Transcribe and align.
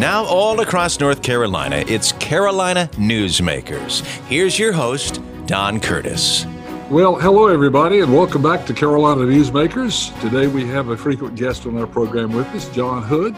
Now, 0.00 0.24
all 0.24 0.60
across 0.60 0.98
North 0.98 1.22
Carolina, 1.22 1.84
it's 1.86 2.12
Carolina 2.12 2.88
Newsmakers. 2.94 4.00
Here's 4.28 4.58
your 4.58 4.72
host, 4.72 5.20
Don 5.44 5.78
Curtis. 5.78 6.46
Well, 6.88 7.16
hello, 7.16 7.48
everybody, 7.48 8.00
and 8.00 8.10
welcome 8.10 8.40
back 8.40 8.64
to 8.64 8.72
Carolina 8.72 9.20
Newsmakers. 9.20 10.18
Today 10.22 10.46
we 10.46 10.66
have 10.68 10.88
a 10.88 10.96
frequent 10.96 11.36
guest 11.36 11.66
on 11.66 11.76
our 11.76 11.86
program 11.86 12.32
with 12.32 12.46
us, 12.46 12.66
John 12.70 13.02
Hood, 13.02 13.36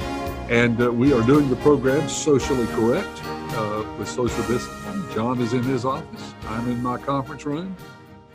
and 0.50 0.80
uh, 0.80 0.93
we 0.93 1.12
are 1.12 1.27
doing 1.27 1.50
the 1.50 1.56
program 1.56 2.09
socially 2.09 2.68
correct 2.68 3.10
uh, 3.24 3.84
with 3.98 4.08
social 4.08 4.44
distancing. 4.46 5.04
John 5.12 5.40
is 5.40 5.54
in 5.54 5.64
his 5.64 5.84
office, 5.84 6.32
I'm 6.46 6.70
in 6.70 6.80
my 6.80 6.96
conference 6.96 7.44
room, 7.44 7.76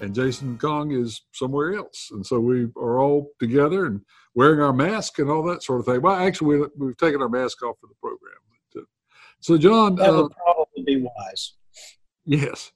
and 0.02 0.14
Jason 0.14 0.57
Kong 0.57 0.91
is 0.91 1.21
somewhere 1.32 1.75
else. 1.75 2.09
And 2.12 2.25
so 2.25 2.41
we 2.41 2.68
are 2.75 3.00
all 3.00 3.30
together 3.39 3.86
and 3.86 4.02
wearing 4.38 4.62
our 4.62 4.72
mask 4.72 5.18
and 5.18 5.32
all 5.32 5.42
that 5.42 5.64
sort 5.64 5.80
of 5.80 5.88
thing. 5.88 6.00
Well, 6.00 6.16
actually, 6.16 6.60
we, 6.78 6.88
have 6.88 6.98
taken 6.98 7.24
our 7.24 7.28
mask 7.28 7.64
off 7.64 7.76
for 7.82 7.88
the 7.88 7.96
program. 8.00 8.38
But, 8.71 8.82
uh, 8.82 8.86
so, 9.39 9.57
John, 9.57 9.96
that 9.96 10.14
would 10.14 10.32
uh, 10.32 10.36
probably 10.36 10.84
be 10.86 11.02
wise. 11.02 11.54
Yes, 12.24 12.71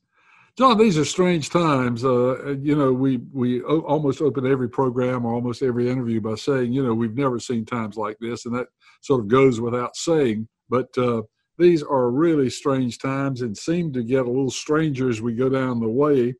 John, 0.57 0.79
these 0.79 0.97
are 0.97 1.05
strange 1.05 1.51
times. 1.51 2.03
Uh, 2.03 2.55
you 2.61 2.75
know, 2.75 2.91
we 2.91 3.17
we 3.31 3.61
o- 3.61 3.81
almost 3.81 4.21
open 4.21 4.51
every 4.51 4.69
program 4.69 5.23
or 5.23 5.33
almost 5.33 5.61
every 5.61 5.87
interview 5.87 6.19
by 6.19 6.33
saying, 6.33 6.73
you 6.73 6.83
know, 6.83 6.95
we've 6.95 7.15
never 7.15 7.39
seen 7.39 7.63
times 7.63 7.95
like 7.95 8.17
this, 8.19 8.45
and 8.45 8.55
that 8.55 8.67
sort 9.01 9.19
of 9.19 9.27
goes 9.27 9.61
without 9.61 9.95
saying. 9.95 10.47
But 10.67 10.89
uh, 10.97 11.21
these 11.59 11.83
are 11.83 12.09
really 12.09 12.49
strange 12.49 12.97
times 12.97 13.43
and 13.43 13.55
seem 13.55 13.93
to 13.93 14.01
get 14.01 14.25
a 14.25 14.29
little 14.29 14.49
stranger 14.49 15.09
as 15.09 15.21
we 15.21 15.33
go 15.33 15.47
down 15.47 15.79
the 15.79 15.87
way. 15.87 16.33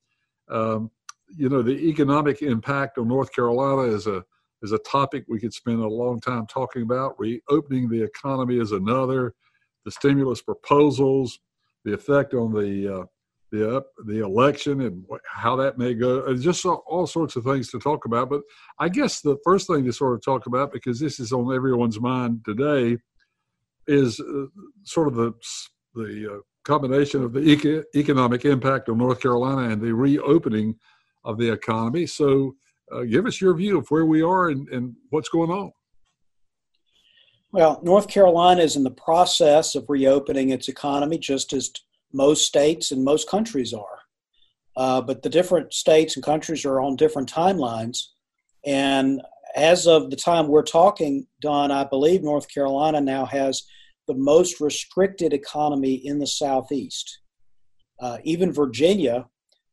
Um, 0.50 0.90
you 1.38 1.48
know, 1.48 1.62
the 1.62 1.78
economic 1.90 2.42
impact 2.42 2.98
on 2.98 3.08
North 3.08 3.31
Carolina 3.34 3.84
is 3.84 4.08
a 4.08 4.23
is 4.62 4.72
a 4.72 4.80
topic 4.80 5.26
we 5.28 5.40
could 5.40 5.54
spend 5.54 5.82
a 5.82 5.88
long 5.88 6.20
time 6.20 6.46
talking 6.48 6.84
about. 6.84 7.20
Reopening 7.20 7.90
the 7.90 8.04
economy 8.04 8.60
is 8.60 8.72
another. 8.72 9.34
The 9.86 9.92
stimulus 9.92 10.42
proposals, 10.42 11.40
the 11.86 11.94
effect 11.94 12.34
on 12.34 12.53
the 12.53 13.00
uh, 13.00 13.06
the 13.52 13.78
uh, 13.78 13.81
the 14.06 14.23
election 14.23 14.81
and 14.81 15.06
how 15.26 15.56
that 15.58 15.78
may 15.78 15.94
go. 15.94 16.34
Just 16.36 16.66
all 16.66 17.08
sorts 17.08 17.36
of 17.36 17.44
things 17.44 17.70
to 17.72 17.80
talk 17.80 18.06
about. 18.06 18.30
But 18.30 18.42
I 18.80 18.90
guess 18.90 19.22
the 19.22 19.38
first 19.44 19.68
thing 19.68 19.86
to 19.86 19.94
sort 19.94 20.14
of 20.14 20.23
talk 20.23 20.45
about, 20.45 20.72
because 20.72 21.00
this 21.00 21.20
is 21.20 21.31
on 21.34 21.53
everyone's 21.53 22.00
mind 22.00 22.42
today, 22.46 22.98
is 23.88 24.20
uh, 24.20 24.46
sort 24.84 25.08
of 25.08 25.16
the 25.16 25.34
the 25.96 26.34
uh, 26.34 26.38
combination 26.64 27.23
of 27.23 27.34
the 27.34 27.42
eco- 27.42 27.84
economic 27.96 28.46
impact 28.46 28.88
of 28.88 28.98
North 28.98 29.20
Carolina 29.20 29.70
and 29.70 29.81
the 29.81 29.94
reopening 29.94 30.75
of 31.23 31.38
the 31.38 31.52
economy. 31.52 32.06
So, 32.06 32.56
uh, 32.92 33.03
give 33.03 33.25
us 33.25 33.42
your 33.42 33.53
view 33.53 33.78
of 33.78 33.88
where 33.89 34.06
we 34.06 34.22
are 34.22 34.50
and, 34.50 34.67
and 34.70 34.95
what's 35.09 35.30
going 35.30 35.50
on. 35.50 35.72
Well, 37.52 37.81
North 37.84 38.08
Carolina 38.08 38.61
is 38.61 38.75
in 38.75 38.84
the 38.84 38.92
process 38.92 39.75
of 39.75 39.86
reopening 39.89 40.50
its 40.50 40.70
economy, 40.70 41.17
just 41.17 41.52
as 41.52 41.72
most 42.14 42.45
states 42.45 42.92
and 42.92 43.03
most 43.03 43.30
countries 43.30 43.73
are. 43.73 44.00
Uh, 44.78 45.02
but 45.02 45.22
the 45.22 45.30
different 45.30 45.73
states 45.73 46.16
and 46.16 46.23
countries 46.23 46.64
are 46.66 46.80
on 46.80 46.95
different 46.95 47.31
timelines. 47.31 47.97
And 48.66 49.22
as 49.56 49.86
of 49.86 50.09
the 50.09 50.16
time 50.16 50.47
we're 50.47 50.64
talking, 50.64 51.28
Don, 51.42 51.72
I 51.72 51.84
believe 51.84 52.23
North 52.23 52.47
Carolina 52.53 53.02
now 53.02 53.25
has 53.25 53.64
the 54.08 54.14
most 54.14 54.62
restricted 54.62 55.34
economy 55.34 55.95
in 55.95 56.19
the 56.19 56.28
Southeast. 56.28 57.19
Uh, 58.00 58.17
even 58.23 58.53
Virginia, 58.53 59.28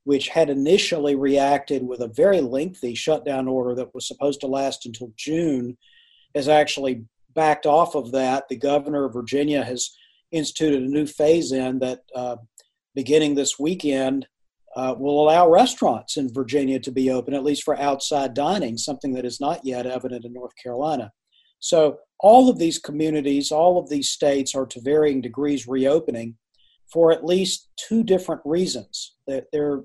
which 0.09 0.29
had 0.29 0.49
initially 0.49 1.15
reacted 1.15 1.87
with 1.87 2.01
a 2.01 2.09
very 2.09 2.41
lengthy 2.41 2.95
shutdown 2.95 3.47
order 3.47 3.75
that 3.75 3.95
was 3.95 4.09
supposed 4.09 4.41
to 4.41 4.47
last 4.47 4.87
until 4.87 5.13
June, 5.19 5.77
has 6.35 6.49
actually 6.49 7.05
backed 7.35 7.67
off 7.67 7.95
of 7.95 8.11
that. 8.11 8.49
The 8.49 8.57
governor 8.57 9.05
of 9.05 9.13
Virginia 9.13 9.63
has 9.63 9.91
instituted 10.33 10.83
a 10.83 10.89
new 10.89 11.05
phase 11.05 11.53
in 11.53 11.81
that 11.81 12.01
uh, 12.15 12.37
beginning 12.95 13.35
this 13.35 13.59
weekend 13.59 14.27
uh, 14.77 14.95
will 14.99 15.23
allow 15.23 15.47
restaurants 15.47 16.17
in 16.17 16.33
Virginia 16.33 16.81
to 16.81 16.91
be 16.91 17.11
open, 17.11 17.35
at 17.35 17.45
least 17.45 17.63
for 17.63 17.79
outside 17.79 18.33
dining, 18.33 18.79
something 18.79 19.13
that 19.13 19.27
is 19.27 19.43
not 19.43 19.61
yet 19.63 19.85
evident 19.85 20.25
in 20.25 20.33
North 20.33 20.55
Carolina. 20.57 21.13
So, 21.59 21.99
all 22.19 22.49
of 22.49 22.59
these 22.59 22.79
communities, 22.79 23.53
all 23.53 23.79
of 23.79 23.91
these 23.91 24.09
states 24.09 24.55
are 24.55 24.65
to 24.69 24.81
varying 24.81 25.21
degrees 25.21 25.69
reopening 25.69 26.39
for 26.91 27.13
at 27.13 27.27
least 27.27 27.69
two 27.77 28.03
different 28.03 28.41
reasons. 28.47 29.17
They're 29.27 29.85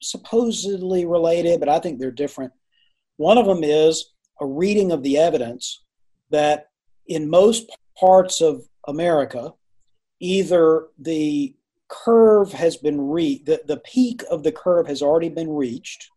supposedly 0.00 1.04
related, 1.06 1.60
but 1.60 1.68
I 1.68 1.78
think 1.78 1.98
they're 1.98 2.10
different. 2.10 2.52
One 3.16 3.38
of 3.38 3.46
them 3.46 3.62
is 3.62 4.12
a 4.40 4.46
reading 4.46 4.92
of 4.92 5.02
the 5.02 5.18
evidence 5.18 5.82
that 6.30 6.68
in 7.06 7.28
most 7.28 7.70
parts 7.98 8.40
of 8.40 8.62
America, 8.86 9.52
either 10.20 10.86
the 10.98 11.54
curve 11.88 12.52
has 12.52 12.76
been 12.76 13.00
reached, 13.00 13.46
the, 13.46 13.60
the 13.66 13.78
peak 13.78 14.22
of 14.30 14.42
the 14.42 14.52
curve 14.52 14.86
has 14.86 15.02
already 15.02 15.28
been 15.28 15.50
reached, 15.50 16.08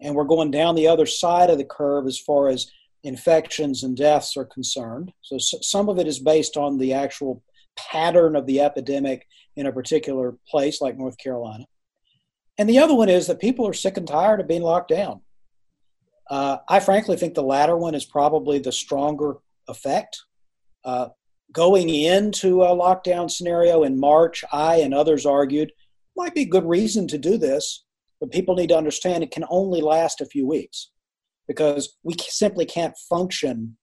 and 0.00 0.14
we're 0.14 0.24
going 0.24 0.50
down 0.50 0.74
the 0.74 0.88
other 0.88 1.06
side 1.06 1.50
of 1.50 1.58
the 1.58 1.64
curve 1.64 2.06
as 2.06 2.18
far 2.18 2.48
as 2.48 2.70
infections 3.02 3.82
and 3.82 3.96
deaths 3.96 4.36
are 4.36 4.44
concerned. 4.44 5.12
So, 5.22 5.38
so 5.38 5.58
some 5.62 5.88
of 5.88 5.98
it 5.98 6.06
is 6.06 6.18
based 6.18 6.56
on 6.56 6.76
the 6.76 6.92
actual 6.92 7.42
pattern 7.76 8.36
of 8.36 8.46
the 8.46 8.60
epidemic 8.60 9.26
in 9.56 9.66
a 9.66 9.72
particular 9.72 10.36
place 10.48 10.80
like 10.80 10.98
North 10.98 11.16
Carolina. 11.18 11.66
And 12.58 12.68
the 12.68 12.78
other 12.78 12.94
one 12.94 13.08
is 13.08 13.26
that 13.26 13.40
people 13.40 13.66
are 13.66 13.74
sick 13.74 13.96
and 13.96 14.06
tired 14.06 14.40
of 14.40 14.48
being 14.48 14.62
locked 14.62 14.88
down. 14.88 15.20
Uh, 16.28 16.58
I 16.68 16.80
frankly 16.80 17.16
think 17.16 17.34
the 17.34 17.42
latter 17.42 17.76
one 17.76 17.94
is 17.94 18.04
probably 18.04 18.58
the 18.58 18.72
stronger 18.72 19.36
effect. 19.68 20.18
Uh, 20.84 21.08
going 21.52 21.88
into 21.88 22.62
a 22.62 22.68
lockdown 22.68 23.30
scenario 23.30 23.82
in 23.82 23.98
March, 23.98 24.44
I 24.52 24.76
and 24.76 24.92
others 24.94 25.26
argued 25.26 25.72
might 26.16 26.34
be 26.34 26.42
a 26.42 26.48
good 26.48 26.64
reason 26.64 27.06
to 27.08 27.18
do 27.18 27.36
this, 27.36 27.84
but 28.20 28.32
people 28.32 28.54
need 28.54 28.70
to 28.70 28.76
understand 28.76 29.22
it 29.22 29.30
can 29.30 29.44
only 29.50 29.80
last 29.80 30.20
a 30.20 30.26
few 30.26 30.46
weeks 30.46 30.90
because 31.46 31.96
we 32.02 32.14
simply 32.18 32.64
can't 32.64 32.96
function 33.08 33.76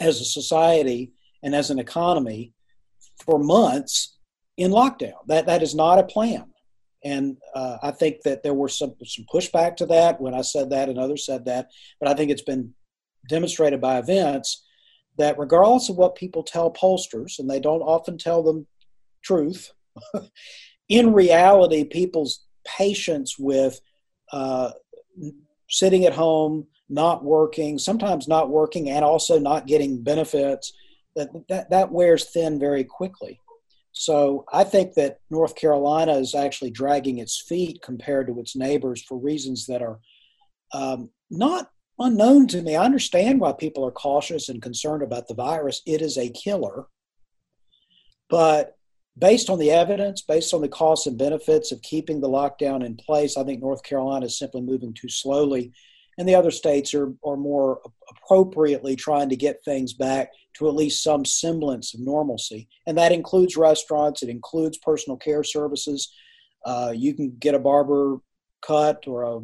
as 0.00 0.20
a 0.20 0.24
society 0.24 1.12
and 1.42 1.54
as 1.54 1.70
an 1.70 1.78
economy 1.78 2.52
for 3.24 3.38
months 3.38 4.16
in 4.56 4.70
lockdown. 4.70 5.26
That 5.26 5.46
that 5.46 5.62
is 5.62 5.74
not 5.74 5.98
a 5.98 6.04
plan. 6.04 6.51
And 7.04 7.36
uh, 7.54 7.78
I 7.82 7.90
think 7.90 8.22
that 8.24 8.42
there 8.42 8.54
were 8.54 8.68
some 8.68 8.94
some 9.04 9.24
pushback 9.32 9.76
to 9.76 9.86
that 9.86 10.20
when 10.20 10.34
I 10.34 10.42
said 10.42 10.70
that 10.70 10.88
and 10.88 10.98
others 10.98 11.26
said 11.26 11.44
that, 11.46 11.70
but 12.00 12.08
I 12.08 12.14
think 12.14 12.30
it's 12.30 12.42
been 12.42 12.74
demonstrated 13.28 13.80
by 13.80 13.98
events 13.98 14.64
that 15.18 15.38
regardless 15.38 15.88
of 15.88 15.96
what 15.96 16.14
people 16.14 16.42
tell 16.42 16.72
pollsters, 16.72 17.38
and 17.38 17.50
they 17.50 17.60
don't 17.60 17.82
often 17.82 18.18
tell 18.18 18.42
them 18.42 18.66
truth, 19.22 19.72
in 20.88 21.12
reality, 21.12 21.84
people's 21.84 22.44
patience 22.64 23.38
with 23.38 23.80
uh, 24.32 24.70
sitting 25.68 26.04
at 26.06 26.14
home, 26.14 26.66
not 26.88 27.24
working, 27.24 27.78
sometimes 27.78 28.28
not 28.28 28.50
working, 28.50 28.90
and 28.90 29.04
also 29.04 29.38
not 29.38 29.66
getting 29.66 30.02
benefits, 30.02 30.72
that, 31.16 31.28
that, 31.48 31.70
that 31.70 31.92
wears 31.92 32.30
thin 32.30 32.58
very 32.58 32.84
quickly. 32.84 33.40
So 33.92 34.46
I 34.52 34.64
think 34.64 34.94
that 34.94 35.18
North 35.30 35.54
Carolina 35.54 36.14
is 36.14 36.34
actually 36.34 36.70
dragging 36.70 37.18
its 37.18 37.40
feet 37.46 37.82
compared 37.82 38.26
to 38.26 38.40
its 38.40 38.56
neighbors 38.56 39.02
for 39.02 39.18
reasons 39.18 39.66
that 39.66 39.82
are 39.82 40.00
um, 40.72 41.10
not 41.30 41.70
unknown 41.98 42.48
to 42.48 42.62
me. 42.62 42.74
I 42.74 42.84
understand 42.84 43.38
why 43.38 43.52
people 43.52 43.84
are 43.84 43.92
cautious 43.92 44.48
and 44.48 44.62
concerned 44.62 45.02
about 45.02 45.28
the 45.28 45.34
virus. 45.34 45.82
It 45.86 46.00
is 46.00 46.16
a 46.16 46.30
killer. 46.30 46.86
But 48.30 48.76
based 49.18 49.50
on 49.50 49.58
the 49.58 49.70
evidence, 49.70 50.22
based 50.22 50.54
on 50.54 50.62
the 50.62 50.68
costs 50.68 51.06
and 51.06 51.18
benefits 51.18 51.70
of 51.70 51.82
keeping 51.82 52.20
the 52.20 52.30
lockdown 52.30 52.84
in 52.84 52.96
place, 52.96 53.36
I 53.36 53.44
think 53.44 53.60
North 53.60 53.82
Carolina 53.82 54.26
is 54.26 54.38
simply 54.38 54.62
moving 54.62 54.94
too 54.94 55.10
slowly. 55.10 55.72
And 56.16 56.26
the 56.26 56.34
other 56.34 56.50
states 56.50 56.94
are, 56.94 57.12
are 57.24 57.36
more 57.36 57.80
appropriately 58.08 58.96
trying 58.96 59.28
to 59.28 59.36
get 59.36 59.64
things 59.64 59.92
back 59.92 60.30
to 60.54 60.68
at 60.68 60.74
least 60.74 61.02
some 61.02 61.24
semblance 61.24 61.94
of 61.94 62.00
normalcy. 62.00 62.68
And 62.86 62.96
that 62.98 63.12
includes 63.12 63.56
restaurants, 63.56 64.22
it 64.22 64.28
includes 64.28 64.78
personal 64.78 65.16
care 65.16 65.44
services. 65.44 66.12
Uh, 66.64 66.92
you 66.94 67.14
can 67.14 67.36
get 67.38 67.54
a 67.54 67.58
barber 67.58 68.18
cut 68.60 69.04
or 69.06 69.22
a 69.22 69.40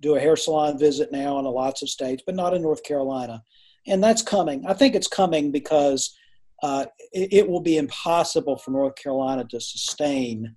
do 0.00 0.16
a 0.16 0.20
hair 0.20 0.36
salon 0.36 0.78
visit 0.78 1.12
now 1.12 1.38
in 1.38 1.44
lots 1.44 1.82
of 1.82 1.90
states, 1.90 2.22
but 2.24 2.34
not 2.34 2.54
in 2.54 2.62
North 2.62 2.82
Carolina. 2.82 3.42
And 3.86 4.02
that's 4.02 4.22
coming. 4.22 4.64
I 4.66 4.72
think 4.72 4.94
it's 4.94 5.06
coming 5.06 5.52
because 5.52 6.16
uh, 6.62 6.86
it, 7.12 7.32
it, 7.32 7.48
will 7.48 7.60
be 7.60 7.78
impossible 7.78 8.56
for 8.56 8.70
North 8.70 8.94
Carolina 8.96 9.44
to 9.50 9.60
sustain 9.60 10.56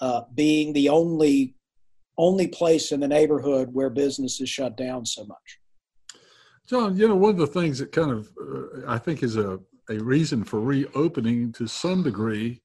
uh, 0.00 0.22
being 0.34 0.72
the 0.72 0.88
only 0.88 1.54
only 2.16 2.48
place 2.48 2.90
in 2.90 2.98
the 2.98 3.06
neighborhood 3.06 3.68
where 3.72 3.90
business 3.90 4.40
is 4.40 4.48
shut 4.48 4.76
down 4.76 5.06
so 5.06 5.24
much. 5.24 5.58
John, 6.68 6.98
you 6.98 7.08
know, 7.08 7.16
one 7.16 7.30
of 7.30 7.38
the 7.38 7.46
things 7.46 7.78
that 7.78 7.92
kind 7.92 8.10
of 8.10 8.28
uh, 8.38 8.86
I 8.86 8.98
think 8.98 9.22
is 9.22 9.36
a, 9.36 9.58
a 9.88 9.98
reason 10.00 10.44
for 10.44 10.60
reopening 10.60 11.50
to 11.52 11.66
some 11.66 12.02
degree 12.02 12.60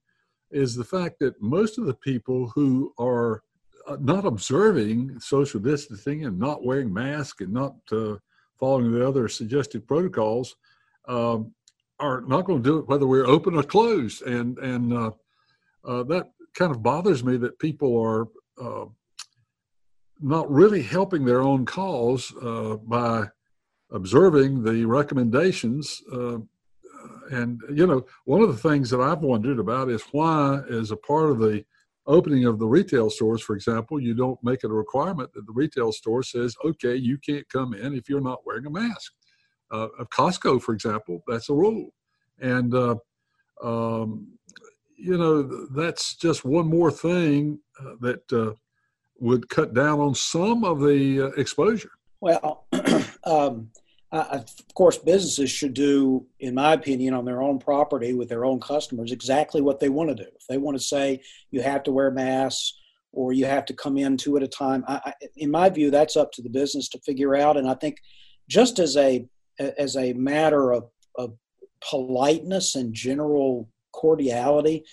is 0.51 0.75
the 0.75 0.83
fact 0.83 1.19
that 1.19 1.41
most 1.41 1.77
of 1.77 1.85
the 1.85 1.93
people 1.93 2.51
who 2.53 2.93
are 2.99 3.43
uh, 3.87 3.95
not 4.01 4.25
observing 4.25 5.17
social 5.21 5.61
distancing 5.61 6.25
and 6.25 6.37
not 6.37 6.65
wearing 6.65 6.93
masks 6.93 7.39
and 7.39 7.53
not 7.53 7.75
uh, 7.93 8.15
following 8.59 8.91
the 8.91 9.07
other 9.07 9.29
suggested 9.29 9.87
protocols 9.87 10.57
um, 11.07 11.53
are 11.99 12.21
not 12.27 12.43
going 12.43 12.61
to 12.61 12.69
do 12.69 12.79
it 12.79 12.87
whether 12.89 13.07
we're 13.07 13.25
open 13.25 13.55
or 13.55 13.63
closed, 13.63 14.21
and 14.23 14.57
and 14.57 14.91
uh, 14.91 15.11
uh, 15.85 16.03
that 16.03 16.29
kind 16.55 16.71
of 16.71 16.83
bothers 16.83 17.23
me 17.23 17.37
that 17.37 17.57
people 17.57 17.97
are 18.01 18.27
uh, 18.61 18.85
not 20.19 20.51
really 20.51 20.81
helping 20.81 21.23
their 21.23 21.41
own 21.41 21.65
cause 21.65 22.33
by 22.85 23.25
observing 23.93 24.63
the 24.63 24.85
recommendations. 24.85 26.01
Uh, 26.11 26.39
and 27.31 27.61
you 27.73 27.87
know, 27.87 28.05
one 28.25 28.41
of 28.41 28.49
the 28.49 28.69
things 28.69 28.89
that 28.89 28.99
I've 28.99 29.21
wondered 29.21 29.59
about 29.59 29.89
is 29.89 30.03
why, 30.11 30.61
as 30.69 30.91
a 30.91 30.97
part 30.97 31.29
of 31.29 31.39
the 31.39 31.63
opening 32.05 32.45
of 32.45 32.59
the 32.59 32.67
retail 32.67 33.09
stores, 33.09 33.41
for 33.41 33.55
example, 33.55 33.99
you 33.99 34.13
don't 34.13 34.43
make 34.43 34.63
it 34.63 34.71
a 34.71 34.73
requirement 34.73 35.31
that 35.33 35.45
the 35.45 35.53
retail 35.53 35.91
store 35.91 36.23
says, 36.23 36.55
okay, 36.65 36.95
you 36.95 37.17
can't 37.17 37.47
come 37.49 37.73
in 37.73 37.93
if 37.93 38.09
you're 38.09 38.21
not 38.21 38.45
wearing 38.45 38.65
a 38.65 38.69
mask. 38.69 39.13
Uh, 39.71 39.87
of 39.97 40.09
Costco, 40.09 40.61
for 40.61 40.73
example, 40.73 41.23
that's 41.27 41.49
a 41.49 41.53
rule. 41.53 41.93
And, 42.39 42.73
uh, 42.75 42.95
um, 43.63 44.27
you 44.97 45.17
know, 45.17 45.43
that's 45.67 46.15
just 46.15 46.45
one 46.45 46.67
more 46.67 46.91
thing 46.91 47.59
uh, 47.79 47.93
that 48.01 48.33
uh, 48.33 48.53
would 49.19 49.49
cut 49.49 49.73
down 49.73 49.99
on 49.99 50.13
some 50.13 50.63
of 50.63 50.81
the 50.81 51.21
uh, 51.21 51.41
exposure. 51.41 51.91
Well, 52.21 52.67
um, 53.23 53.69
of 54.13 54.45
course, 54.75 54.97
businesses 54.99 55.49
should 55.49 55.73
do, 55.73 56.27
in 56.39 56.53
my 56.53 56.73
opinion, 56.73 57.15
on 57.15 57.25
their 57.25 57.41
own 57.41 57.57
property 57.57 58.13
with 58.13 58.29
their 58.29 58.45
own 58.45 58.59
customers 58.59 59.11
exactly 59.11 59.59
what 59.59 59.79
they 59.79 59.89
want 59.89 60.09
to 60.09 60.15
do. 60.15 60.29
If 60.39 60.45
they 60.47 60.57
want 60.59 60.77
to 60.77 60.83
say 60.83 61.21
you 61.49 61.61
have 61.63 61.81
to 61.83 61.91
wear 61.91 62.11
masks 62.11 62.73
or 63.11 63.33
you 63.33 63.45
have 63.45 63.65
to 63.65 63.73
come 63.73 63.97
in 63.97 64.17
two 64.17 64.37
at 64.37 64.43
a 64.43 64.47
time, 64.47 64.83
I, 64.87 65.01
I, 65.05 65.13
in 65.35 65.49
my 65.49 65.67
view, 65.69 65.89
that's 65.89 66.15
up 66.15 66.31
to 66.33 66.43
the 66.43 66.49
business 66.49 66.89
to 66.89 66.99
figure 66.99 67.35
out. 67.35 67.57
And 67.57 67.67
I 67.67 67.73
think 67.73 67.97
just 68.47 68.77
as 68.77 68.95
a 68.97 69.27
as 69.59 69.97
a 69.97 70.13
matter 70.13 70.71
of, 70.71 70.89
of 71.17 71.33
politeness 71.89 72.75
and 72.75 72.93
general 72.93 73.69
cordiality, 73.93 74.83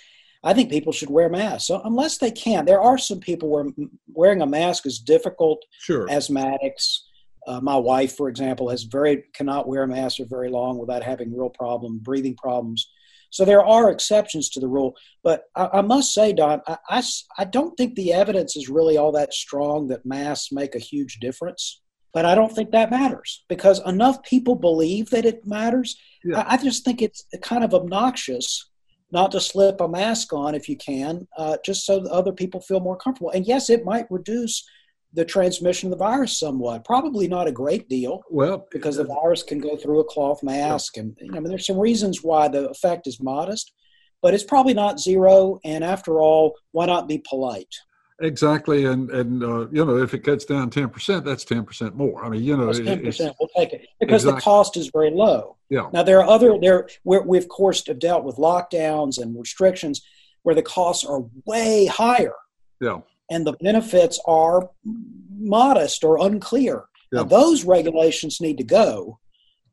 I 0.43 0.55
think 0.55 0.71
people 0.71 0.93
should 0.93 1.11
wear 1.11 1.29
masks. 1.29 1.67
So 1.67 1.81
unless 1.85 2.19
they 2.19 2.31
can, 2.31 2.65
there 2.65 2.81
are 2.81 2.99
some 2.99 3.21
people 3.21 3.49
where 3.49 3.67
wearing 4.09 4.43
a 4.43 4.47
mask 4.47 4.87
is 4.87 4.99
difficult. 4.99 5.63
Sure. 5.81 6.07
Asthmatics 6.09 7.01
uh, 7.47 7.61
my 7.61 7.77
wife, 7.77 8.17
for 8.17 8.29
example, 8.29 8.69
has 8.71 8.85
very 8.85 9.25
cannot 9.35 9.69
wear 9.69 9.83
a 9.83 9.89
mask 9.89 10.19
for 10.19 10.27
very 10.27 10.51
long 10.51 10.79
without 10.79 11.03
having 11.03 11.37
real 11.37 11.51
problem, 11.51 11.99
breathing 11.99 12.37
problems. 12.37 12.91
So 13.31 13.45
there 13.45 13.65
are 13.65 13.91
exceptions 13.91 14.51
to 14.51 14.61
the 14.61 14.69
rule, 14.69 14.97
but 15.23 15.45
I, 15.55 15.69
I 15.75 15.81
must 15.83 16.13
say, 16.13 16.33
Don, 16.33 16.61
I, 16.67 16.79
I, 16.89 17.03
I, 17.39 17.45
don't 17.45 17.77
think 17.77 17.95
the 17.95 18.13
evidence 18.13 18.57
is 18.57 18.69
really 18.69 18.97
all 18.97 19.13
that 19.13 19.33
strong 19.33 19.87
that 19.89 20.05
masks 20.05 20.51
make 20.51 20.75
a 20.75 20.81
huge 20.81 21.19
difference. 21.21 21.81
But 22.13 22.25
I 22.25 22.35
don't 22.35 22.53
think 22.53 22.73
that 22.73 22.91
matters 22.91 23.45
because 23.49 23.81
enough 23.87 24.21
people 24.25 24.57
believe 24.57 25.11
that 25.11 25.25
it 25.25 25.47
matters. 25.47 25.97
Yeah. 26.25 26.41
I, 26.41 26.55
I, 26.55 26.57
just 26.57 26.85
think 26.85 27.01
it's 27.01 27.25
kind 27.41 27.63
of 27.63 27.73
obnoxious 27.73 28.69
not 29.13 29.31
to 29.33 29.41
slip 29.41 29.81
a 29.81 29.89
mask 29.89 30.33
on 30.33 30.55
if 30.55 30.69
you 30.69 30.77
can, 30.77 31.27
uh, 31.37 31.57
just 31.65 31.87
so 31.87 32.05
other 32.11 32.33
people 32.33 32.61
feel 32.61 32.81
more 32.81 32.97
comfortable. 32.97 33.31
And 33.31 33.47
yes, 33.47 33.71
it 33.71 33.85
might 33.85 34.11
reduce 34.11 34.65
the 35.13 35.25
transmission 35.25 35.89
of 35.89 35.99
the 35.99 36.05
virus 36.05 36.39
somewhat. 36.39 36.85
Probably 36.85 37.27
not 37.27 37.49
a 37.49 37.53
great 37.53 37.89
deal. 37.89 38.23
Well, 38.31 38.67
because 38.71 38.97
the 38.97 39.05
virus 39.05 39.43
can 39.43 39.59
go 39.59 39.77
through 39.77 40.01
a 40.01 40.05
cloth 40.05 40.43
mask, 40.43 40.97
and 40.97 41.17
you 41.21 41.31
know, 41.31 41.37
I 41.37 41.41
mean, 41.41 41.49
there's 41.49 41.67
some 41.67 41.79
reasons 41.79 42.23
why 42.23 42.49
the 42.49 42.69
effect 42.71 43.07
is 43.07 43.21
modest, 43.21 43.73
but 44.23 44.35
it's 44.35 44.45
probably 44.45 44.75
not 44.75 45.01
zero. 45.01 45.59
And 45.65 45.83
after 45.83 46.21
all, 46.21 46.55
why 46.73 46.87
not 46.87 47.09
be 47.09 47.23
polite? 47.29 47.75
Exactly, 48.21 48.85
and 48.85 49.11
and 49.11 49.43
uh, 49.43 49.67
you 49.73 49.85
know, 49.85 49.97
if 49.97 50.15
it 50.15 50.21
cuts 50.21 50.45
down 50.45 50.71
ten 50.71 50.91
percent, 50.91 51.25
that's 51.25 51.45
ten 51.45 51.65
percent 51.65 51.97
more. 51.97 52.25
I 52.25 52.29
mean, 52.29 52.45
you 52.45 52.57
know, 52.57 52.73
ten 52.73 53.03
percent, 53.03 53.35
we'll 53.41 53.49
take 53.57 53.73
it 53.73 53.89
because 53.99 54.23
exactly. 54.23 54.39
the 54.39 54.43
cost 54.43 54.77
is 54.77 54.91
very 54.93 55.11
low. 55.11 55.57
Yeah. 55.71 55.89
Now 55.93 56.03
there 56.03 56.21
are 56.21 56.29
other 56.29 56.59
there 56.61 56.89
we 57.05 57.39
of 57.39 57.49
course 57.49 57.87
have 57.87 57.99
dealt 57.99 58.25
with 58.25 58.37
lockdowns 58.37 59.19
and 59.19 59.37
restrictions 59.39 60.03
where 60.43 60.55
the 60.55 60.63
costs 60.63 61.05
are 61.05 61.25
way 61.47 61.87
higher. 61.87 62.35
Yeah 62.81 63.01
and 63.31 63.47
the 63.47 63.55
benefits 63.55 64.21
are 64.27 64.69
modest 65.39 66.05
or 66.05 66.19
unclear. 66.19 66.85
Yeah. 67.13 67.21
Now, 67.21 67.25
those 67.25 67.65
regulations 67.65 68.41
need 68.41 68.59
to 68.59 68.65
go, 68.65 69.19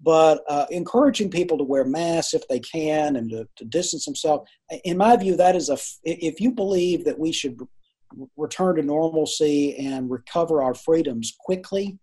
but 0.02 0.44
uh, 0.48 0.66
encouraging 0.70 1.30
people 1.30 1.58
to 1.58 1.64
wear 1.64 1.84
masks 1.84 2.34
if 2.34 2.48
they 2.48 2.60
can 2.60 3.16
and 3.16 3.30
to, 3.32 3.48
to, 3.58 3.66
distance 3.66 4.06
themselves, 4.06 4.50
in 4.84 4.98
my 4.98 5.18
view, 5.18 5.36
that 5.36 5.56
is 5.56 5.70
a. 5.70 5.78
If 6.04 6.40
you 6.40 6.52
believe 6.52 7.06
that 7.06 7.20
we 7.20 7.32
should 7.32 7.60
return 8.38 8.78
to 8.78 8.84
normalcy 8.84 9.76
and 9.78 10.10
recover 10.10 10.64
our 10.64 10.74
freedoms 10.74 11.36
quickly, 11.40 12.00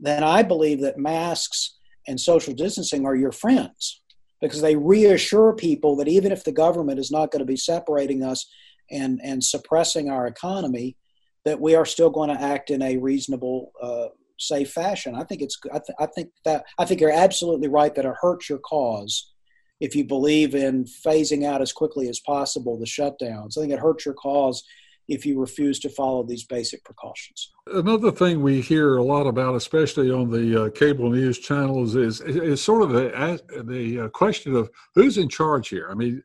then 0.00 0.24
I 0.24 0.42
believe 0.42 0.80
that 0.80 0.98
masks 0.98 1.76
and 2.06 2.20
social 2.20 2.54
distancing 2.54 3.06
are 3.06 3.16
your 3.16 3.32
friends 3.32 4.02
because 4.40 4.60
they 4.60 4.76
reassure 4.76 5.54
people 5.54 5.96
that 5.96 6.08
even 6.08 6.32
if 6.32 6.44
the 6.44 6.52
government 6.52 6.98
is 6.98 7.10
not 7.10 7.30
going 7.30 7.40
to 7.40 7.46
be 7.46 7.56
separating 7.56 8.22
us 8.22 8.46
and 8.90 9.20
and 9.22 9.42
suppressing 9.42 10.10
our 10.10 10.26
economy, 10.26 10.96
that 11.44 11.60
we 11.60 11.74
are 11.74 11.86
still 11.86 12.10
going 12.10 12.34
to 12.34 12.42
act 12.42 12.70
in 12.70 12.82
a 12.82 12.96
reasonable, 12.96 13.72
uh, 13.82 14.08
safe 14.38 14.70
fashion. 14.72 15.14
I 15.14 15.24
think 15.24 15.42
it's. 15.42 15.58
I, 15.72 15.78
th- 15.78 15.96
I 15.98 16.06
think 16.06 16.30
that 16.44 16.64
I 16.78 16.84
think 16.84 17.00
you're 17.00 17.10
absolutely 17.10 17.68
right 17.68 17.94
that 17.94 18.04
it 18.04 18.14
hurts 18.20 18.48
your 18.48 18.58
cause 18.58 19.32
if 19.80 19.94
you 19.94 20.04
believe 20.04 20.54
in 20.54 20.84
phasing 20.84 21.44
out 21.44 21.60
as 21.60 21.72
quickly 21.72 22.08
as 22.08 22.20
possible 22.20 22.78
the 22.78 22.86
shutdowns. 22.86 23.58
I 23.58 23.62
think 23.62 23.72
it 23.72 23.78
hurts 23.78 24.04
your 24.04 24.14
cause 24.14 24.64
if 25.08 25.26
you 25.26 25.38
refuse 25.38 25.78
to 25.80 25.90
follow 25.90 26.22
these 26.22 26.44
basic 26.44 26.82
precautions. 26.84 27.52
Another 27.66 28.10
thing 28.10 28.42
we 28.42 28.60
hear 28.60 28.96
a 28.96 29.02
lot 29.02 29.26
about, 29.26 29.54
especially 29.54 30.10
on 30.10 30.30
the 30.30 30.64
uh, 30.64 30.70
cable 30.70 31.10
news 31.10 31.38
channels, 31.38 31.94
is 31.94 32.20
is 32.20 32.62
sort 32.62 32.82
of 32.82 32.90
the 32.90 33.64
the 33.66 34.00
uh, 34.00 34.08
question 34.08 34.56
of 34.56 34.70
who's 34.94 35.18
in 35.18 35.28
charge 35.28 35.68
here. 35.68 35.88
I 35.90 35.94
mean, 35.94 36.22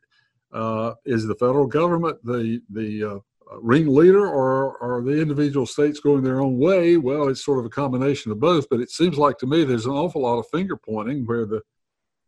uh, 0.52 0.94
is 1.04 1.26
the 1.26 1.34
federal 1.34 1.66
government 1.66 2.18
the 2.24 2.60
the 2.70 3.04
uh, 3.04 3.18
ringleader, 3.60 4.26
or 4.26 4.80
are 4.82 5.02
the 5.02 5.20
individual 5.20 5.66
states 5.66 6.00
going 6.00 6.22
their 6.22 6.40
own 6.40 6.58
way? 6.58 6.96
Well, 6.96 7.28
it's 7.28 7.44
sort 7.44 7.58
of 7.58 7.64
a 7.64 7.70
combination 7.70 8.32
of 8.32 8.40
both. 8.40 8.68
But 8.68 8.80
it 8.80 8.90
seems 8.90 9.18
like 9.18 9.38
to 9.38 9.46
me 9.46 9.64
there's 9.64 9.86
an 9.86 9.92
awful 9.92 10.22
lot 10.22 10.38
of 10.38 10.48
finger 10.48 10.76
pointing 10.76 11.26
where 11.26 11.46
the 11.46 11.62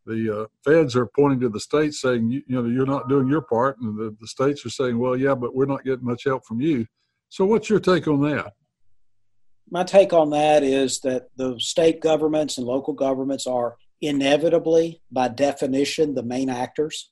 the 0.04 0.42
uh, 0.42 0.46
feds 0.64 0.96
are 0.96 1.06
pointing 1.06 1.40
to 1.40 1.48
the 1.48 1.60
states 1.60 2.00
saying 2.00 2.30
you, 2.30 2.42
you 2.46 2.60
know 2.60 2.68
you're 2.68 2.86
not 2.86 3.08
doing 3.08 3.28
your 3.28 3.42
part, 3.42 3.78
and 3.78 3.96
the, 3.96 4.16
the 4.20 4.26
states 4.26 4.64
are 4.66 4.70
saying, 4.70 4.98
well, 4.98 5.16
yeah, 5.16 5.34
but 5.34 5.54
we're 5.54 5.66
not 5.66 5.84
getting 5.84 6.04
much 6.04 6.24
help 6.24 6.44
from 6.44 6.60
you. 6.60 6.86
So, 7.28 7.44
what's 7.44 7.70
your 7.70 7.80
take 7.80 8.08
on 8.08 8.20
that? 8.22 8.52
My 9.70 9.84
take 9.84 10.12
on 10.12 10.30
that 10.30 10.62
is 10.62 11.00
that 11.00 11.28
the 11.36 11.58
state 11.58 12.00
governments 12.00 12.58
and 12.58 12.66
local 12.66 12.92
governments 12.92 13.46
are 13.46 13.76
inevitably, 14.02 15.00
by 15.10 15.28
definition, 15.28 16.14
the 16.14 16.24
main 16.24 16.50
actors 16.50 17.11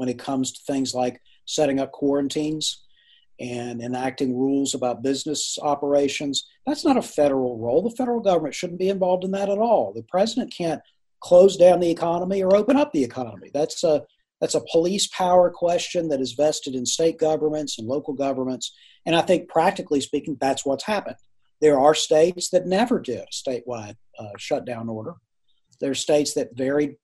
when 0.00 0.08
it 0.08 0.18
comes 0.18 0.50
to 0.50 0.62
things 0.64 0.94
like 0.94 1.20
setting 1.44 1.78
up 1.78 1.92
quarantines 1.92 2.84
and 3.38 3.82
enacting 3.82 4.34
rules 4.34 4.74
about 4.74 5.02
business 5.02 5.58
operations. 5.60 6.46
That's 6.66 6.86
not 6.86 6.96
a 6.96 7.02
federal 7.02 7.58
role. 7.58 7.82
The 7.82 7.94
federal 7.94 8.20
government 8.20 8.54
shouldn't 8.54 8.78
be 8.78 8.88
involved 8.88 9.24
in 9.24 9.32
that 9.32 9.50
at 9.50 9.58
all. 9.58 9.92
The 9.92 10.02
president 10.04 10.54
can't 10.56 10.80
close 11.20 11.58
down 11.58 11.80
the 11.80 11.90
economy 11.90 12.42
or 12.42 12.56
open 12.56 12.78
up 12.78 12.92
the 12.92 13.04
economy. 13.04 13.50
That's 13.52 13.84
a 13.84 14.04
that's 14.40 14.54
a 14.54 14.64
police 14.72 15.06
power 15.08 15.50
question 15.50 16.08
that 16.08 16.22
is 16.22 16.32
vested 16.32 16.74
in 16.74 16.86
state 16.86 17.18
governments 17.18 17.78
and 17.78 17.86
local 17.86 18.14
governments. 18.14 18.74
And 19.04 19.14
I 19.14 19.20
think, 19.20 19.50
practically 19.50 20.00
speaking, 20.00 20.38
that's 20.40 20.64
what's 20.64 20.84
happened. 20.84 21.16
There 21.60 21.78
are 21.78 21.94
states 21.94 22.48
that 22.50 22.66
never 22.66 22.98
did 22.98 23.18
a 23.18 23.26
statewide 23.34 23.96
uh, 24.18 24.30
shutdown 24.38 24.88
order. 24.88 25.16
There 25.80 25.90
are 25.90 25.94
states 25.94 26.34
that 26.34 26.56
varied 26.56 26.96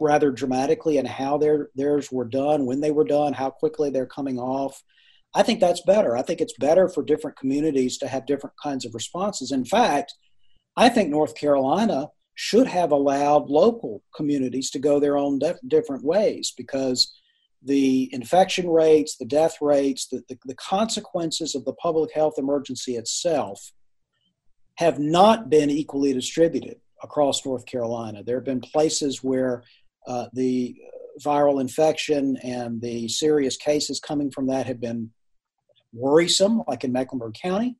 rather 0.00 0.30
dramatically 0.30 0.98
in 0.98 1.06
how 1.06 1.38
their 1.38 1.70
theirs 1.74 2.10
were 2.10 2.24
done, 2.24 2.66
when 2.66 2.80
they 2.80 2.90
were 2.90 3.04
done, 3.04 3.32
how 3.32 3.50
quickly 3.50 3.90
they're 3.90 4.06
coming 4.06 4.38
off. 4.38 4.82
I 5.34 5.42
think 5.42 5.60
that's 5.60 5.82
better. 5.82 6.16
I 6.16 6.22
think 6.22 6.40
it's 6.40 6.56
better 6.58 6.88
for 6.88 7.02
different 7.02 7.38
communities 7.38 7.98
to 7.98 8.08
have 8.08 8.26
different 8.26 8.56
kinds 8.62 8.84
of 8.84 8.94
responses. 8.94 9.52
In 9.52 9.64
fact, 9.64 10.14
I 10.76 10.88
think 10.88 11.10
North 11.10 11.34
Carolina 11.34 12.08
should 12.34 12.66
have 12.66 12.92
allowed 12.92 13.50
local 13.50 14.02
communities 14.14 14.70
to 14.70 14.78
go 14.78 14.98
their 14.98 15.16
own 15.16 15.38
def- 15.38 15.58
different 15.68 16.04
ways 16.04 16.52
because 16.56 17.14
the 17.62 18.12
infection 18.12 18.68
rates, 18.68 19.16
the 19.16 19.24
death 19.24 19.58
rates, 19.60 20.08
the, 20.08 20.22
the, 20.28 20.38
the, 20.46 20.54
consequences 20.54 21.54
of 21.54 21.64
the 21.64 21.74
public 21.74 22.12
health 22.12 22.34
emergency 22.38 22.96
itself 22.96 23.72
have 24.76 24.98
not 24.98 25.48
been 25.48 25.70
equally 25.70 26.12
distributed 26.12 26.80
across 27.02 27.44
North 27.44 27.66
Carolina. 27.66 28.22
There 28.22 28.36
have 28.36 28.44
been 28.44 28.60
places 28.60 29.22
where 29.22 29.64
uh, 30.06 30.26
the 30.32 30.76
viral 31.20 31.60
infection 31.60 32.36
and 32.38 32.80
the 32.80 33.08
serious 33.08 33.56
cases 33.56 34.00
coming 34.00 34.30
from 34.30 34.46
that 34.46 34.66
have 34.66 34.80
been 34.80 35.10
worrisome, 35.92 36.62
like 36.66 36.84
in 36.84 36.92
Mecklenburg 36.92 37.34
County. 37.34 37.76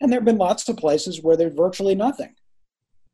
And 0.00 0.10
there 0.10 0.18
have 0.18 0.24
been 0.24 0.38
lots 0.38 0.68
of 0.68 0.76
places 0.76 1.22
where 1.22 1.36
there's 1.36 1.56
virtually 1.56 1.94
nothing. 1.94 2.34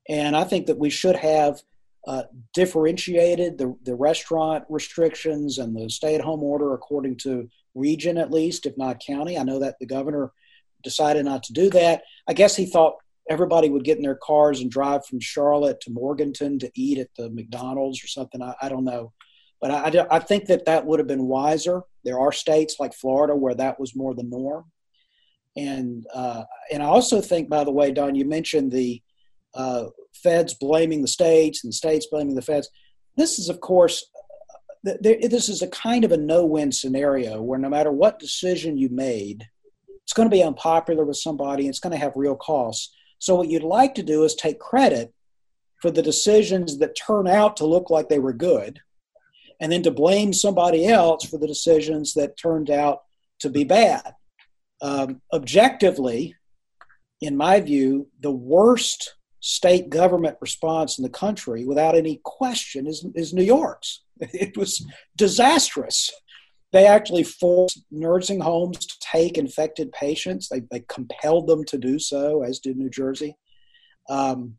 And 0.08 0.36
I 0.36 0.44
think 0.44 0.66
that 0.66 0.78
we 0.78 0.90
should 0.90 1.16
have 1.16 1.62
uh, 2.06 2.24
differentiated 2.54 3.58
the, 3.58 3.76
the 3.84 3.94
restaurant 3.94 4.64
restrictions 4.68 5.58
and 5.58 5.76
the 5.76 5.88
stay 5.88 6.16
at 6.16 6.20
home 6.20 6.42
order 6.42 6.74
according 6.74 7.16
to 7.18 7.48
region, 7.74 8.18
at 8.18 8.32
least, 8.32 8.66
if 8.66 8.76
not 8.76 9.02
county. 9.06 9.38
I 9.38 9.44
know 9.44 9.60
that 9.60 9.76
the 9.78 9.86
governor 9.86 10.32
decided 10.82 11.24
not 11.24 11.44
to 11.44 11.52
do 11.52 11.70
that. 11.70 12.02
I 12.26 12.32
guess 12.32 12.56
he 12.56 12.66
thought 12.66 12.94
everybody 13.28 13.68
would 13.68 13.84
get 13.84 13.96
in 13.96 14.02
their 14.02 14.16
cars 14.16 14.60
and 14.60 14.70
drive 14.70 15.06
from 15.06 15.20
Charlotte 15.20 15.80
to 15.82 15.90
Morganton 15.90 16.58
to 16.58 16.70
eat 16.74 16.98
at 16.98 17.08
the 17.16 17.30
McDonald's 17.30 18.02
or 18.02 18.08
something. 18.08 18.42
I, 18.42 18.54
I 18.60 18.68
don't 18.68 18.84
know. 18.84 19.12
But 19.60 19.70
I, 19.70 20.06
I 20.10 20.18
think 20.18 20.46
that 20.46 20.64
that 20.64 20.84
would 20.86 20.98
have 20.98 21.06
been 21.06 21.28
wiser. 21.28 21.82
There 22.04 22.18
are 22.18 22.32
states 22.32 22.76
like 22.80 22.92
Florida 22.92 23.36
where 23.36 23.54
that 23.54 23.78
was 23.78 23.94
more 23.94 24.12
the 24.12 24.24
norm. 24.24 24.64
And 25.56 26.04
uh, 26.12 26.44
and 26.72 26.82
I 26.82 26.86
also 26.86 27.20
think, 27.20 27.48
by 27.48 27.62
the 27.62 27.70
way, 27.70 27.92
Don, 27.92 28.14
you 28.14 28.24
mentioned 28.24 28.72
the 28.72 29.00
uh, 29.54 29.84
feds 30.14 30.54
blaming 30.54 31.02
the 31.02 31.08
states 31.08 31.62
and 31.62 31.70
the 31.70 31.76
states 31.76 32.08
blaming 32.10 32.34
the 32.34 32.42
feds. 32.42 32.68
This 33.16 33.38
is, 33.38 33.48
of 33.48 33.60
course, 33.60 34.04
this 34.82 35.48
is 35.48 35.62
a 35.62 35.68
kind 35.68 36.04
of 36.04 36.12
a 36.12 36.16
no-win 36.16 36.72
scenario 36.72 37.40
where 37.40 37.58
no 37.58 37.68
matter 37.68 37.92
what 37.92 38.18
decision 38.18 38.78
you 38.78 38.88
made, 38.88 39.46
it's 40.02 40.14
going 40.14 40.28
to 40.28 40.34
be 40.34 40.42
unpopular 40.42 41.04
with 41.04 41.18
somebody. 41.18 41.68
It's 41.68 41.78
going 41.78 41.92
to 41.92 41.98
have 41.98 42.12
real 42.16 42.34
costs. 42.34 42.92
So 43.22 43.36
what 43.36 43.48
you'd 43.48 43.62
like 43.62 43.94
to 43.94 44.02
do 44.02 44.24
is 44.24 44.34
take 44.34 44.58
credit 44.58 45.14
for 45.80 45.92
the 45.92 46.02
decisions 46.02 46.78
that 46.78 46.96
turn 46.96 47.28
out 47.28 47.56
to 47.58 47.66
look 47.66 47.88
like 47.88 48.08
they 48.08 48.18
were 48.18 48.32
good 48.32 48.80
and 49.60 49.70
then 49.70 49.84
to 49.84 49.92
blame 49.92 50.32
somebody 50.32 50.88
else 50.88 51.24
for 51.24 51.38
the 51.38 51.46
decisions 51.46 52.14
that 52.14 52.36
turned 52.36 52.68
out 52.68 53.02
to 53.38 53.48
be 53.48 53.62
bad. 53.62 54.16
Um, 54.80 55.22
objectively, 55.32 56.34
in 57.20 57.36
my 57.36 57.60
view, 57.60 58.08
the 58.18 58.32
worst 58.32 59.14
state 59.38 59.88
government 59.88 60.36
response 60.40 60.98
in 60.98 61.04
the 61.04 61.08
country, 61.08 61.64
without 61.64 61.94
any 61.94 62.20
question, 62.24 62.88
is, 62.88 63.06
is 63.14 63.32
New 63.32 63.44
York's. 63.44 64.00
It 64.20 64.56
was 64.56 64.84
disastrous. 65.16 66.10
They 66.72 66.86
actually 66.86 67.22
forced 67.22 67.84
nursing 67.90 68.40
homes 68.40 68.86
to 68.86 68.94
take 69.00 69.36
infected 69.36 69.92
patients. 69.92 70.48
They, 70.48 70.62
they 70.70 70.84
compelled 70.88 71.46
them 71.46 71.64
to 71.66 71.78
do 71.78 71.98
so, 71.98 72.42
as 72.42 72.60
did 72.60 72.76
New 72.78 72.90
Jersey. 72.90 73.36
Um, 74.08 74.56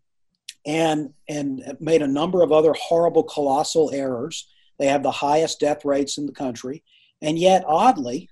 and, 0.65 1.13
and 1.27 1.61
made 1.79 2.01
a 2.01 2.07
number 2.07 2.41
of 2.41 2.51
other 2.51 2.73
horrible, 2.73 3.23
colossal 3.23 3.91
errors. 3.93 4.47
They 4.79 4.87
have 4.87 5.03
the 5.03 5.11
highest 5.11 5.59
death 5.59 5.83
rates 5.83 6.17
in 6.17 6.25
the 6.25 6.31
country. 6.31 6.83
And 7.21 7.37
yet, 7.37 7.63
oddly, 7.67 8.29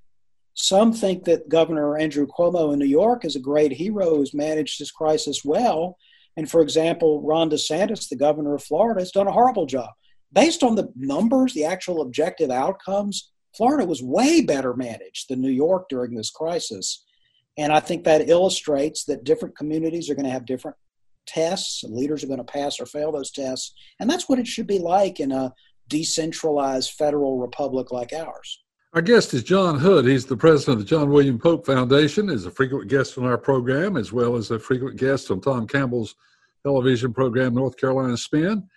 some 0.53 0.93
think 0.93 1.25
that 1.25 1.49
Governor 1.49 1.97
Andrew 1.97 2.27
Cuomo 2.27 2.73
in 2.73 2.79
New 2.79 2.85
York 2.85 3.25
is 3.25 3.35
a 3.35 3.39
great 3.39 3.71
hero 3.71 4.15
who's 4.15 4.33
managed 4.33 4.79
this 4.79 4.91
crisis 4.91 5.43
well. 5.43 5.97
And 6.37 6.49
for 6.49 6.61
example, 6.61 7.21
Ron 7.21 7.49
DeSantis, 7.49 8.07
the 8.07 8.15
governor 8.15 8.55
of 8.55 8.63
Florida, 8.63 9.01
has 9.01 9.11
done 9.11 9.27
a 9.27 9.31
horrible 9.31 9.65
job. 9.65 9.89
Based 10.31 10.63
on 10.63 10.75
the 10.75 10.91
numbers, 10.95 11.53
the 11.53 11.65
actual 11.65 12.01
objective 12.01 12.51
outcomes, 12.51 13.31
Florida 13.55 13.85
was 13.85 14.01
way 14.01 14.41
better 14.41 14.73
managed 14.73 15.29
than 15.29 15.41
New 15.41 15.49
York 15.49 15.89
during 15.89 16.15
this 16.15 16.29
crisis. 16.29 17.03
And 17.57 17.73
I 17.73 17.79
think 17.79 18.05
that 18.05 18.29
illustrates 18.29 19.03
that 19.05 19.23
different 19.23 19.57
communities 19.57 20.09
are 20.09 20.15
going 20.15 20.25
to 20.25 20.31
have 20.31 20.45
different 20.45 20.77
tests, 21.27 21.83
leaders 21.83 22.23
are 22.23 22.27
going 22.27 22.39
to 22.39 22.43
pass 22.43 22.79
or 22.79 22.85
fail 22.85 23.11
those 23.11 23.31
tests. 23.31 23.73
And 23.99 24.09
that's 24.09 24.29
what 24.29 24.39
it 24.39 24.47
should 24.47 24.67
be 24.67 24.79
like 24.79 25.19
in 25.19 25.31
a 25.31 25.53
decentralized 25.87 26.91
federal 26.91 27.37
republic 27.37 27.91
like 27.91 28.13
ours. 28.13 28.63
Our 28.93 29.01
guest 29.01 29.33
is 29.33 29.43
John 29.43 29.79
Hood. 29.79 30.05
He's 30.05 30.25
the 30.25 30.35
president 30.35 30.79
of 30.81 30.85
the 30.85 30.89
John 30.89 31.11
William 31.11 31.39
Pope 31.39 31.65
Foundation, 31.65 32.29
is 32.29 32.45
a 32.45 32.51
frequent 32.51 32.89
guest 32.89 33.17
on 33.17 33.25
our 33.25 33.37
program, 33.37 33.95
as 33.95 34.11
well 34.11 34.35
as 34.35 34.51
a 34.51 34.59
frequent 34.59 34.97
guest 34.97 35.31
on 35.31 35.39
Tom 35.39 35.65
Campbell's 35.65 36.15
television 36.63 37.13
program, 37.13 37.55
North 37.55 37.77
Carolina 37.77 38.17
Spin. 38.17 38.67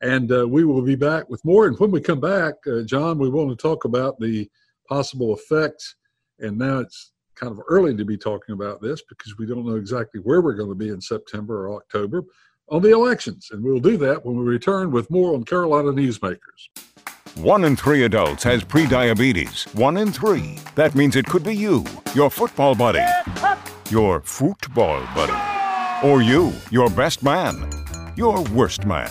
And 0.00 0.30
uh, 0.30 0.46
we 0.46 0.64
will 0.64 0.82
be 0.82 0.94
back 0.94 1.28
with 1.28 1.44
more. 1.44 1.66
And 1.66 1.78
when 1.78 1.90
we 1.90 2.00
come 2.00 2.20
back, 2.20 2.54
uh, 2.66 2.82
John, 2.82 3.18
we 3.18 3.28
want 3.28 3.50
to 3.50 3.56
talk 3.56 3.84
about 3.84 4.18
the 4.20 4.48
possible 4.88 5.34
effects. 5.34 5.96
And 6.38 6.56
now 6.56 6.78
it's 6.78 7.12
kind 7.34 7.52
of 7.52 7.60
early 7.68 7.96
to 7.96 8.04
be 8.04 8.16
talking 8.16 8.52
about 8.52 8.80
this 8.80 9.02
because 9.08 9.36
we 9.38 9.46
don't 9.46 9.66
know 9.66 9.76
exactly 9.76 10.20
where 10.20 10.40
we're 10.40 10.54
going 10.54 10.68
to 10.68 10.74
be 10.74 10.88
in 10.88 11.00
September 11.00 11.68
or 11.68 11.76
October 11.76 12.24
on 12.68 12.82
the 12.82 12.92
elections. 12.92 13.48
And 13.50 13.62
we'll 13.62 13.80
do 13.80 13.96
that 13.98 14.24
when 14.24 14.36
we 14.36 14.44
return 14.44 14.90
with 14.90 15.10
more 15.10 15.34
on 15.34 15.44
Carolina 15.44 15.90
Newsmakers. 15.90 16.38
One 17.36 17.64
in 17.64 17.76
three 17.76 18.04
adults 18.04 18.42
has 18.44 18.64
prediabetes. 18.64 19.72
One 19.74 19.96
in 19.96 20.10
three. 20.10 20.58
That 20.74 20.96
means 20.96 21.14
it 21.14 21.26
could 21.26 21.44
be 21.44 21.54
you, 21.54 21.84
your 22.14 22.30
football 22.30 22.74
buddy, 22.74 23.04
your 23.90 24.20
football 24.22 25.00
buddy, 25.14 26.06
or 26.06 26.20
you, 26.20 26.52
your 26.70 26.90
best 26.90 27.22
man, 27.22 27.70
your 28.16 28.42
worst 28.46 28.84
man, 28.86 29.10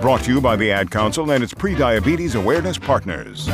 Brought 0.00 0.22
to 0.22 0.32
you 0.32 0.40
by 0.40 0.54
the 0.54 0.70
Ad 0.70 0.92
Council 0.92 1.32
and 1.32 1.42
its 1.42 1.52
pre-diabetes 1.52 2.36
awareness 2.36 2.78
partners. 2.78 3.48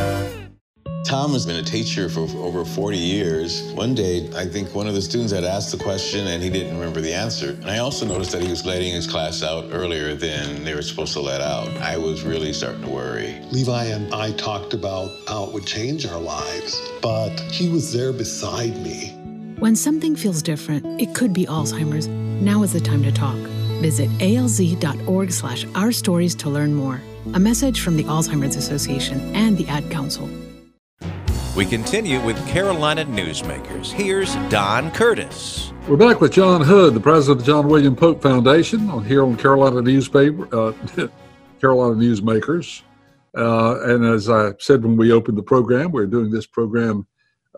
Tom 1.07 1.33
has 1.33 1.47
been 1.47 1.57
a 1.57 1.63
teacher 1.63 2.11
for 2.11 2.29
over 2.37 2.67
40 2.67 2.99
years. 2.99 3.73
One 3.73 3.95
day, 3.95 4.31
I 4.37 4.45
think 4.45 4.75
one 4.75 4.87
of 4.87 4.93
the 4.93 5.01
students 5.01 5.33
had 5.33 5.45
asked 5.45 5.73
the 5.73 5.83
question 5.83 6.27
and 6.27 6.43
he 6.43 6.51
didn't 6.51 6.75
remember 6.75 7.01
the 7.01 7.15
answer. 7.15 7.53
And 7.53 7.71
I 7.71 7.79
also 7.79 8.05
noticed 8.05 8.33
that 8.33 8.43
he 8.43 8.51
was 8.51 8.67
letting 8.67 8.93
his 8.93 9.07
class 9.07 9.43
out 9.43 9.71
earlier 9.73 10.15
than 10.15 10.65
they 10.65 10.75
were 10.75 10.83
supposed 10.83 11.15
to 11.15 11.21
let 11.21 11.41
out. 11.41 11.69
I 11.79 11.97
was 11.97 12.25
really 12.25 12.53
starting 12.53 12.83
to 12.83 12.91
worry. 12.91 13.41
Levi 13.51 13.85
and 13.85 14.13
I 14.15 14.33
talked 14.33 14.75
about 14.75 15.11
how 15.27 15.45
it 15.45 15.53
would 15.55 15.67
change 15.67 16.07
our 16.07 16.21
lives, 16.21 16.79
but 17.01 17.41
he 17.51 17.71
was 17.71 17.91
there 17.91 18.13
beside 18.13 18.77
me. 18.83 19.15
When 19.61 19.75
something 19.77 20.15
feels 20.15 20.43
different, 20.43 21.01
it 21.01 21.15
could 21.15 21.33
be 21.33 21.47
Alzheimer's. 21.47 22.07
Now 22.09 22.63
is 22.63 22.75
the 22.75 22.81
time 22.81 23.03
to 23.03 23.13
talk. 23.13 23.39
Visit 23.85 24.09
alz.org 24.13 25.31
slash 25.31 25.67
our 25.75 25.93
stories 25.93 26.35
to 26.37 26.49
learn 26.49 26.73
more. 26.73 27.03
A 27.35 27.39
message 27.39 27.83
from 27.83 27.99
the 27.99 28.05
Alzheimer's 28.05 28.57
Association 28.57 29.21
and 29.37 29.59
the 29.59 29.69
Ad 29.69 29.91
Council. 29.91 30.27
We 31.55 31.67
continue 31.67 32.19
with 32.25 32.39
Carolina 32.49 33.05
Newsmakers. 33.05 33.93
Here's 33.93 34.37
Don 34.49 34.91
Curtis. 34.93 35.71
We're 35.87 35.99
back 35.99 36.23
with 36.23 36.33
John 36.33 36.63
Hood, 36.63 36.95
the 36.95 37.01
president 37.01 37.41
of 37.41 37.47
the 37.47 37.53
John 37.53 37.69
William 37.69 37.95
Pope 37.95 38.23
Foundation, 38.23 38.89
on 38.89 39.05
here 39.05 39.23
on 39.23 39.37
Carolina 39.37 39.83
Newspaper, 39.83 40.49
uh, 40.57 40.73
Carolina 41.61 41.97
Newsmakers. 41.97 42.81
Uh, 43.37 43.83
and 43.83 44.03
as 44.07 44.31
I 44.31 44.53
said 44.61 44.83
when 44.83 44.97
we 44.97 45.13
opened 45.13 45.37
the 45.37 45.43
program, 45.43 45.93
we're 45.93 46.07
doing 46.07 46.31
this 46.31 46.47
program 46.47 47.07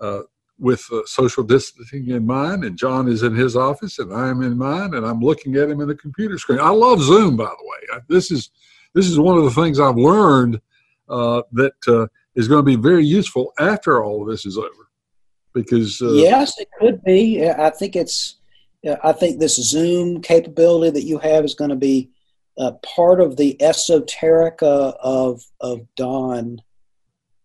uh, 0.00 0.22
with 0.58 0.84
uh, 0.92 1.00
social 1.04 1.42
distancing 1.42 2.08
in 2.08 2.26
mind, 2.26 2.64
and 2.64 2.78
John 2.78 3.08
is 3.08 3.22
in 3.22 3.34
his 3.34 3.56
office, 3.56 3.98
and 3.98 4.12
I 4.12 4.28
am 4.28 4.42
in 4.42 4.56
mine, 4.56 4.94
and 4.94 5.04
I'm 5.04 5.20
looking 5.20 5.56
at 5.56 5.68
him 5.68 5.80
in 5.80 5.88
the 5.88 5.94
computer 5.94 6.38
screen. 6.38 6.60
I 6.60 6.70
love 6.70 7.02
Zoom, 7.02 7.36
by 7.36 7.44
the 7.44 7.64
way. 7.64 8.00
This 8.08 8.30
is 8.30 8.50
this 8.94 9.06
is 9.06 9.18
one 9.18 9.36
of 9.36 9.44
the 9.44 9.50
things 9.50 9.78
I've 9.78 9.96
learned 9.96 10.60
uh, 11.08 11.42
that 11.52 11.74
uh, 11.86 12.06
is 12.34 12.48
going 12.48 12.64
to 12.64 12.76
be 12.76 12.76
very 12.76 13.04
useful 13.04 13.52
after 13.58 14.02
all 14.02 14.22
of 14.22 14.28
this 14.28 14.46
is 14.46 14.56
over, 14.56 14.90
because 15.52 16.00
uh, 16.00 16.12
yes, 16.12 16.58
it 16.58 16.68
could 16.78 17.02
be. 17.04 17.46
I 17.46 17.70
think 17.70 17.96
it's. 17.96 18.36
I 19.02 19.12
think 19.12 19.40
this 19.40 19.56
Zoom 19.56 20.22
capability 20.22 20.92
that 20.92 21.06
you 21.06 21.18
have 21.18 21.44
is 21.44 21.54
going 21.54 21.70
to 21.70 21.76
be 21.76 22.10
uh, 22.56 22.72
part 22.84 23.20
of 23.20 23.36
the 23.36 23.56
esoterica 23.60 24.96
of 25.00 25.42
of 25.60 25.80
Don 25.96 26.60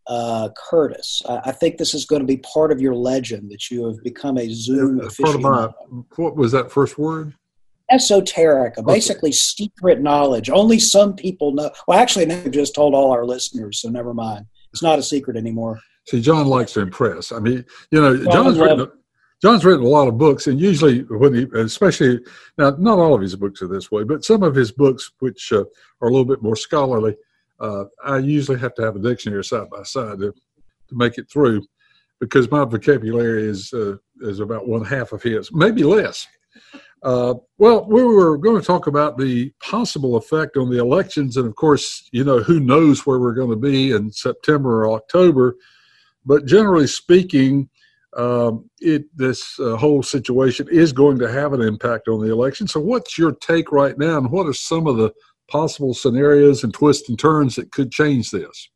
uh, 0.08 0.50
Curtis. 0.70 1.22
I, 1.28 1.42
I, 1.46 1.52
think 1.52 1.78
this 1.78 1.94
is 1.94 2.06
going 2.06 2.22
to 2.22 2.26
be 2.26 2.38
part 2.38 2.72
of 2.72 2.82
your 2.82 2.96
legend 2.96 3.52
that 3.52 3.70
you 3.70 3.86
have 3.88 4.04
become 4.04 4.38
a 4.38 4.50
Zoom 4.50 5.00
part 5.00 5.36
of 5.36 5.42
my, 5.42 5.70
what 6.16 6.36
was 6.36 6.52
that 6.52 6.72
first 6.72 6.98
word? 6.98 7.34
Esoteric, 7.90 8.78
okay. 8.78 8.94
basically 8.94 9.32
secret 9.32 10.02
knowledge. 10.02 10.50
Only 10.50 10.80
some 10.80 11.14
people 11.14 11.54
know. 11.54 11.70
Well, 11.88 12.00
actually, 12.00 12.32
I've 12.32 12.52
just 12.52 12.74
told 12.74 12.96
all 12.96 13.12
our 13.12 13.26
listeners, 13.26 13.82
so 13.82 13.90
never 13.90 14.14
mind. 14.14 14.46
It's 14.72 14.82
not 14.82 14.98
a 14.98 15.04
secret 15.04 15.36
anymore. 15.36 15.80
See, 16.08 16.22
John 16.22 16.48
likes 16.48 16.74
to 16.74 16.82
impress. 16.82 17.32
I 17.32 17.40
mean, 17.40 17.66
you 17.92 18.02
know, 18.02 18.24
John's 18.32 18.58
written. 18.58 18.90
John's 19.42 19.66
written 19.66 19.86
a 19.86 19.90
lot 19.90 20.08
of 20.08 20.20
books, 20.20 20.46
and 20.48 20.60
usually 20.60 21.00
when 21.02 21.34
he, 21.34 21.48
especially 21.56 22.20
now, 22.60 22.76
not 22.78 23.00
all 23.00 23.16
of 23.16 23.22
his 23.22 23.36
books 23.36 23.62
are 23.62 23.68
this 23.68 23.92
way, 23.92 24.04
but 24.04 24.24
some 24.24 24.44
of 24.44 24.54
his 24.54 24.72
books, 24.72 25.12
which 25.20 25.52
uh, 25.52 25.64
are 26.00 26.10
a 26.10 26.12
little 26.12 26.26
bit 26.26 26.44
more 26.44 26.56
scholarly, 26.56 27.16
uh, 27.62 27.86
I 28.04 28.18
usually 28.18 28.60
have 28.60 28.74
to 28.76 28.82
have 28.82 28.96
a 28.96 29.00
dictionary 29.00 29.44
side 29.44 29.70
by 29.70 29.84
side 29.84 30.20
to, 30.20 30.34
to 30.34 30.96
make 30.96 31.18
it 31.18 31.30
through 31.32 31.64
because 32.20 32.50
my 32.52 32.66
vocabulary 32.66 33.44
is 33.44 33.72
uh, 33.74 33.96
is 34.22 34.40
about 34.40 34.68
one 34.68 34.84
half 34.84 35.12
of 35.12 35.22
his, 35.22 35.52
maybe 35.54 35.84
less. 35.84 36.28
Uh, 37.04 37.34
well, 37.58 37.88
we 37.90 38.04
were 38.04 38.38
going 38.38 38.60
to 38.60 38.66
talk 38.66 38.86
about 38.86 39.18
the 39.18 39.52
possible 39.60 40.18
effect 40.18 40.56
on 40.56 40.70
the 40.70 40.80
elections, 40.80 41.38
and 41.38 41.48
of 41.48 41.56
course, 41.56 42.08
you 42.12 42.24
know, 42.24 42.40
who 42.40 42.60
knows 42.60 43.06
where 43.06 43.20
we're 43.20 43.34
going 43.34 43.50
to 43.50 43.56
be 43.56 43.92
in 43.92 44.12
September 44.12 44.86
or 44.86 44.94
October. 44.94 45.56
but 46.26 46.46
generally 46.46 46.88
speaking, 46.88 47.68
um, 48.18 48.70
it 48.80 49.06
this 49.16 49.60
uh, 49.60 49.78
whole 49.78 50.04
situation 50.04 50.68
is 50.70 50.92
going 50.92 51.18
to 51.18 51.32
have 51.32 51.54
an 51.54 51.62
impact 51.62 52.08
on 52.08 52.20
the 52.20 52.32
election. 52.32 52.68
So, 52.68 52.80
what's 52.80 53.18
your 53.18 53.32
take 53.34 53.72
right 53.72 53.98
now, 53.98 54.18
and 54.18 54.30
what 54.30 54.48
are 54.48 54.54
some 54.54 54.86
of 54.86 54.98
the 54.98 55.12
possible 55.52 55.94
scenarios 55.94 56.64
and 56.64 56.74
twists 56.74 57.10
and 57.10 57.20
turns 57.20 57.56
that 57.56 57.72
could 57.72 57.92
change 57.92 58.32
this? 58.32 58.70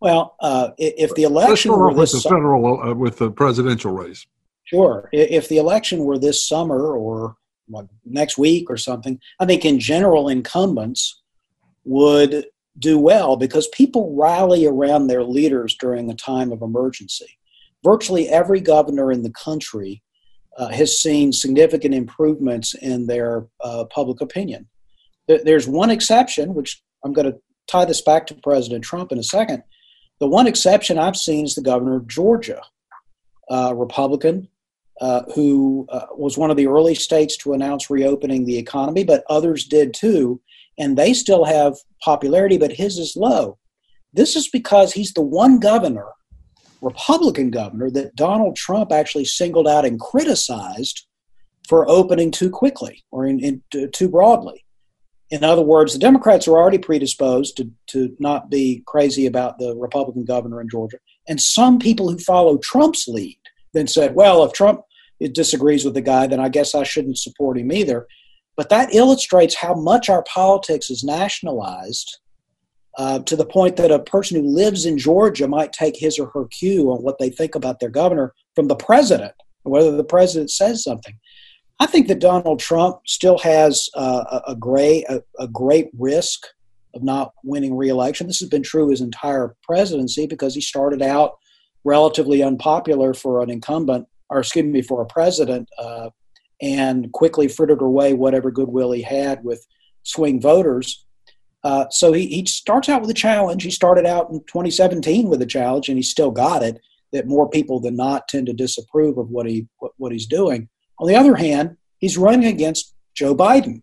Well, 0.00 0.36
uh, 0.40 0.70
if 0.78 1.14
the 1.14 1.24
election 1.24 1.72
were 1.72 1.92
with 1.92 2.12
the 2.12 2.20
federal 2.20 2.82
uh, 2.82 2.94
with 2.94 3.18
the 3.18 3.30
presidential 3.30 3.92
race, 3.92 4.26
sure. 4.64 5.08
If 5.12 5.48
the 5.48 5.58
election 5.58 6.04
were 6.04 6.18
this 6.18 6.46
summer 6.46 6.96
or 6.96 7.36
next 8.04 8.38
week 8.38 8.70
or 8.70 8.76
something, 8.76 9.20
I 9.38 9.46
think 9.46 9.64
in 9.64 9.78
general 9.78 10.28
incumbents 10.28 11.22
would 11.84 12.46
do 12.78 12.98
well 12.98 13.36
because 13.36 13.68
people 13.68 14.14
rally 14.16 14.66
around 14.66 15.06
their 15.06 15.22
leaders 15.22 15.76
during 15.78 16.10
a 16.10 16.14
time 16.14 16.50
of 16.50 16.62
emergency. 16.62 17.38
Virtually 17.84 18.28
every 18.28 18.60
governor 18.60 19.12
in 19.12 19.22
the 19.22 19.32
country 19.32 20.02
uh, 20.56 20.68
has 20.68 21.00
seen 21.00 21.32
significant 21.32 21.94
improvements 21.94 22.74
in 22.74 23.06
their 23.06 23.46
uh, 23.62 23.84
public 23.84 24.20
opinion. 24.20 24.66
There's 25.44 25.68
one 25.68 25.90
exception, 25.90 26.54
which 26.54 26.82
I'm 27.04 27.12
going 27.12 27.30
to 27.30 27.38
tie 27.68 27.84
this 27.84 28.02
back 28.02 28.26
to 28.26 28.34
President 28.34 28.84
Trump 28.84 29.12
in 29.12 29.18
a 29.18 29.22
second. 29.22 29.62
The 30.18 30.28
one 30.28 30.46
exception 30.46 30.98
I've 30.98 31.16
seen 31.16 31.44
is 31.44 31.54
the 31.54 31.62
governor 31.62 31.96
of 31.96 32.06
Georgia, 32.06 32.60
uh, 33.50 33.72
Republican, 33.74 34.48
uh, 35.00 35.22
who 35.34 35.86
uh, 35.88 36.06
was 36.16 36.36
one 36.36 36.50
of 36.50 36.56
the 36.56 36.66
early 36.66 36.94
states 36.94 37.36
to 37.38 37.54
announce 37.54 37.88
reopening 37.88 38.44
the 38.44 38.58
economy, 38.58 39.02
but 39.04 39.24
others 39.30 39.64
did 39.64 39.94
too. 39.94 40.40
And 40.78 40.96
they 40.96 41.14
still 41.14 41.44
have 41.44 41.76
popularity, 42.02 42.58
but 42.58 42.72
his 42.72 42.98
is 42.98 43.16
low. 43.16 43.58
This 44.12 44.36
is 44.36 44.48
because 44.48 44.92
he's 44.92 45.12
the 45.12 45.22
one 45.22 45.58
governor, 45.58 46.06
Republican 46.82 47.50
governor, 47.50 47.90
that 47.90 48.16
Donald 48.16 48.56
Trump 48.56 48.92
actually 48.92 49.24
singled 49.24 49.68
out 49.68 49.84
and 49.84 50.00
criticized 50.00 51.06
for 51.68 51.88
opening 51.88 52.30
too 52.30 52.50
quickly 52.50 53.04
or 53.10 53.26
in, 53.26 53.40
in, 53.40 53.62
too 53.92 54.08
broadly. 54.08 54.64
In 55.30 55.44
other 55.44 55.62
words, 55.62 55.92
the 55.92 55.98
Democrats 55.98 56.48
are 56.48 56.56
already 56.56 56.78
predisposed 56.78 57.56
to, 57.56 57.70
to 57.88 58.14
not 58.18 58.50
be 58.50 58.82
crazy 58.86 59.26
about 59.26 59.58
the 59.58 59.76
Republican 59.76 60.24
governor 60.24 60.60
in 60.60 60.68
Georgia. 60.68 60.98
And 61.28 61.40
some 61.40 61.78
people 61.78 62.10
who 62.10 62.18
follow 62.18 62.58
Trump's 62.58 63.06
lead 63.06 63.38
then 63.72 63.86
said, 63.86 64.16
well, 64.16 64.42
if 64.44 64.52
Trump 64.52 64.82
disagrees 65.32 65.84
with 65.84 65.94
the 65.94 66.00
guy, 66.00 66.26
then 66.26 66.40
I 66.40 66.48
guess 66.48 66.74
I 66.74 66.82
shouldn't 66.82 67.18
support 67.18 67.58
him 67.58 67.70
either. 67.70 68.08
But 68.56 68.70
that 68.70 68.92
illustrates 68.92 69.54
how 69.54 69.74
much 69.74 70.08
our 70.08 70.24
politics 70.24 70.90
is 70.90 71.04
nationalized 71.04 72.18
uh, 72.98 73.20
to 73.20 73.36
the 73.36 73.46
point 73.46 73.76
that 73.76 73.92
a 73.92 74.00
person 74.00 74.40
who 74.40 74.48
lives 74.48 74.84
in 74.84 74.98
Georgia 74.98 75.46
might 75.46 75.72
take 75.72 75.96
his 75.96 76.18
or 76.18 76.26
her 76.34 76.46
cue 76.46 76.90
on 76.90 77.02
what 77.02 77.18
they 77.18 77.30
think 77.30 77.54
about 77.54 77.78
their 77.78 77.88
governor 77.88 78.34
from 78.56 78.66
the 78.66 78.76
president, 78.76 79.32
whether 79.62 79.96
the 79.96 80.04
president 80.04 80.50
says 80.50 80.82
something. 80.82 81.16
I 81.80 81.86
think 81.86 82.08
that 82.08 82.20
Donald 82.20 82.60
Trump 82.60 83.00
still 83.06 83.38
has 83.38 83.88
uh, 83.94 84.40
a, 84.46 84.52
a, 84.52 84.56
great, 84.56 85.04
a, 85.08 85.22
a 85.38 85.48
great 85.48 85.88
risk 85.98 86.46
of 86.94 87.02
not 87.02 87.32
winning 87.42 87.74
reelection. 87.74 88.26
This 88.26 88.40
has 88.40 88.50
been 88.50 88.62
true 88.62 88.90
his 88.90 89.00
entire 89.00 89.56
presidency 89.62 90.26
because 90.26 90.54
he 90.54 90.60
started 90.60 91.00
out 91.00 91.38
relatively 91.84 92.42
unpopular 92.42 93.14
for 93.14 93.42
an 93.42 93.48
incumbent, 93.48 94.06
or 94.28 94.40
excuse 94.40 94.66
me, 94.66 94.82
for 94.82 95.00
a 95.00 95.06
president, 95.06 95.68
uh, 95.78 96.10
and 96.60 97.10
quickly 97.12 97.48
frittered 97.48 97.80
away 97.80 98.12
whatever 98.12 98.50
goodwill 98.50 98.92
he 98.92 99.00
had 99.00 99.42
with 99.42 99.66
swing 100.02 100.38
voters. 100.38 101.06
Uh, 101.64 101.86
so 101.88 102.12
he, 102.12 102.26
he 102.26 102.44
starts 102.44 102.90
out 102.90 103.00
with 103.00 103.10
a 103.10 103.14
challenge. 103.14 103.62
He 103.62 103.70
started 103.70 104.04
out 104.04 104.28
in 104.30 104.40
2017 104.40 105.30
with 105.30 105.40
a 105.40 105.46
challenge, 105.46 105.88
and 105.88 105.96
he 105.96 106.02
still 106.02 106.30
got 106.30 106.62
it. 106.62 106.78
That 107.12 107.26
more 107.26 107.48
people 107.48 107.80
than 107.80 107.96
not 107.96 108.28
tend 108.28 108.46
to 108.46 108.52
disapprove 108.52 109.18
of 109.18 109.30
what 109.30 109.44
he 109.46 109.66
what, 109.78 109.92
what 109.96 110.12
he's 110.12 110.26
doing. 110.26 110.68
On 111.00 111.08
the 111.08 111.16
other 111.16 111.34
hand, 111.34 111.78
he's 111.98 112.18
running 112.18 112.46
against 112.46 112.94
Joe 113.14 113.34
Biden. 113.34 113.82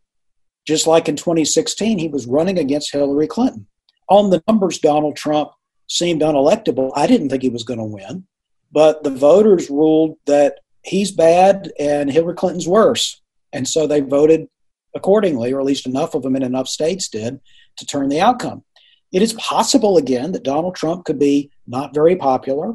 Just 0.65 0.85
like 0.85 1.09
in 1.09 1.15
2016, 1.15 1.97
he 1.97 2.07
was 2.07 2.27
running 2.27 2.59
against 2.59 2.91
Hillary 2.91 3.27
Clinton. 3.27 3.67
On 4.09 4.29
the 4.29 4.43
numbers, 4.47 4.79
Donald 4.79 5.15
Trump 5.15 5.51
seemed 5.87 6.21
unelectable. 6.21 6.91
I 6.95 7.07
didn't 7.07 7.29
think 7.29 7.41
he 7.41 7.49
was 7.49 7.63
going 7.63 7.79
to 7.79 7.85
win, 7.85 8.27
but 8.71 9.03
the 9.03 9.09
voters 9.09 9.69
ruled 9.69 10.17
that 10.27 10.59
he's 10.83 11.11
bad 11.11 11.71
and 11.79 12.11
Hillary 12.11 12.35
Clinton's 12.35 12.67
worse. 12.67 13.21
And 13.51 13.67
so 13.67 13.87
they 13.87 14.01
voted 14.01 14.47
accordingly, 14.95 15.51
or 15.53 15.59
at 15.59 15.65
least 15.65 15.87
enough 15.87 16.13
of 16.13 16.21
them 16.21 16.35
in 16.35 16.43
enough 16.43 16.67
states 16.67 17.07
did 17.07 17.39
to 17.77 17.85
turn 17.85 18.09
the 18.09 18.21
outcome. 18.21 18.63
It 19.11 19.21
is 19.21 19.33
possible, 19.33 19.97
again, 19.97 20.33
that 20.33 20.43
Donald 20.43 20.75
Trump 20.75 21.05
could 21.05 21.17
be 21.17 21.49
not 21.65 21.93
very 21.93 22.15
popular, 22.15 22.73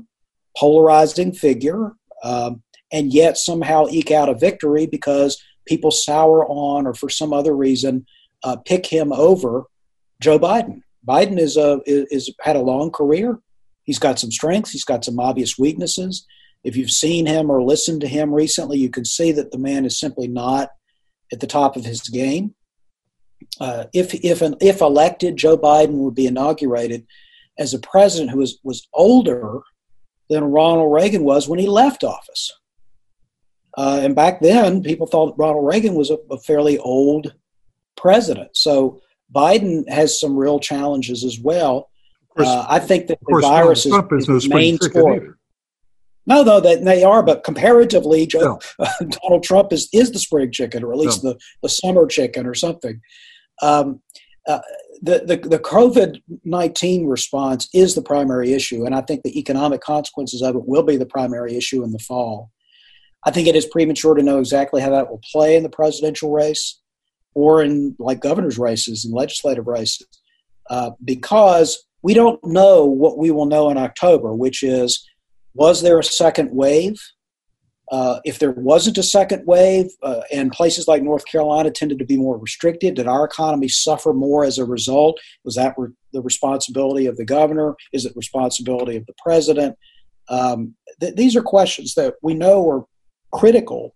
polarizing 0.57 1.33
figure, 1.33 1.93
um, 2.25 2.63
and 2.93 3.13
yet 3.13 3.39
somehow 3.39 3.87
eke 3.91 4.11
out 4.11 4.29
a 4.29 4.35
victory 4.35 4.87
because 4.87 5.43
people 5.67 5.91
sour 5.91 6.47
on 6.47 6.87
or 6.87 6.95
for 6.95 7.09
some 7.09 7.33
other 7.33 7.55
reason 7.55 8.05
uh, 8.45 8.57
pick 8.57 8.87
him 8.87 9.13
over 9.13 9.65
Joe 10.21 10.39
Biden. 10.39 10.83
Biden 11.07 11.39
is 11.39 11.57
a 11.57 11.81
is, 11.87 12.07
is 12.11 12.35
had 12.41 12.57
a 12.57 12.61
long 12.61 12.91
career. 12.91 13.39
He's 13.85 13.99
got 13.99 14.19
some 14.19 14.31
strengths. 14.31 14.71
He's 14.71 14.85
got 14.85 15.05
some 15.05 15.19
obvious 15.19 15.59
weaknesses. 15.59 16.27
If 16.63 16.77
you've 16.77 16.91
seen 16.91 17.27
him 17.27 17.51
or 17.51 17.63
listened 17.63 18.03
to 18.03 18.09
him 18.09 18.33
recently, 18.33 18.79
you 18.79 18.89
can 18.89 19.05
see 19.05 19.33
that 19.33 19.51
the 19.51 19.59
man 19.59 19.85
is 19.85 19.99
simply 19.99 20.29
not 20.29 20.71
at 21.33 21.41
the 21.41 21.47
top 21.47 21.77
of 21.77 21.85
his 21.85 22.03
game. 22.03 22.55
Uh, 23.61 23.85
if 23.93 24.15
if 24.15 24.43
an, 24.43 24.55
if 24.61 24.81
elected, 24.81 25.37
Joe 25.37 25.59
Biden 25.59 25.95
would 25.95 26.15
be 26.15 26.29
inaugurated 26.29 27.05
as 27.59 27.75
a 27.75 27.81
president 27.81 28.31
who 28.31 28.39
was 28.39 28.59
was 28.63 28.87
older 28.93 29.61
than 30.31 30.45
Ronald 30.45 30.93
Reagan 30.93 31.25
was 31.25 31.49
when 31.49 31.59
he 31.59 31.67
left 31.67 32.05
office. 32.05 32.53
Uh, 33.77 34.01
and 34.03 34.15
back 34.15 34.41
then, 34.41 34.83
people 34.83 35.07
thought 35.07 35.35
Ronald 35.39 35.67
Reagan 35.67 35.95
was 35.95 36.11
a, 36.11 36.19
a, 36.31 36.39
fairly 36.39 36.77
old 36.79 37.35
president. 37.97 38.51
So 38.55 39.01
Biden 39.35 39.89
has 39.89 40.21
some 40.21 40.37
real 40.37 40.61
challenges 40.61 41.25
as 41.25 41.41
well. 41.41 41.89
Course, 42.37 42.49
uh, 42.49 42.67
I 42.69 42.79
think 42.79 43.07
that 43.07 43.19
the 43.27 43.41
virus 43.41 43.87
is, 43.87 43.95
is, 43.95 44.29
is 44.29 44.43
the 44.45 44.55
main 44.55 44.79
sport. 44.79 45.39
No, 46.27 46.43
no, 46.43 46.61
that 46.61 46.85
they 46.85 47.03
are, 47.03 47.23
but 47.23 47.43
comparatively, 47.43 48.27
Joe, 48.27 48.61
no. 48.79 48.87
Donald 49.23 49.43
Trump 49.43 49.73
is, 49.73 49.89
is 49.93 50.13
the 50.13 50.19
spring 50.19 50.53
chicken, 50.53 50.85
or 50.85 50.93
at 50.93 50.99
least 50.99 51.25
no. 51.25 51.33
the, 51.33 51.39
the 51.63 51.69
summer 51.69 52.07
chicken, 52.07 52.47
or 52.47 52.55
something. 52.55 53.01
Um, 53.61 54.01
uh, 54.47 54.61
the, 55.03 55.25
the, 55.27 55.49
the 55.49 55.59
COVID 55.59 56.23
19 56.45 57.07
response 57.07 57.69
is 57.75 57.95
the 57.95 58.03
primary 58.03 58.53
issue, 58.53 58.87
and 58.87 58.95
I 58.95 59.01
think 59.01 59.23
the 59.23 59.37
economic 59.37 59.81
consequences 59.81 60.43
of 60.43 60.55
it 60.55 60.67
will 60.67 60.85
be 60.85 60.97
the 60.97 61.07
primary 61.07 61.57
issue 61.57 61.83
in 61.83 61.91
the 61.91 61.99
fall. 61.99 62.52
I 63.25 63.31
think 63.31 63.49
it 63.49 63.57
is 63.57 63.67
premature 63.67 64.15
to 64.15 64.23
know 64.23 64.39
exactly 64.39 64.81
how 64.81 64.91
that 64.91 65.11
will 65.11 65.21
play 65.31 65.57
in 65.57 65.63
the 65.63 65.69
presidential 65.69 66.33
race 66.33 66.81
or 67.35 67.63
in 67.63 67.97
like 67.99 68.21
governor's 68.21 68.59
races 68.59 69.05
and 69.05 69.15
legislative 69.15 69.67
races 69.67 70.07
uh, 70.71 70.91
because 71.05 71.87
we 72.03 72.15
don't 72.15 72.43
know 72.45 72.85
what 72.85 73.19
we 73.19 73.31
will 73.31 73.47
know 73.47 73.71
in 73.71 73.79
October, 73.79 74.35
which 74.35 74.63
is 74.63 75.07
was 75.55 75.83
there 75.83 75.99
a 75.99 76.05
second 76.05 76.51
wave? 76.53 77.01
Uh, 77.91 78.21
if 78.25 78.39
there 78.39 78.53
wasn't 78.53 78.97
a 78.97 79.03
second 79.03 79.47
wave, 79.47 79.91
uh, 80.03 80.23
and 80.33 80.51
places 80.51 80.89
like 80.89 81.03
North 81.03 81.27
Carolina 81.27 81.71
tended 81.71 81.99
to 81.99 82.07
be 82.07 82.17
more 82.17 82.39
restricted, 82.39 82.95
did 82.95 83.07
our 83.07 83.25
economy 83.25 83.69
suffer 83.69 84.15
more 84.15 84.45
as 84.45 84.57
a 84.57 84.65
result? 84.65 85.21
Was 85.45 85.57
that 85.57 85.75
re- 85.77 85.91
the 86.15 86.23
responsibility 86.23 87.05
of 87.05 87.19
the 87.19 87.25
governor? 87.25 87.75
Is 87.93 88.07
it 88.07 88.17
responsibility 88.17 88.97
of 88.97 89.05
the 89.05 89.13
president? 89.23 89.77
Um, 90.29 90.75
th- 91.01 91.17
these 91.17 91.37
are 91.37 91.43
questions 91.43 91.93
that 91.95 92.15
we 92.23 92.33
know 92.33 92.67
are 92.71 92.87
critical 93.33 93.95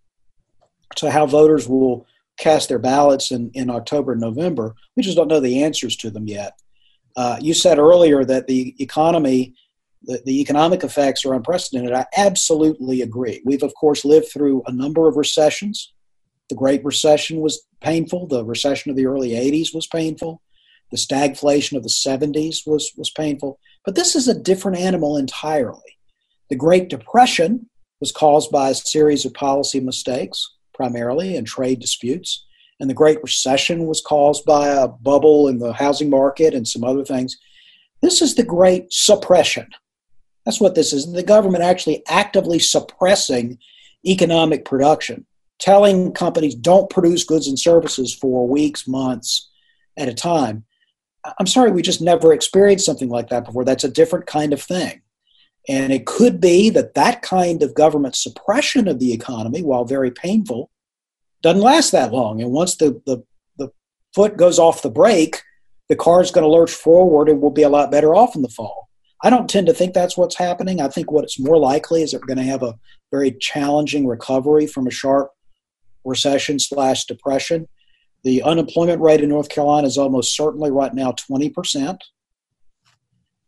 to 0.95 1.11
how 1.11 1.25
voters 1.25 1.67
will 1.67 2.05
cast 2.37 2.69
their 2.69 2.79
ballots 2.79 3.31
in, 3.31 3.51
in 3.53 3.69
October 3.69 4.13
and 4.13 4.21
November. 4.21 4.75
We 4.95 5.03
just 5.03 5.17
don't 5.17 5.27
know 5.27 5.39
the 5.39 5.63
answers 5.63 5.95
to 5.97 6.09
them 6.09 6.27
yet. 6.27 6.59
Uh, 7.15 7.37
you 7.41 7.53
said 7.53 7.79
earlier 7.79 8.23
that 8.23 8.47
the 8.47 8.75
economy, 8.79 9.55
the, 10.03 10.21
the 10.25 10.39
economic 10.39 10.83
effects 10.83 11.25
are 11.25 11.33
unprecedented. 11.33 11.93
I 11.93 12.05
absolutely 12.15 13.01
agree. 13.01 13.41
We've, 13.43 13.63
of 13.63 13.73
course, 13.73 14.05
lived 14.05 14.27
through 14.31 14.63
a 14.67 14.71
number 14.71 15.07
of 15.07 15.17
recessions. 15.17 15.93
The 16.49 16.55
Great 16.55 16.85
Recession 16.85 17.41
was 17.41 17.65
painful. 17.81 18.27
The 18.27 18.45
recession 18.45 18.91
of 18.91 18.97
the 18.97 19.07
early 19.07 19.31
80s 19.31 19.73
was 19.73 19.87
painful. 19.87 20.41
The 20.91 20.97
stagflation 20.97 21.75
of 21.75 21.83
the 21.83 21.89
70s 21.89 22.65
was, 22.65 22.93
was 22.95 23.09
painful. 23.09 23.59
But 23.83 23.95
this 23.95 24.15
is 24.15 24.27
a 24.27 24.39
different 24.39 24.77
animal 24.77 25.17
entirely. 25.17 25.97
The 26.49 26.55
Great 26.55 26.87
Depression 26.87 27.67
was 27.99 28.11
caused 28.11 28.51
by 28.51 28.69
a 28.69 28.75
series 28.75 29.25
of 29.25 29.33
policy 29.33 29.79
mistakes, 29.79 30.55
primarily, 30.73 31.35
and 31.35 31.47
trade 31.47 31.79
disputes. 31.79 32.45
And 32.79 32.89
the 32.89 32.93
Great 32.93 33.21
Recession 33.23 33.87
was 33.87 34.01
caused 34.01 34.45
by 34.45 34.67
a 34.67 34.87
bubble 34.87 35.47
in 35.47 35.57
the 35.59 35.73
housing 35.73 36.09
market 36.09 36.53
and 36.53 36.67
some 36.67 36.83
other 36.83 37.03
things. 37.03 37.37
This 38.01 38.21
is 38.21 38.35
the 38.35 38.43
Great 38.43 38.93
Suppression. 38.93 39.67
That's 40.45 40.61
what 40.61 40.75
this 40.75 40.93
is. 40.93 41.11
The 41.11 41.23
government 41.23 41.63
actually 41.63 42.03
actively 42.07 42.59
suppressing 42.59 43.57
economic 44.05 44.63
production, 44.63 45.25
telling 45.59 46.13
companies 46.13 46.55
don't 46.55 46.89
produce 46.89 47.23
goods 47.23 47.47
and 47.47 47.59
services 47.59 48.13
for 48.13 48.47
weeks, 48.47 48.87
months 48.87 49.49
at 49.97 50.07
a 50.07 50.13
time. 50.13 50.63
I'm 51.39 51.47
sorry, 51.47 51.71
we 51.71 51.81
just 51.81 52.01
never 52.01 52.31
experienced 52.31 52.85
something 52.85 53.09
like 53.09 53.29
that 53.29 53.45
before. 53.45 53.65
That's 53.65 53.83
a 53.83 53.91
different 53.91 54.27
kind 54.27 54.53
of 54.53 54.61
thing. 54.61 55.01
And 55.67 55.91
it 55.91 56.05
could 56.05 56.39
be 56.39 56.69
that 56.71 56.93
that 56.93 57.21
kind 57.21 57.61
of 57.61 57.75
government 57.75 58.15
suppression 58.15 58.87
of 58.87 58.99
the 58.99 59.11
economy, 59.11 59.63
while 59.63 59.83
very 59.83 60.11
painful, 60.11 60.71
doesn't 61.41 61.61
last 61.61 61.91
that 61.91 62.13
long. 62.13 62.41
And 62.41 62.51
once 62.51 62.77
the, 62.77 63.01
the, 63.05 63.23
the 63.57 63.69
foot 64.15 64.37
goes 64.37 64.59
off 64.59 64.81
the 64.81 64.89
brake, 64.89 65.41
the 65.89 65.95
car 65.95 66.21
is 66.21 66.31
going 66.31 66.43
to 66.43 66.49
lurch 66.49 66.71
forward 66.71 67.29
and 67.29 67.41
we'll 67.41 67.51
be 67.51 67.63
a 67.63 67.69
lot 67.69 67.91
better 67.91 68.15
off 68.15 68.35
in 68.35 68.41
the 68.41 68.49
fall. 68.49 68.87
I 69.23 69.29
don't 69.29 69.49
tend 69.49 69.67
to 69.67 69.73
think 69.73 69.93
that's 69.93 70.17
what's 70.17 70.37
happening. 70.37 70.79
I 70.79 70.89
think 70.89 71.11
what 71.11 71.23
it's 71.23 71.39
more 71.39 71.57
likely 71.57 72.03
is 72.03 72.11
that 72.11 72.21
we're 72.21 72.27
going 72.27 72.37
to 72.37 72.51
have 72.51 72.63
a 72.63 72.77
very 73.11 73.31
challenging 73.31 74.05
recovery 74.05 74.67
from 74.67 74.87
a 74.87 74.91
sharp 74.91 75.31
recession 76.05 76.59
slash 76.59 77.05
depression. 77.05 77.67
The 78.23 78.43
unemployment 78.43 79.01
rate 79.01 79.21
in 79.21 79.29
North 79.29 79.49
Carolina 79.49 79.87
is 79.87 79.97
almost 79.97 80.35
certainly 80.35 80.71
right 80.71 80.93
now 80.93 81.13
20%. 81.13 81.97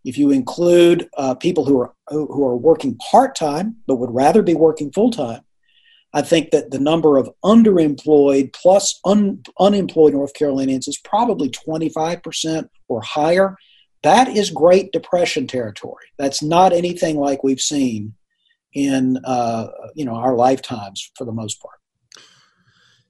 If 0.06 0.18
you 0.18 0.32
include 0.32 1.10
uh, 1.18 1.36
people 1.36 1.66
who 1.66 1.80
are 1.80 1.94
who 2.08 2.46
are 2.46 2.56
working 2.56 2.98
part 3.12 3.36
time 3.36 3.78
but 3.88 3.98
would 3.98 4.12
rather 4.12 4.42
be 4.42 4.54
working 4.54 4.92
full 4.92 5.12
time, 5.12 5.42
I 6.14 6.22
think 6.22 6.52
that 6.52 6.72
the 6.72 6.80
number 6.80 7.18
of 7.18 7.30
underemployed 7.44 8.54
plus 8.54 9.00
un, 9.06 9.44
unemployed 9.60 10.14
North 10.14 10.34
Carolinians 10.34 10.88
is 10.88 10.98
probably 10.98 11.50
25% 11.50 12.70
or 12.88 13.02
higher. 13.02 13.58
That 14.02 14.30
is 14.30 14.50
Great 14.50 14.92
Depression 14.92 15.46
territory. 15.46 16.06
That's 16.18 16.42
not 16.42 16.74
anything 16.74 17.18
like 17.18 17.44
we've 17.44 17.60
seen 17.60 18.16
in 18.74 19.18
uh, 19.26 19.68
you 19.96 20.06
know 20.06 20.16
our 20.16 20.36
lifetimes 20.36 21.12
for 21.16 21.26
the 21.26 21.32
most 21.32 21.62
part. 21.62 21.76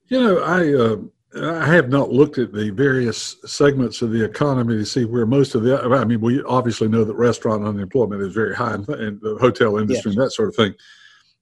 You 0.07 0.19
know, 0.19 0.39
I 0.39 0.73
uh, 0.73 0.97
I 1.35 1.67
have 1.67 1.89
not 1.89 2.11
looked 2.11 2.39
at 2.39 2.53
the 2.53 2.71
various 2.71 3.35
segments 3.45 4.01
of 4.01 4.11
the 4.11 4.23
economy 4.23 4.77
to 4.77 4.85
see 4.85 5.05
where 5.05 5.27
most 5.27 5.53
of 5.53 5.61
the. 5.61 5.79
I 5.79 6.03
mean, 6.03 6.21
we 6.21 6.41
obviously 6.43 6.87
know 6.87 7.03
that 7.03 7.13
restaurant 7.13 7.63
unemployment 7.63 8.23
is 8.23 8.33
very 8.33 8.55
high, 8.55 8.73
in 8.73 9.19
the 9.21 9.37
hotel 9.39 9.77
industry 9.77 10.11
yes. 10.11 10.17
and 10.17 10.25
that 10.25 10.31
sort 10.31 10.49
of 10.49 10.55
thing. 10.55 10.73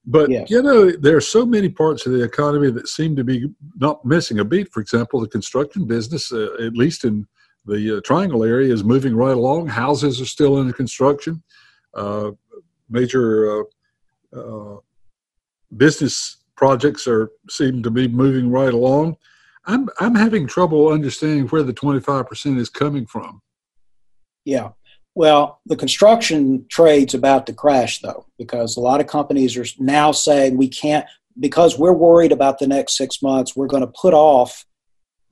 But 0.06 0.30
yes. 0.30 0.50
you 0.50 0.62
know, 0.62 0.92
there 0.92 1.16
are 1.16 1.22
so 1.22 1.46
many 1.46 1.70
parts 1.70 2.06
of 2.06 2.12
the 2.12 2.24
economy 2.24 2.70
that 2.72 2.90
seem 2.90 3.16
to 3.16 3.24
be 3.24 3.50
not 3.76 4.04
missing 4.04 4.40
a 4.40 4.46
beat. 4.46 4.72
For 4.74 4.82
example, 4.82 5.22
the 5.22 5.28
construction 5.28 5.86
business, 5.86 6.34
uh, 6.34 6.54
at 6.60 6.74
least 6.74 7.06
in 7.06 7.26
the 7.66 7.98
uh, 7.98 8.02
Triangle 8.02 8.44
area, 8.44 8.74
is 8.74 8.84
moving 8.84 9.16
right 9.16 9.36
along. 9.36 9.68
Houses 9.68 10.20
are 10.20 10.26
still 10.26 10.60
in 10.60 10.72
construction. 10.74 11.42
Uh, 11.94 12.32
major 12.90 13.62
uh, 13.62 14.38
uh, 14.38 14.78
business 15.76 16.38
projects 16.56 17.08
are 17.08 17.30
seem 17.50 17.84
to 17.84 17.92
be 17.92 18.08
moving 18.10 18.50
right 18.50 18.74
along. 18.74 19.16
I'm 19.68 19.90
I'm 20.00 20.16
having 20.16 20.48
trouble 20.48 20.90
understanding 20.90 21.48
where 21.48 21.64
the 21.64 21.74
25% 21.74 22.58
is 22.58 22.70
coming 22.70 23.06
from. 23.06 23.42
Yeah. 24.46 24.70
Well, 25.14 25.62
the 25.66 25.76
construction 25.76 26.66
trade's 26.70 27.14
about 27.14 27.46
to 27.48 27.54
crash 27.54 28.02
though, 28.02 28.26
because 28.38 28.78
a 28.78 28.82
lot 28.82 29.02
of 29.02 29.08
companies 29.08 29.58
are 29.58 29.66
now 29.80 30.12
saying 30.12 30.58
we 30.58 30.70
can't 30.70 31.06
because 31.40 31.78
we're 31.78 31.94
worried 31.94 32.32
about 32.32 32.60
the 32.60 32.68
next 32.68 32.98
six 32.98 33.22
months, 33.22 33.56
we're 33.56 33.68
going 33.68 33.82
to 33.82 33.94
put 34.00 34.14
off 34.14 34.66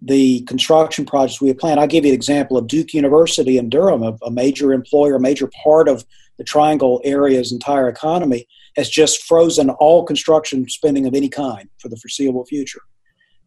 the 0.02 0.42
construction 0.42 1.06
projects 1.06 1.42
we 1.42 1.48
have 1.48 1.58
planned. 1.58 1.80
I'll 1.80 1.88
give 1.88 2.06
you 2.06 2.12
an 2.12 2.16
example 2.16 2.58
of 2.58 2.68
Duke 2.68 2.94
University 2.94 3.58
in 3.58 3.70
Durham, 3.70 4.04
a, 4.04 4.18
a 4.24 4.30
major 4.30 4.74
employer, 4.74 5.16
a 5.16 5.20
major 5.20 5.50
part 5.64 5.88
of 5.88 6.06
the 6.38 6.44
Triangle 6.44 7.02
area's 7.04 7.52
entire 7.52 7.88
economy, 7.88 8.46
has 8.76 8.90
just 8.90 9.24
frozen 9.24 9.70
all 9.70 10.04
construction 10.04 10.68
spending 10.68 11.08
of 11.08 11.16
any 11.16 11.30
kind 11.30 11.70
for 11.80 11.90
the 11.90 11.98
foreseeable 11.98 12.46
future. 12.46 12.82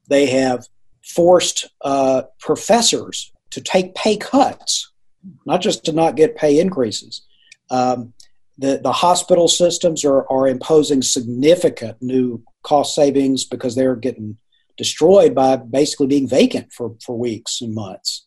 They 0.09 0.27
have 0.27 0.67
forced 1.09 1.69
uh, 1.83 2.23
professors 2.39 3.33
to 3.51 3.61
take 3.61 3.95
pay 3.95 4.17
cuts, 4.17 4.93
not 5.47 5.61
just 5.61 5.85
to 5.85 5.93
not 5.93 6.17
get 6.17 6.37
pay 6.37 6.61
increases. 6.61 7.23
Um, 7.71 8.13
the, 8.59 8.81
the 8.83 8.93
hospital 8.93 9.49
systems 9.49 10.05
are, 10.05 10.31
are 10.31 10.49
imposing 10.49 11.03
significant 11.03 11.97
new 12.03 12.43
cost 12.63 12.95
savings 12.95 13.45
because 13.45 13.75
they're 13.75 13.97
getting 13.97 14.37
destroyed 14.77 15.35
by 15.35 15.57
basically 15.57 16.07
being 16.07 16.29
vacant 16.29 16.73
for, 16.73 16.95
for 17.05 17.17
weeks 17.17 17.61
and 17.61 17.75
months. 17.75 18.27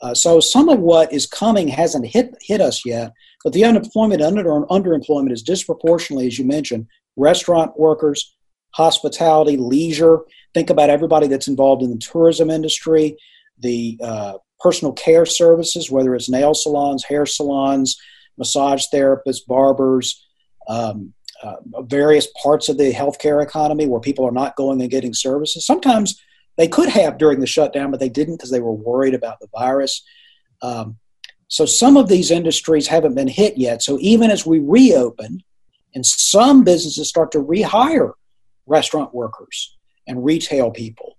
Uh, 0.00 0.14
so 0.14 0.38
some 0.38 0.68
of 0.68 0.78
what 0.78 1.12
is 1.12 1.26
coming 1.26 1.66
hasn't 1.66 2.06
hit 2.06 2.32
hit 2.40 2.60
us 2.60 2.86
yet, 2.86 3.12
but 3.42 3.52
the 3.52 3.64
unemployment 3.64 4.22
under 4.22 4.44
underemployment 4.44 5.32
is 5.32 5.42
disproportionately, 5.42 6.26
as 6.26 6.38
you 6.38 6.44
mentioned, 6.44 6.86
restaurant 7.16 7.76
workers, 7.78 8.36
hospitality, 8.72 9.56
leisure, 9.56 10.20
Think 10.54 10.70
about 10.70 10.90
everybody 10.90 11.26
that's 11.26 11.48
involved 11.48 11.82
in 11.82 11.90
the 11.90 11.98
tourism 11.98 12.50
industry, 12.50 13.16
the 13.58 13.98
uh, 14.02 14.38
personal 14.60 14.92
care 14.92 15.26
services, 15.26 15.90
whether 15.90 16.14
it's 16.14 16.28
nail 16.28 16.54
salons, 16.54 17.04
hair 17.04 17.26
salons, 17.26 17.96
massage 18.38 18.84
therapists, 18.92 19.46
barbers, 19.46 20.26
um, 20.68 21.12
uh, 21.42 21.56
various 21.82 22.26
parts 22.42 22.68
of 22.68 22.78
the 22.78 22.92
healthcare 22.92 23.42
economy 23.42 23.86
where 23.86 24.00
people 24.00 24.24
are 24.24 24.32
not 24.32 24.56
going 24.56 24.80
and 24.80 24.90
getting 24.90 25.14
services. 25.14 25.64
Sometimes 25.64 26.20
they 26.56 26.66
could 26.66 26.88
have 26.88 27.18
during 27.18 27.40
the 27.40 27.46
shutdown, 27.46 27.90
but 27.90 28.00
they 28.00 28.08
didn't 28.08 28.36
because 28.36 28.50
they 28.50 28.60
were 28.60 28.72
worried 28.72 29.14
about 29.14 29.38
the 29.40 29.48
virus. 29.56 30.02
Um, 30.60 30.96
so 31.46 31.66
some 31.66 31.96
of 31.96 32.08
these 32.08 32.30
industries 32.30 32.88
haven't 32.88 33.14
been 33.14 33.28
hit 33.28 33.56
yet. 33.56 33.82
So 33.82 33.98
even 34.00 34.30
as 34.30 34.44
we 34.44 34.58
reopen, 34.58 35.42
and 35.94 36.04
some 36.04 36.64
businesses 36.64 37.08
start 37.08 37.32
to 37.32 37.38
rehire 37.38 38.12
restaurant 38.68 39.14
workers, 39.14 39.76
and 40.06 40.24
retail 40.24 40.70
people. 40.70 41.16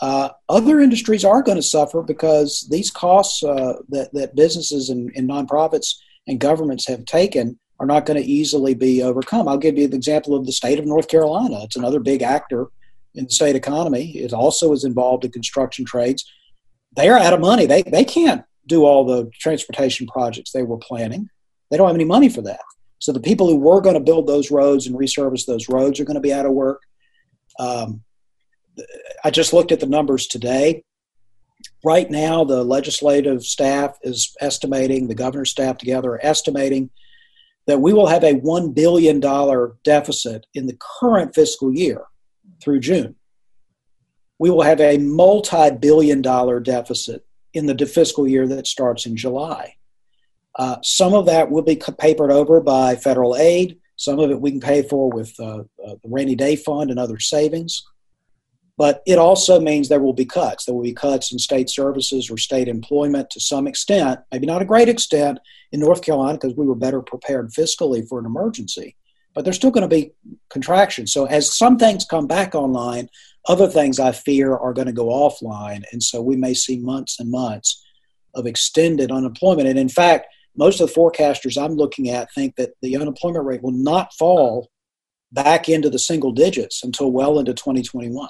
Uh, 0.00 0.30
other 0.48 0.80
industries 0.80 1.24
are 1.24 1.42
going 1.42 1.56
to 1.56 1.62
suffer 1.62 2.02
because 2.02 2.66
these 2.70 2.90
costs 2.90 3.42
uh, 3.44 3.74
that, 3.88 4.12
that 4.12 4.34
businesses 4.34 4.90
and, 4.90 5.12
and 5.14 5.28
nonprofits 5.28 5.94
and 6.26 6.40
governments 6.40 6.88
have 6.88 7.04
taken 7.04 7.58
are 7.78 7.86
not 7.86 8.06
going 8.06 8.20
to 8.20 8.28
easily 8.28 8.74
be 8.74 9.02
overcome. 9.02 9.48
I'll 9.48 9.58
give 9.58 9.78
you 9.78 9.84
an 9.84 9.94
example 9.94 10.34
of 10.34 10.44
the 10.44 10.52
state 10.52 10.78
of 10.78 10.86
North 10.86 11.08
Carolina. 11.08 11.62
It's 11.62 11.76
another 11.76 12.00
big 12.00 12.22
actor 12.22 12.66
in 13.14 13.24
the 13.24 13.30
state 13.30 13.56
economy. 13.56 14.10
It 14.16 14.32
also 14.32 14.72
is 14.72 14.84
involved 14.84 15.24
in 15.24 15.30
construction 15.30 15.84
trades. 15.84 16.24
They 16.96 17.08
are 17.08 17.18
out 17.18 17.32
of 17.32 17.40
money. 17.40 17.66
They, 17.66 17.82
they 17.82 18.04
can't 18.04 18.44
do 18.66 18.84
all 18.84 19.04
the 19.04 19.30
transportation 19.38 20.06
projects 20.06 20.52
they 20.52 20.62
were 20.62 20.78
planning. 20.78 21.28
They 21.70 21.76
don't 21.76 21.88
have 21.88 21.96
any 21.96 22.04
money 22.04 22.28
for 22.28 22.42
that. 22.42 22.60
So 22.98 23.12
the 23.12 23.20
people 23.20 23.48
who 23.48 23.56
were 23.56 23.80
going 23.80 23.94
to 23.94 24.00
build 24.00 24.26
those 24.26 24.50
roads 24.50 24.86
and 24.86 24.96
resurface 24.96 25.46
those 25.46 25.68
roads 25.68 25.98
are 25.98 26.04
going 26.04 26.14
to 26.14 26.20
be 26.20 26.32
out 26.32 26.46
of 26.46 26.52
work. 26.52 26.82
Um, 27.58 28.02
I 29.24 29.30
just 29.30 29.52
looked 29.52 29.72
at 29.72 29.80
the 29.80 29.86
numbers 29.86 30.26
today. 30.26 30.84
Right 31.84 32.10
now, 32.10 32.44
the 32.44 32.64
legislative 32.64 33.44
staff 33.44 33.98
is 34.02 34.34
estimating, 34.40 35.08
the 35.08 35.14
governor's 35.14 35.50
staff 35.50 35.78
together 35.78 36.12
are 36.12 36.24
estimating 36.24 36.90
that 37.66 37.80
we 37.80 37.92
will 37.92 38.08
have 38.08 38.24
a 38.24 38.40
$1 38.40 38.74
billion 38.74 39.20
deficit 39.84 40.46
in 40.54 40.66
the 40.66 40.76
current 41.00 41.34
fiscal 41.34 41.72
year 41.72 42.02
through 42.60 42.80
June. 42.80 43.14
We 44.38 44.50
will 44.50 44.62
have 44.62 44.80
a 44.80 44.98
multi 44.98 45.70
billion 45.70 46.22
dollar 46.22 46.58
deficit 46.58 47.24
in 47.54 47.66
the 47.66 47.86
fiscal 47.86 48.26
year 48.26 48.48
that 48.48 48.66
starts 48.66 49.06
in 49.06 49.16
July. 49.16 49.76
Uh, 50.58 50.76
some 50.82 51.14
of 51.14 51.26
that 51.26 51.50
will 51.50 51.62
be 51.62 51.76
papered 51.76 52.32
over 52.32 52.60
by 52.60 52.96
federal 52.96 53.36
aid. 53.36 53.78
Some 54.02 54.18
of 54.18 54.32
it 54.32 54.40
we 54.40 54.50
can 54.50 54.60
pay 54.60 54.82
for 54.82 55.08
with 55.08 55.32
uh, 55.38 55.60
uh, 55.60 55.94
the 56.02 56.08
rainy 56.08 56.34
day 56.34 56.56
fund 56.56 56.90
and 56.90 56.98
other 56.98 57.20
savings. 57.20 57.84
But 58.76 59.00
it 59.06 59.16
also 59.16 59.60
means 59.60 59.88
there 59.88 60.00
will 60.00 60.12
be 60.12 60.24
cuts. 60.24 60.64
There 60.64 60.74
will 60.74 60.82
be 60.82 60.92
cuts 60.92 61.32
in 61.32 61.38
state 61.38 61.70
services 61.70 62.28
or 62.28 62.36
state 62.36 62.66
employment 62.66 63.30
to 63.30 63.38
some 63.38 63.68
extent, 63.68 64.18
maybe 64.32 64.46
not 64.46 64.60
a 64.60 64.64
great 64.64 64.88
extent 64.88 65.38
in 65.70 65.78
North 65.78 66.02
Carolina 66.02 66.36
because 66.36 66.56
we 66.56 66.66
were 66.66 66.74
better 66.74 67.00
prepared 67.00 67.52
fiscally 67.52 68.06
for 68.08 68.18
an 68.18 68.26
emergency. 68.26 68.96
But 69.34 69.44
there's 69.44 69.56
still 69.56 69.70
going 69.70 69.88
to 69.88 69.96
be 69.96 70.12
contraction. 70.50 71.06
So 71.06 71.26
as 71.26 71.56
some 71.56 71.78
things 71.78 72.04
come 72.04 72.26
back 72.26 72.56
online, 72.56 73.08
other 73.46 73.68
things 73.68 74.00
I 74.00 74.10
fear 74.10 74.56
are 74.56 74.72
going 74.72 74.88
to 74.88 74.92
go 74.92 75.06
offline. 75.06 75.84
And 75.92 76.02
so 76.02 76.20
we 76.20 76.34
may 76.34 76.54
see 76.54 76.78
months 76.78 77.20
and 77.20 77.30
months 77.30 77.84
of 78.34 78.46
extended 78.46 79.12
unemployment. 79.12 79.68
And 79.68 79.78
in 79.78 79.88
fact, 79.88 80.26
most 80.56 80.80
of 80.80 80.88
the 80.88 80.94
forecasters 80.94 81.62
I'm 81.62 81.76
looking 81.76 82.10
at 82.10 82.32
think 82.34 82.56
that 82.56 82.70
the 82.82 82.96
unemployment 82.96 83.44
rate 83.44 83.62
will 83.62 83.72
not 83.72 84.12
fall 84.14 84.70
back 85.32 85.68
into 85.68 85.88
the 85.88 85.98
single 85.98 86.32
digits 86.32 86.82
until 86.84 87.10
well 87.10 87.38
into 87.38 87.54
2021. 87.54 88.28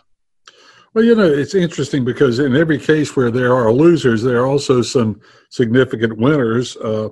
Well, 0.94 1.04
you 1.04 1.14
know, 1.14 1.24
it's 1.24 1.54
interesting 1.54 2.04
because 2.04 2.38
in 2.38 2.54
every 2.54 2.78
case 2.78 3.16
where 3.16 3.30
there 3.30 3.54
are 3.54 3.72
losers, 3.72 4.22
there 4.22 4.42
are 4.42 4.46
also 4.46 4.82
some 4.82 5.20
significant 5.48 6.18
winners, 6.18 6.76
uh, 6.76 7.08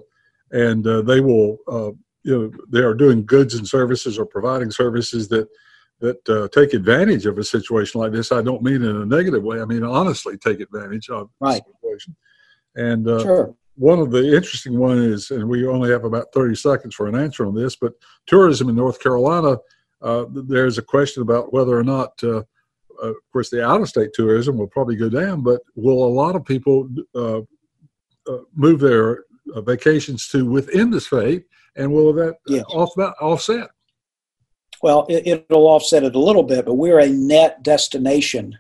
and 0.51 0.87
uh, 0.87 1.01
they 1.03 1.21
will, 1.21 1.59
uh, 1.67 1.93
you 2.23 2.39
know, 2.39 2.53
they 2.71 2.81
are 2.81 2.95
doing 2.95 3.25
goods 3.25 3.55
and 3.55 3.67
services 3.67 4.19
or 4.19 4.27
providing 4.27 4.71
services 4.71 5.29
that 5.29 5.49
that 6.01 6.29
uh, 6.29 6.49
take 6.49 6.73
advantage 6.73 7.27
of 7.27 7.39
a 7.39 7.45
situation 7.45 8.01
like 8.01 8.13
this. 8.13 8.33
I 8.33 8.43
don't 8.43 8.63
mean 8.63 8.83
in 8.83 8.97
a 8.97 9.07
negative 9.07 9.43
way. 9.43 9.61
I 9.61 9.67
mean 9.67 9.85
honestly, 9.85 10.37
take 10.37 10.61
advantage 10.61 11.09
of 11.11 11.31
right. 11.41 11.63
the 11.63 11.73
situation. 11.75 12.17
And 12.75 13.07
uh, 13.09 13.23
sure. 13.23 13.55
One 13.81 13.99
of 13.99 14.11
the 14.11 14.37
interesting 14.37 14.79
one 14.79 14.99
is, 14.99 15.31
and 15.31 15.49
we 15.49 15.67
only 15.67 15.91
have 15.91 16.05
about 16.05 16.33
thirty 16.33 16.55
seconds 16.55 16.95
for 16.95 17.09
an 17.09 17.15
answer 17.15 17.47
on 17.47 17.55
this, 17.55 17.77
but 17.77 17.95
tourism 18.27 18.69
in 18.69 18.77
North 18.77 19.01
Carolina. 19.01 19.57
Uh, 20.03 20.25
there's 20.33 20.79
a 20.79 20.83
question 20.83 21.23
about 21.23 21.53
whether 21.53 21.79
or 21.79 21.85
not 21.85 22.23
of 23.03 23.17
course, 23.33 23.51
the 23.51 23.65
out 23.65 23.81
of 23.81 23.89
state 23.89 24.11
tourism 24.13 24.57
will 24.57 24.67
probably 24.67 24.97
go 24.97 25.09
down, 25.09 25.43
but 25.43 25.61
will 25.75 26.05
a 26.05 26.09
lot 26.09 26.37
of 26.37 26.45
people 26.45 26.89
uh, 27.15 27.39
uh, 27.39 28.39
move 28.55 28.81
their 28.81 29.25
uh, 29.55 29.61
vacations 29.61 30.29
to 30.29 30.45
within 30.45 30.91
the 30.91 31.01
state, 31.01 31.45
and 31.77 31.93
will 31.93 32.13
that 32.13 32.37
yes. 32.47 32.65
off, 32.69 32.97
offset? 33.21 33.71
Well, 34.83 35.07
it, 35.09 35.47
will 35.51 35.67
offset 35.67 36.05
it 36.05 36.15
a 36.15 36.19
little 36.19 36.43
bit, 36.43 36.65
but 36.65 36.75
we're 36.75 37.01
a 37.01 37.09
net 37.09 37.63
destination. 37.63 38.59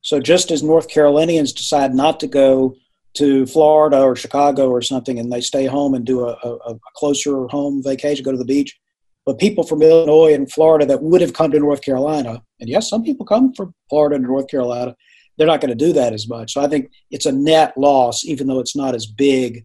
So 0.00 0.20
just 0.20 0.50
as 0.50 0.62
North 0.62 0.88
Carolinians 0.88 1.52
decide 1.52 1.94
not 1.94 2.20
to 2.20 2.26
go 2.26 2.74
to 3.14 3.46
Florida 3.46 4.00
or 4.00 4.14
Chicago 4.14 4.68
or 4.70 4.82
something, 4.82 5.18
and 5.18 5.32
they 5.32 5.40
stay 5.40 5.66
home 5.66 5.94
and 5.94 6.04
do 6.04 6.26
a, 6.26 6.32
a, 6.42 6.56
a 6.72 6.78
closer 6.94 7.46
home 7.46 7.82
vacation, 7.82 8.24
go 8.24 8.32
to 8.32 8.38
the 8.38 8.44
beach, 8.44 8.78
but 9.26 9.38
people 9.38 9.64
from 9.64 9.82
Illinois 9.82 10.34
and 10.34 10.50
Florida 10.50 10.86
that 10.86 11.02
would 11.02 11.20
have 11.20 11.32
come 11.32 11.50
to 11.50 11.58
North 11.58 11.82
Carolina, 11.82 12.42
and 12.60 12.68
yes, 12.68 12.88
some 12.88 13.02
people 13.02 13.26
come 13.26 13.52
from 13.54 13.74
Florida 13.88 14.16
and 14.16 14.24
North 14.24 14.48
Carolina, 14.48 14.94
they're 15.36 15.46
not 15.46 15.60
going 15.60 15.76
to 15.76 15.86
do 15.86 15.92
that 15.92 16.12
as 16.12 16.28
much. 16.28 16.52
So 16.52 16.60
I 16.60 16.68
think 16.68 16.90
it's 17.10 17.26
a 17.26 17.32
net 17.32 17.76
loss, 17.76 18.24
even 18.24 18.46
though 18.46 18.58
it's 18.58 18.76
not 18.76 18.94
as 18.94 19.06
big 19.06 19.64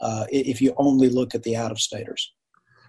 uh, 0.00 0.24
if 0.30 0.62
you 0.62 0.74
only 0.76 1.08
look 1.08 1.34
at 1.34 1.42
the 1.42 1.56
out 1.56 1.72
of 1.72 1.80
staters. 1.80 2.32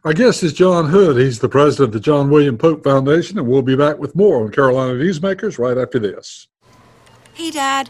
Our 0.05 0.13
guest 0.13 0.43
is 0.43 0.53
John 0.53 0.85
Hood. 0.85 1.17
He's 1.17 1.39
the 1.39 1.49
president 1.49 1.87
of 1.87 1.93
the 1.93 1.99
John 1.99 2.29
William 2.29 2.57
Pope 2.57 2.83
Foundation, 2.83 3.37
and 3.37 3.47
we'll 3.47 3.61
be 3.61 3.75
back 3.75 3.97
with 3.97 4.15
more 4.15 4.43
on 4.43 4.51
Carolina 4.51 4.93
Newsmakers 4.93 5.59
right 5.59 5.77
after 5.77 5.99
this. 5.99 6.47
Hey, 7.33 7.51
Dad, 7.51 7.89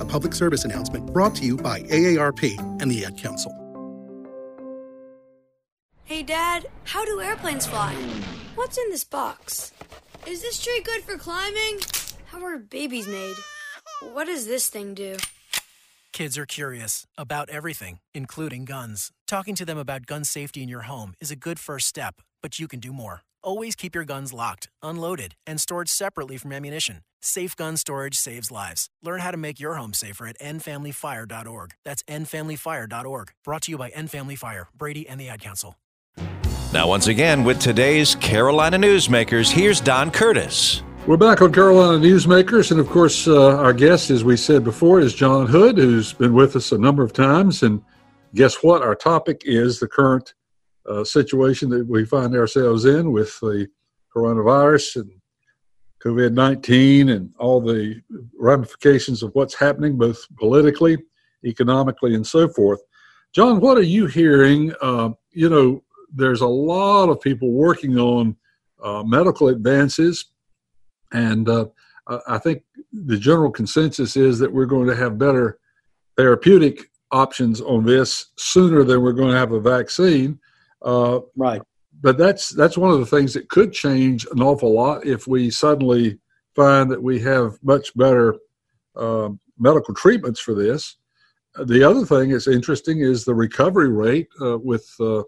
A 0.00 0.04
public 0.04 0.34
service 0.34 0.64
announcement 0.64 1.12
brought 1.12 1.34
to 1.36 1.44
you 1.44 1.56
by 1.56 1.82
AARP 1.82 2.58
and 2.80 2.90
the 2.90 3.04
Ad 3.04 3.18
Council. 3.18 3.52
Hey, 6.04 6.22
Dad, 6.22 6.66
how 6.84 7.04
do 7.04 7.20
airplanes 7.20 7.66
fly? 7.66 7.94
What's 8.54 8.78
in 8.78 8.90
this 8.90 9.04
box? 9.04 9.72
Is 10.26 10.42
this 10.42 10.62
tree 10.62 10.82
good 10.84 11.02
for 11.02 11.16
climbing? 11.16 11.80
How 12.26 12.44
are 12.44 12.58
babies 12.58 13.06
made? 13.06 13.36
What 14.12 14.24
does 14.24 14.46
this 14.46 14.68
thing 14.68 14.94
do? 14.94 15.16
Kids 16.12 16.36
are 16.36 16.46
curious 16.46 17.06
about 17.16 17.48
everything, 17.50 18.00
including 18.14 18.64
guns. 18.64 19.12
Talking 19.26 19.54
to 19.54 19.64
them 19.64 19.78
about 19.78 20.06
gun 20.06 20.24
safety 20.24 20.62
in 20.62 20.68
your 20.68 20.82
home 20.82 21.14
is 21.20 21.30
a 21.30 21.36
good 21.36 21.60
first 21.60 21.86
step, 21.86 22.16
but 22.42 22.58
you 22.58 22.66
can 22.66 22.80
do 22.80 22.92
more. 22.92 23.22
Always 23.42 23.74
keep 23.74 23.94
your 23.94 24.04
guns 24.04 24.32
locked, 24.32 24.68
unloaded, 24.82 25.34
and 25.46 25.60
stored 25.60 25.88
separately 25.88 26.36
from 26.36 26.52
ammunition. 26.52 27.00
Safe 27.22 27.56
gun 27.56 27.76
storage 27.76 28.16
saves 28.16 28.50
lives. 28.50 28.88
Learn 29.02 29.20
how 29.20 29.30
to 29.30 29.36
make 29.36 29.58
your 29.58 29.74
home 29.74 29.94
safer 29.94 30.26
at 30.26 30.38
endfamilyfire.org. 30.38 31.72
That's 31.84 32.02
endfamilyfire.org. 32.02 33.32
Brought 33.44 33.62
to 33.62 33.70
you 33.70 33.78
by 33.78 33.88
End 33.90 34.10
Family 34.10 34.36
Fire, 34.36 34.68
Brady, 34.76 35.08
and 35.08 35.20
the 35.20 35.28
Ad 35.28 35.40
Council. 35.40 35.76
Now, 36.72 36.86
once 36.86 37.08
again, 37.08 37.42
with 37.44 37.58
today's 37.58 38.14
Carolina 38.16 38.78
Newsmakers, 38.78 39.50
here's 39.50 39.80
Don 39.80 40.10
Curtis. 40.10 40.82
We're 41.06 41.16
back 41.16 41.40
on 41.40 41.52
Carolina 41.52 41.98
Newsmakers, 41.98 42.70
and 42.70 42.78
of 42.78 42.88
course, 42.88 43.26
uh, 43.26 43.56
our 43.56 43.72
guest, 43.72 44.10
as 44.10 44.22
we 44.22 44.36
said 44.36 44.64
before, 44.64 45.00
is 45.00 45.14
John 45.14 45.46
Hood, 45.46 45.78
who's 45.78 46.12
been 46.12 46.34
with 46.34 46.56
us 46.56 46.72
a 46.72 46.78
number 46.78 47.02
of 47.02 47.14
times. 47.14 47.62
And 47.62 47.82
guess 48.34 48.62
what? 48.62 48.82
Our 48.82 48.94
topic 48.94 49.42
is 49.46 49.80
the 49.80 49.88
current 49.88 50.34
uh, 50.88 51.04
situation 51.04 51.68
that 51.70 51.86
we 51.86 52.04
find 52.04 52.34
ourselves 52.34 52.84
in 52.84 53.12
with 53.12 53.38
the 53.40 53.68
coronavirus 54.14 55.02
and 55.02 55.10
COVID 56.04 56.32
19 56.32 57.10
and 57.10 57.30
all 57.38 57.60
the 57.60 58.00
ramifications 58.38 59.22
of 59.22 59.30
what's 59.34 59.54
happening, 59.54 59.98
both 59.98 60.24
politically, 60.38 60.98
economically, 61.44 62.14
and 62.14 62.26
so 62.26 62.48
forth. 62.48 62.80
John, 63.34 63.60
what 63.60 63.76
are 63.76 63.82
you 63.82 64.06
hearing? 64.06 64.72
Uh, 64.80 65.10
you 65.30 65.48
know, 65.48 65.82
there's 66.12 66.40
a 66.40 66.46
lot 66.46 67.08
of 67.08 67.20
people 67.20 67.52
working 67.52 67.98
on 67.98 68.36
uh, 68.82 69.02
medical 69.04 69.48
advances, 69.48 70.32
and 71.12 71.48
uh, 71.48 71.66
I 72.26 72.38
think 72.38 72.62
the 72.92 73.18
general 73.18 73.50
consensus 73.50 74.16
is 74.16 74.38
that 74.38 74.52
we're 74.52 74.66
going 74.66 74.88
to 74.88 74.96
have 74.96 75.18
better 75.18 75.58
therapeutic 76.16 76.90
options 77.12 77.60
on 77.60 77.84
this 77.84 78.26
sooner 78.36 78.84
than 78.84 79.02
we're 79.02 79.12
going 79.12 79.30
to 79.32 79.38
have 79.38 79.52
a 79.52 79.60
vaccine. 79.60 80.38
Uh, 80.82 81.20
right. 81.36 81.62
But 82.02 82.16
that's 82.16 82.50
that's 82.50 82.78
one 82.78 82.90
of 82.90 83.00
the 83.00 83.06
things 83.06 83.34
that 83.34 83.48
could 83.48 83.72
change 83.72 84.26
an 84.32 84.42
awful 84.42 84.72
lot 84.72 85.06
if 85.06 85.26
we 85.26 85.50
suddenly 85.50 86.18
find 86.54 86.90
that 86.90 87.02
we 87.02 87.20
have 87.20 87.58
much 87.62 87.94
better 87.94 88.36
uh, 88.96 89.28
medical 89.58 89.94
treatments 89.94 90.40
for 90.40 90.54
this. 90.54 90.96
The 91.64 91.82
other 91.82 92.06
thing 92.06 92.30
that's 92.30 92.48
interesting 92.48 93.00
is 93.00 93.24
the 93.24 93.34
recovery 93.34 93.90
rate 93.90 94.28
uh, 94.40 94.58
with, 94.58 94.88
uh, 95.00 95.24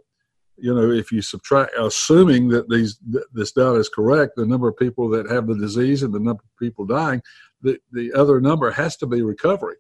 you 0.56 0.72
know, 0.72 0.90
if 0.90 1.10
you 1.10 1.20
subtract, 1.20 1.72
assuming 1.78 2.48
that 2.48 2.68
these 2.68 2.98
th- 3.12 3.24
this 3.32 3.52
data 3.52 3.74
is 3.74 3.88
correct, 3.88 4.36
the 4.36 4.46
number 4.46 4.68
of 4.68 4.76
people 4.76 5.08
that 5.10 5.28
have 5.30 5.46
the 5.46 5.56
disease 5.56 6.02
and 6.02 6.14
the 6.14 6.20
number 6.20 6.42
of 6.44 6.58
people 6.58 6.86
dying, 6.86 7.20
the, 7.60 7.78
the 7.92 8.12
other 8.14 8.40
number 8.40 8.70
has 8.70 8.96
to 8.98 9.06
be 9.06 9.22
recovery. 9.22 9.76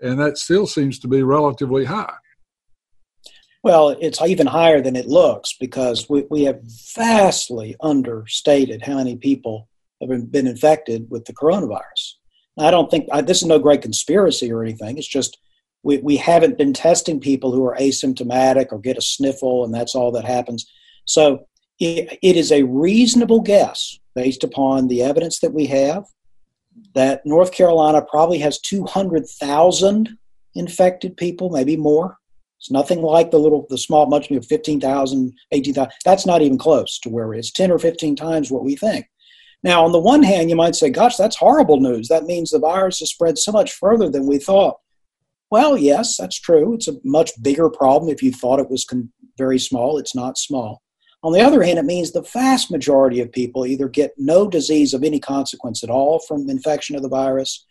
And 0.00 0.20
that 0.20 0.36
still 0.38 0.66
seems 0.66 0.98
to 1.00 1.08
be 1.08 1.22
relatively 1.22 1.86
high. 1.86 2.14
Well, 3.66 3.96
it's 4.00 4.22
even 4.22 4.46
higher 4.46 4.80
than 4.80 4.94
it 4.94 5.08
looks 5.08 5.56
because 5.58 6.08
we, 6.08 6.24
we 6.30 6.44
have 6.44 6.60
vastly 6.94 7.74
understated 7.80 8.80
how 8.80 8.98
many 8.98 9.16
people 9.16 9.68
have 10.00 10.08
been, 10.08 10.26
been 10.26 10.46
infected 10.46 11.10
with 11.10 11.24
the 11.24 11.32
coronavirus. 11.32 12.12
I 12.60 12.70
don't 12.70 12.88
think 12.88 13.08
I, 13.10 13.22
this 13.22 13.38
is 13.42 13.48
no 13.48 13.58
great 13.58 13.82
conspiracy 13.82 14.52
or 14.52 14.62
anything. 14.62 14.98
It's 14.98 15.08
just 15.08 15.38
we, 15.82 15.98
we 15.98 16.16
haven't 16.16 16.56
been 16.56 16.74
testing 16.74 17.18
people 17.18 17.50
who 17.50 17.64
are 17.66 17.74
asymptomatic 17.74 18.68
or 18.70 18.78
get 18.78 18.98
a 18.98 19.02
sniffle, 19.02 19.64
and 19.64 19.74
that's 19.74 19.96
all 19.96 20.12
that 20.12 20.24
happens. 20.24 20.64
So 21.04 21.48
it, 21.80 22.20
it 22.22 22.36
is 22.36 22.52
a 22.52 22.62
reasonable 22.62 23.40
guess 23.40 23.98
based 24.14 24.44
upon 24.44 24.86
the 24.86 25.02
evidence 25.02 25.40
that 25.40 25.54
we 25.54 25.66
have 25.66 26.04
that 26.94 27.26
North 27.26 27.50
Carolina 27.50 28.00
probably 28.00 28.38
has 28.38 28.60
200,000 28.60 30.16
infected 30.54 31.16
people, 31.16 31.50
maybe 31.50 31.76
more. 31.76 32.18
It's 32.58 32.70
nothing 32.70 33.02
like 33.02 33.30
the 33.30 33.38
little, 33.38 33.66
the 33.68 33.78
small, 33.78 34.06
much, 34.06 34.30
know, 34.30 34.40
15,000, 34.40 35.32
18,000. 35.52 35.92
That's 36.04 36.26
not 36.26 36.42
even 36.42 36.58
close 36.58 36.98
to 37.00 37.10
where 37.10 37.34
it's 37.34 37.52
10 37.52 37.70
or 37.70 37.78
15 37.78 38.16
times 38.16 38.50
what 38.50 38.64
we 38.64 38.76
think. 38.76 39.06
Now, 39.62 39.84
on 39.84 39.92
the 39.92 39.98
one 39.98 40.22
hand, 40.22 40.48
you 40.48 40.56
might 40.56 40.74
say, 40.74 40.90
gosh, 40.90 41.16
that's 41.16 41.36
horrible 41.36 41.80
news. 41.80 42.08
That 42.08 42.24
means 42.24 42.50
the 42.50 42.58
virus 42.58 43.00
has 43.00 43.10
spread 43.10 43.38
so 43.38 43.52
much 43.52 43.72
further 43.72 44.08
than 44.08 44.26
we 44.26 44.38
thought. 44.38 44.76
Well, 45.50 45.76
yes, 45.76 46.16
that's 46.16 46.40
true. 46.40 46.74
It's 46.74 46.88
a 46.88 46.96
much 47.04 47.30
bigger 47.42 47.70
problem 47.70 48.10
if 48.10 48.22
you 48.22 48.32
thought 48.32 48.60
it 48.60 48.70
was 48.70 48.84
con- 48.84 49.12
very 49.38 49.58
small. 49.58 49.98
It's 49.98 50.14
not 50.14 50.38
small. 50.38 50.82
On 51.22 51.32
the 51.32 51.40
other 51.40 51.62
hand, 51.62 51.78
it 51.78 51.84
means 51.84 52.12
the 52.12 52.22
vast 52.22 52.70
majority 52.70 53.20
of 53.20 53.32
people 53.32 53.66
either 53.66 53.88
get 53.88 54.12
no 54.16 54.48
disease 54.48 54.94
of 54.94 55.02
any 55.02 55.18
consequence 55.18 55.82
at 55.82 55.90
all 55.90 56.20
from 56.20 56.48
infection 56.48 56.94
of 56.94 57.02
the 57.02 57.08
virus 57.08 57.66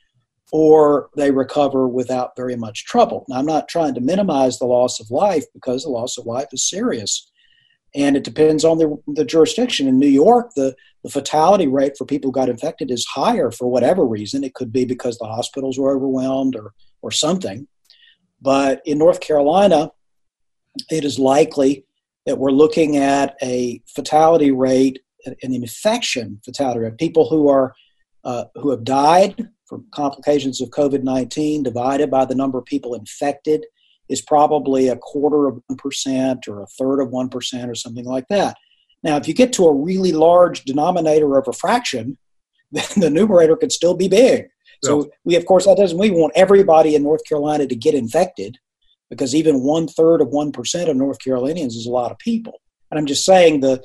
or 0.51 1.09
they 1.15 1.31
recover 1.31 1.87
without 1.87 2.35
very 2.35 2.55
much 2.55 2.85
trouble. 2.85 3.25
Now, 3.27 3.37
I'm 3.37 3.45
not 3.45 3.67
trying 3.67 3.95
to 3.95 4.01
minimize 4.01 4.59
the 4.59 4.65
loss 4.65 4.99
of 4.99 5.09
life 5.09 5.45
because 5.53 5.83
the 5.83 5.89
loss 5.89 6.17
of 6.17 6.25
life 6.25 6.47
is 6.51 6.69
serious. 6.69 7.31
And 7.95 8.15
it 8.17 8.23
depends 8.23 8.65
on 8.65 8.77
the, 8.77 8.97
the 9.07 9.25
jurisdiction. 9.25 9.87
In 9.87 9.97
New 9.97 10.07
York, 10.07 10.51
the, 10.55 10.75
the 11.03 11.09
fatality 11.09 11.67
rate 11.67 11.97
for 11.97 12.05
people 12.05 12.29
who 12.29 12.33
got 12.33 12.49
infected 12.49 12.91
is 12.91 13.05
higher 13.05 13.51
for 13.51 13.67
whatever 13.67 14.05
reason. 14.05 14.43
It 14.43 14.53
could 14.53 14.71
be 14.71 14.85
because 14.85 15.17
the 15.17 15.25
hospitals 15.25 15.79
were 15.79 15.95
overwhelmed 15.95 16.55
or, 16.55 16.73
or 17.01 17.11
something. 17.11 17.67
But 18.41 18.81
in 18.85 18.97
North 18.97 19.21
Carolina, 19.21 19.91
it 20.91 21.05
is 21.05 21.17
likely 21.17 21.85
that 22.25 22.37
we're 22.37 22.51
looking 22.51 22.97
at 22.97 23.35
a 23.41 23.81
fatality 23.87 24.51
rate, 24.51 24.99
an 25.25 25.35
infection 25.41 26.41
fatality 26.43 26.81
rate, 26.81 26.97
people 26.97 27.29
who 27.29 27.49
are 27.49 27.73
uh, 28.25 28.45
who 28.55 28.71
have 28.71 28.83
died 28.83 29.49
from 29.65 29.85
complications 29.91 30.61
of 30.61 30.69
COVID 30.69 31.03
19 31.03 31.63
divided 31.63 32.11
by 32.11 32.25
the 32.25 32.35
number 32.35 32.57
of 32.57 32.65
people 32.65 32.93
infected 32.93 33.65
is 34.09 34.21
probably 34.21 34.87
a 34.87 34.97
quarter 34.97 35.47
of 35.47 35.61
1% 35.71 36.47
or 36.47 36.61
a 36.61 36.67
third 36.67 37.01
of 37.01 37.09
1% 37.09 37.69
or 37.69 37.75
something 37.75 38.05
like 38.05 38.27
that. 38.29 38.55
Now, 39.03 39.17
if 39.17 39.27
you 39.27 39.33
get 39.33 39.53
to 39.53 39.65
a 39.65 39.73
really 39.73 40.11
large 40.11 40.63
denominator 40.63 41.37
of 41.37 41.47
a 41.47 41.53
fraction, 41.53 42.17
then 42.71 42.85
the 42.97 43.09
numerator 43.09 43.55
could 43.55 43.71
still 43.71 43.95
be 43.95 44.07
big. 44.07 44.47
So 44.83 45.03
yeah. 45.03 45.09
we, 45.23 45.35
of 45.35 45.45
course, 45.45 45.65
that 45.65 45.77
doesn't. 45.77 45.97
We 45.97 46.11
want 46.11 46.33
everybody 46.35 46.95
in 46.95 47.03
North 47.03 47.25
Carolina 47.27 47.65
to 47.67 47.75
get 47.75 47.95
infected, 47.95 48.57
because 49.09 49.33
even 49.33 49.63
one 49.63 49.87
third 49.87 50.21
of 50.21 50.29
one 50.29 50.51
percent 50.51 50.89
of 50.89 50.97
North 50.97 51.19
Carolinians 51.19 51.75
is 51.75 51.85
a 51.85 51.91
lot 51.91 52.11
of 52.11 52.19
people. 52.19 52.61
And 52.91 52.99
I'm 52.99 53.05
just 53.05 53.25
saying 53.25 53.61
the 53.61 53.81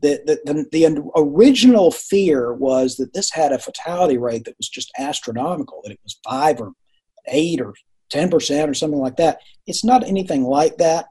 the, 0.00 0.20
the, 0.24 0.52
the, 0.52 0.66
the, 0.72 1.10
original 1.16 1.90
fear 1.90 2.52
was 2.54 2.96
that 2.96 3.12
this 3.12 3.30
had 3.30 3.52
a 3.52 3.58
fatality 3.58 4.18
rate 4.18 4.44
that 4.44 4.56
was 4.56 4.68
just 4.68 4.90
astronomical, 4.98 5.80
that 5.84 5.92
it 5.92 6.00
was 6.02 6.18
five 6.24 6.60
or 6.60 6.72
eight 7.28 7.60
or 7.60 7.74
10% 8.12 8.68
or 8.68 8.74
something 8.74 8.98
like 8.98 9.16
that. 9.16 9.40
It's 9.66 9.84
not 9.84 10.06
anything 10.06 10.44
like 10.44 10.78
that. 10.78 11.06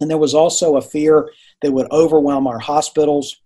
And 0.00 0.10
there 0.10 0.18
was 0.18 0.34
also 0.34 0.76
a 0.76 0.82
fear 0.82 1.30
that 1.62 1.72
would 1.72 1.90
overwhelm 1.90 2.46
our 2.46 2.58
hospitals. 2.58 3.36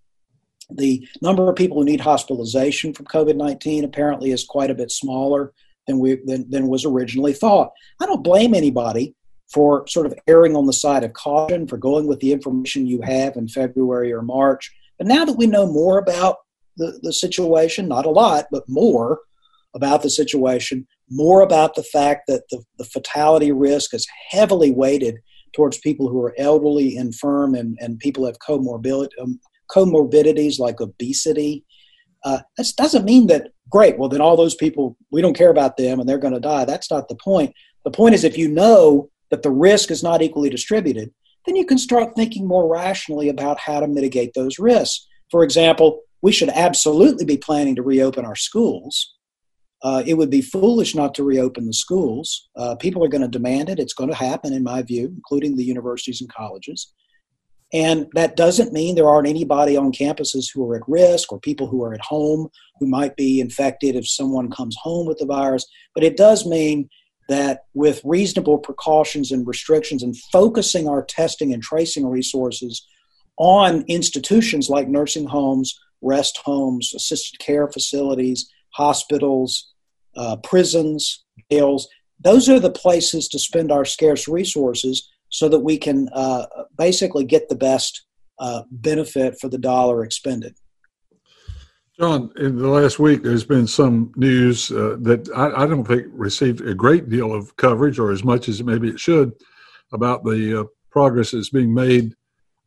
The 0.70 1.07
number 1.22 1.48
of 1.48 1.57
people 1.57 1.79
who 1.79 1.85
need 1.85 2.00
hospitalization 2.00 2.92
from 2.92 3.07
COVID 3.07 3.37
19 3.37 3.85
apparently 3.85 4.33
is 4.33 4.44
quite 4.44 4.70
a 4.70 4.74
bit 4.74 4.90
smaller 4.90 5.52
than, 5.87 5.98
we, 5.98 6.18
than, 6.24 6.48
than 6.50 6.68
was 6.68 6.85
originally 6.85 7.33
thought. 7.33 7.70
I 8.00 8.07
don't 8.07 8.24
blame 8.24 8.55
anybody 8.55 9.14
for 9.53 9.87
sort 9.87 10.07
of 10.07 10.15
erring 10.27 10.57
on 10.57 10.67
the 10.67 10.73
side 10.73 11.05
of 11.05 11.13
caution, 11.13 11.67
for 11.67 11.77
going 11.77 12.07
with 12.07 12.21
the 12.21 12.33
information 12.33 12.87
you 12.87 13.01
have 13.03 13.37
in 13.37 13.49
February 13.49 14.13
or 14.13 14.23
March. 14.23 14.73
But 14.99 15.07
now 15.07 15.25
that 15.25 15.37
we 15.37 15.47
know 15.47 15.67
more 15.67 15.99
about 15.99 16.39
the, 16.77 16.99
the 17.03 17.13
situation, 17.13 17.89
not 17.89 18.07
a 18.07 18.11
lot, 18.11 18.47
but 18.51 18.69
more 18.69 19.21
about 19.75 20.03
the 20.03 20.11
situation, 20.11 20.87
more 21.11 21.43
about 21.43 21.75
the 21.75 21.83
fact 21.83 22.23
that 22.27 22.43
the, 22.51 22.63
the 22.79 22.85
fatality 22.85 23.53
risk 23.53 23.95
is 23.95 24.07
heavily 24.31 24.71
weighted 24.71 25.17
towards 25.55 25.79
people 25.79 26.09
who 26.09 26.23
are 26.23 26.35
elderly, 26.39 26.97
infirm, 26.97 27.55
and, 27.55 27.79
and 27.81 27.99
people 27.99 28.27
have 28.27 28.39
comorbid, 28.39 29.09
um, 29.21 29.39
comorbidities 29.71 30.59
like 30.59 30.81
obesity. 30.81 31.65
Uh, 32.25 32.41
that 32.57 32.73
doesn't 32.77 33.05
mean 33.05 33.27
that, 33.29 33.51
great, 33.71 33.99
well, 33.99 34.09
then 34.09 34.21
all 34.21 34.37
those 34.37 34.55
people, 34.55 34.97
we 35.11 35.23
don't 35.23 35.37
care 35.37 35.51
about 35.51 35.77
them 35.77 36.01
and 36.01 36.09
they're 36.09 36.19
going 36.19 36.35
to 36.35 36.41
die. 36.41 36.65
That's 36.65 36.91
not 36.91 37.09
the 37.09 37.15
point. 37.15 37.55
The 37.85 37.91
point 37.91 38.15
is 38.15 38.25
if 38.25 38.37
you 38.37 38.49
know 38.49 39.11
that 39.31 39.43
the 39.43 39.51
risk 39.51 39.91
is 39.91 40.03
not 40.03 40.23
equally 40.23 40.51
distributed, 40.51 41.12
then 41.45 41.57
you 41.57 41.65
can 41.65 41.79
start 41.79 42.15
thinking 42.17 42.47
more 42.47 42.69
rationally 42.69 43.29
about 43.29 43.59
how 43.59 43.81
to 43.81 43.87
mitigate 43.87 44.33
those 44.35 44.59
risks. 44.59 45.07
For 45.31 45.43
example, 45.43 46.01
we 46.23 46.33
should 46.33 46.49
absolutely 46.51 47.25
be 47.25 47.37
planning 47.37 47.77
to 47.77 47.83
reopen 47.83 48.25
our 48.25 48.37
schools. 48.37 49.15
Uh, 49.83 50.03
it 50.07 50.15
would 50.15 50.31
be 50.31 50.41
foolish 50.41 50.95
not 50.95 51.15
to 51.15 51.23
reopen 51.23 51.67
the 51.67 51.73
schools. 51.73 52.49
Uh, 52.57 52.75
people 52.77 53.05
are 53.05 53.09
going 53.09 53.23
to 53.23 53.29
demand 53.29 53.69
it. 53.69 53.79
It's 53.79 53.93
going 53.93 54.11
to 54.11 54.17
happen, 54.17 54.53
in 54.53 54.65
my 54.65 54.83
view, 54.83 55.12
including 55.15 55.57
the 55.57 55.65
universities 55.65 56.21
and 56.21 56.33
colleges. 56.33 56.93
And 57.73 58.07
that 58.15 58.37
doesn't 58.37 58.73
mean 58.73 58.95
there 58.95 59.09
aren't 59.09 59.29
anybody 59.29 59.77
on 59.77 59.93
campuses 59.93 60.47
who 60.53 60.69
are 60.71 60.77
at 60.77 60.89
risk 60.89 61.33
or 61.33 61.41
people 61.41 61.67
who 61.67 61.83
are 61.83 61.93
at 61.93 62.01
home 62.01 62.49
who 62.79 62.87
might 62.87 63.17
be 63.17 63.41
infected 63.41 63.97
if 63.97 64.09
someone 64.09 64.51
comes 64.51 64.77
home 64.81 65.07
with 65.07 65.19
the 65.19 65.27
virus. 65.27 65.67
But 65.95 66.05
it 66.05 66.17
does 66.17 66.47
mean 66.47 66.89
that 67.29 67.65
with 67.75 68.01
reasonable 68.05 68.59
precautions 68.59 69.33
and 69.33 69.47
restrictions 69.47 70.03
and 70.03 70.17
focusing 70.33 70.89
our 70.89 71.05
testing 71.05 71.53
and 71.53 71.62
tracing 71.62 72.07
resources 72.07 72.87
on 73.39 73.85
institutions 73.89 74.69
like 74.69 74.89
nursing 74.89 75.27
homes, 75.27 75.79
rest 76.01 76.39
homes, 76.45 76.93
assisted 76.95 77.39
care 77.39 77.69
facilities, 77.69 78.51
hospitals, 78.71 79.73
uh, 80.17 80.37
prisons, 80.37 81.25
jails, 81.51 81.89
those 82.21 82.49
are 82.49 82.61
the 82.61 82.71
places 82.71 83.29
to 83.29 83.39
spend 83.39 83.71
our 83.71 83.85
scarce 83.85 84.27
resources 84.27 85.09
so 85.29 85.49
that 85.49 85.61
we 85.61 85.77
can 85.77 86.09
uh, 86.12 86.47
basically 86.79 87.25
get 87.25 87.49
the 87.49 87.57
best 87.57 88.07
uh, 88.39 88.62
benefit 88.71 89.39
for 89.41 89.49
the 89.49 89.59
dollar 89.59 90.05
expended. 90.05 90.55
John, 91.99 92.31
in 92.37 92.59
the 92.59 92.69
last 92.69 92.99
week, 92.99 93.23
there's 93.23 93.45
been 93.45 93.67
some 93.67 94.13
news 94.17 94.71
uh, 94.71 94.97
that 95.01 95.31
I, 95.35 95.63
I, 95.63 95.67
don't 95.67 95.85
think 95.85 96.07
received 96.11 96.61
a 96.61 96.75
great 96.75 97.09
deal 97.09 97.33
of 97.33 97.57
coverage, 97.57 97.99
or 97.99 98.11
as 98.11 98.23
much 98.23 98.51
as 98.51 98.63
maybe 98.63 98.91
it 98.91 99.01
should, 99.01 99.33
about 99.93 100.23
the 100.23 100.61
uh, 100.61 100.65
progress 100.91 101.31
that's 101.31 101.49
being 101.49 101.73
made. 101.73 102.15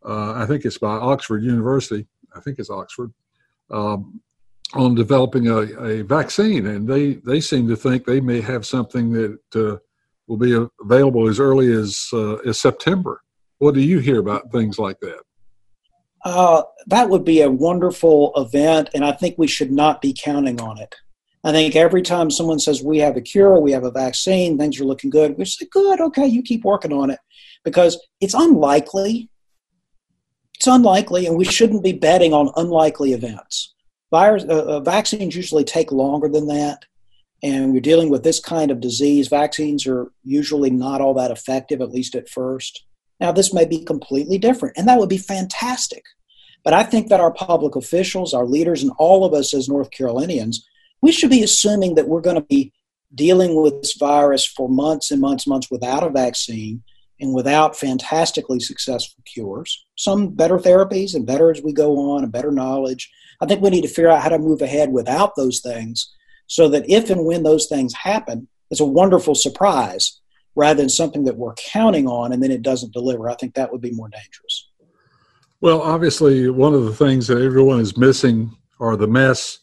Uh, 0.04 0.34
I 0.34 0.48
think 0.48 0.66
it's 0.66 0.80
by 0.80 0.96
Oxford 0.96 1.44
University. 1.44 2.08
I 2.36 2.40
think 2.40 2.58
it's 2.58 2.72
Oxford 2.72 3.14
um, 3.70 4.20
on 4.74 4.96
developing 4.96 5.48
a, 5.48 5.60
a, 5.80 6.02
vaccine, 6.04 6.66
and 6.66 6.88
they 6.88 7.16
they 7.16 7.40
seem 7.40 7.68
to 7.68 7.76
think 7.76 8.06
they 8.06 8.22
may 8.22 8.42
have 8.42 8.66
something 8.66 9.12
that 9.12 9.40
uh, 9.56 9.78
will 10.26 10.38
be 10.38 10.58
available 10.82 11.28
as 11.28 11.40
early 11.40 11.72
as 11.72 12.08
uh, 12.14 12.36
as 12.38 12.60
September. 12.60 13.22
What 13.60 13.76
do 13.76 13.82
you 13.82 14.00
hear 14.00 14.20
about 14.20 14.52
things 14.52 14.80
like 14.80 15.00
that? 15.02 15.22
Uh, 16.24 16.64
that 16.88 17.10
would 17.10 17.24
be 17.24 17.42
a 17.42 17.52
wonderful 17.52 18.34
event, 18.36 18.90
and 18.94 19.06
I 19.06 19.14
think 19.14 19.38
we 19.38 19.48
should 19.48 19.72
not 19.72 20.02
be 20.02 20.14
counting 20.18 20.60
on 20.60 20.78
it. 20.78 20.96
I 21.44 21.52
think 21.52 21.76
every 21.76 22.02
time 22.02 22.30
someone 22.30 22.60
says 22.60 22.84
we 22.84 22.98
have 22.98 23.16
a 23.16 23.22
cure, 23.22 23.60
we 23.60 23.72
have 23.72 23.86
a 23.86 23.92
vaccine, 23.92 24.58
things 24.58 24.80
are 24.80 24.86
looking 24.86 25.10
good, 25.10 25.38
we 25.38 25.46
say, 25.46 25.66
good, 25.72 26.02
okay, 26.02 26.28
you 26.28 26.42
keep 26.42 26.66
working 26.66 26.92
on 26.92 27.10
it 27.10 27.20
because 27.64 27.98
it's 28.20 28.34
unlikely. 28.34 29.30
It's 30.56 30.68
unlikely, 30.68 31.26
and 31.26 31.38
we 31.38 31.46
shouldn't 31.46 31.84
be 31.84 31.94
betting 31.94 32.34
on 32.34 32.52
unlikely 32.58 33.14
events. 33.14 33.74
Virus, 34.12 34.44
uh, 34.44 34.66
uh, 34.66 34.80
vaccines 34.82 35.36
usually 35.36 35.64
take 35.64 35.94
longer 35.94 36.28
than 36.28 36.48
that, 36.48 36.84
and 37.42 37.72
we're 37.72 37.80
dealing 37.80 38.10
with 38.10 38.24
this 38.24 38.42
kind 38.42 38.70
of 38.70 38.82
disease. 38.82 39.30
Vaccines 39.30 39.88
are 39.88 40.12
usually 40.26 40.70
not 40.70 41.00
all 41.00 41.14
that 41.14 41.32
effective, 41.32 41.80
at 41.80 41.92
least 41.92 42.16
at 42.16 42.28
first. 42.28 42.84
Now, 43.20 43.32
this 43.32 43.54
may 43.54 43.66
be 43.66 43.84
completely 43.84 44.38
different, 44.38 44.78
and 44.78 44.88
that 44.88 44.98
would 44.98 45.10
be 45.10 45.18
fantastic. 45.18 46.04
But 46.64 46.74
I 46.74 46.84
think 46.84 47.10
that 47.10 47.20
our 47.20 47.32
public 47.32 47.76
officials, 47.76 48.34
our 48.34 48.46
leaders, 48.46 48.84
and 48.84 48.92
all 48.98 49.26
of 49.26 49.34
us 49.34 49.54
as 49.54 49.70
North 49.70 49.92
Carolinians, 49.92 50.66
we 51.02 51.12
should 51.12 51.30
be 51.30 51.44
assuming 51.44 51.96
that 51.96 52.08
we're 52.08 52.22
going 52.22 52.36
to 52.36 52.42
be 52.42 52.74
dealing 53.14 53.62
with 53.62 53.82
this 53.82 53.96
virus 53.98 54.46
for 54.46 54.70
months 54.70 55.12
and 55.12 55.22
months 55.22 55.46
and 55.46 55.52
months 55.52 55.72
without 55.72 56.04
a 56.04 56.10
vaccine 56.10 56.84
and 57.20 57.34
without 57.34 57.76
fantastically 57.76 58.60
successful 58.60 59.22
cures. 59.26 59.86
Some 59.98 60.30
better 60.30 60.58
therapies 60.58 61.16
and 61.16 61.26
better 61.26 61.52
as 61.52 61.62
we 61.62 61.74
go 61.74 62.12
on 62.12 62.24
and 62.24 62.32
better 62.32 62.52
knowledge. 62.52 63.12
I 63.42 63.46
think 63.46 63.62
we 63.62 63.70
need 63.70 63.82
to 63.82 63.88
figure 63.88 64.10
out 64.10 64.22
how 64.22 64.30
to 64.30 64.40
move 64.40 64.62
ahead 64.62 64.92
without 64.92 65.36
those 65.36 65.60
things 65.60 66.14
so 66.48 66.70
that 66.70 66.90
if 66.90 67.10
and 67.10 67.26
when 67.26 67.44
those 67.44 67.68
things 67.68 67.94
happen, 67.94 68.48
it's 68.70 68.80
a 68.80 68.86
wonderful 68.86 69.36
surprise 69.36 70.20
rather 70.56 70.82
than 70.82 70.90
something 70.90 71.24
that 71.24 71.38
we're 71.38 71.54
counting 71.56 72.08
on 72.08 72.34
and 72.34 72.42
then 72.42 72.52
it 72.52 72.62
doesn't 72.62 72.94
deliver. 72.94 73.30
I 73.30 73.36
think 73.36 73.54
that 73.56 73.72
would 73.72 73.82
be 73.82 73.92
more 73.92 74.10
dangerous. 74.10 74.70
Well, 75.62 75.82
obviously, 75.82 76.50
one 76.50 76.74
of 76.74 76.86
the 76.86 76.96
things 76.96 77.28
that 77.28 77.42
everyone 77.42 77.80
is 77.80 77.98
missing 77.98 78.56
are 78.80 78.96
the 78.96 79.08
mass 79.08 79.60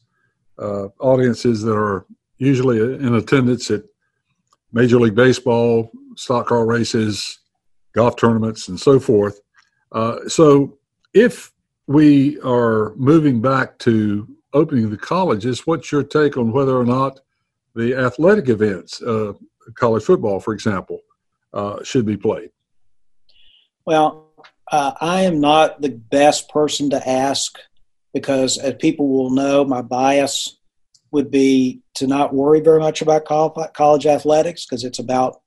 uh, 0.59 0.89
audiences 1.01 1.63
that 1.63 1.77
are 1.77 2.07
usually 2.39 2.79
in 2.79 3.15
attendance 3.15 3.71
at 3.71 3.83
Major 4.73 5.01
League 5.01 5.15
Baseball, 5.15 5.91
stock 6.17 6.49
car 6.49 6.67
races, 6.67 7.39
golf 7.95 8.17
tournaments, 8.17 8.69
and 8.69 8.79
so 8.79 9.01
forth. 9.01 9.41
Uh, 9.93 10.29
so, 10.29 10.79
if 11.15 11.53
we 11.87 12.39
are 12.41 12.95
moving 12.97 13.41
back 13.41 13.79
to 13.79 14.29
opening 14.53 14.91
the 14.91 14.97
colleges, 14.97 15.67
what's 15.67 15.91
your 15.91 16.03
take 16.03 16.37
on 16.37 16.53
whether 16.53 16.77
or 16.77 16.85
not 16.85 17.21
the 17.75 17.95
athletic 17.95 18.49
events, 18.49 19.01
uh, 19.03 19.33
college 19.75 20.05
football, 20.05 20.41
for 20.41 20.55
example, 20.55 21.01
uh, 21.53 21.83
should 21.83 22.07
be 22.07 22.17
played? 22.17 22.51
Well, 23.85 24.31
uh, 24.71 24.93
I 25.01 25.23
am 25.23 25.41
not 25.41 25.81
the 25.81 25.91
best 25.91 26.49
person 26.49 26.91
to 26.91 27.09
ask 27.09 27.59
because, 28.13 28.59
as 28.59 28.75
people 28.75 29.09
will 29.09 29.31
know, 29.31 29.65
my 29.65 29.83
bias 29.83 30.59
would 31.13 31.31
be 31.31 31.83
to 31.95 32.07
not 32.07 32.35
worry 32.35 32.61
very 32.61 32.81
much 32.81 33.01
about 33.01 33.25
college 33.25 34.07
athletics 34.07 34.67
because 34.67 34.85
it's 34.85 34.99
about 34.99 35.41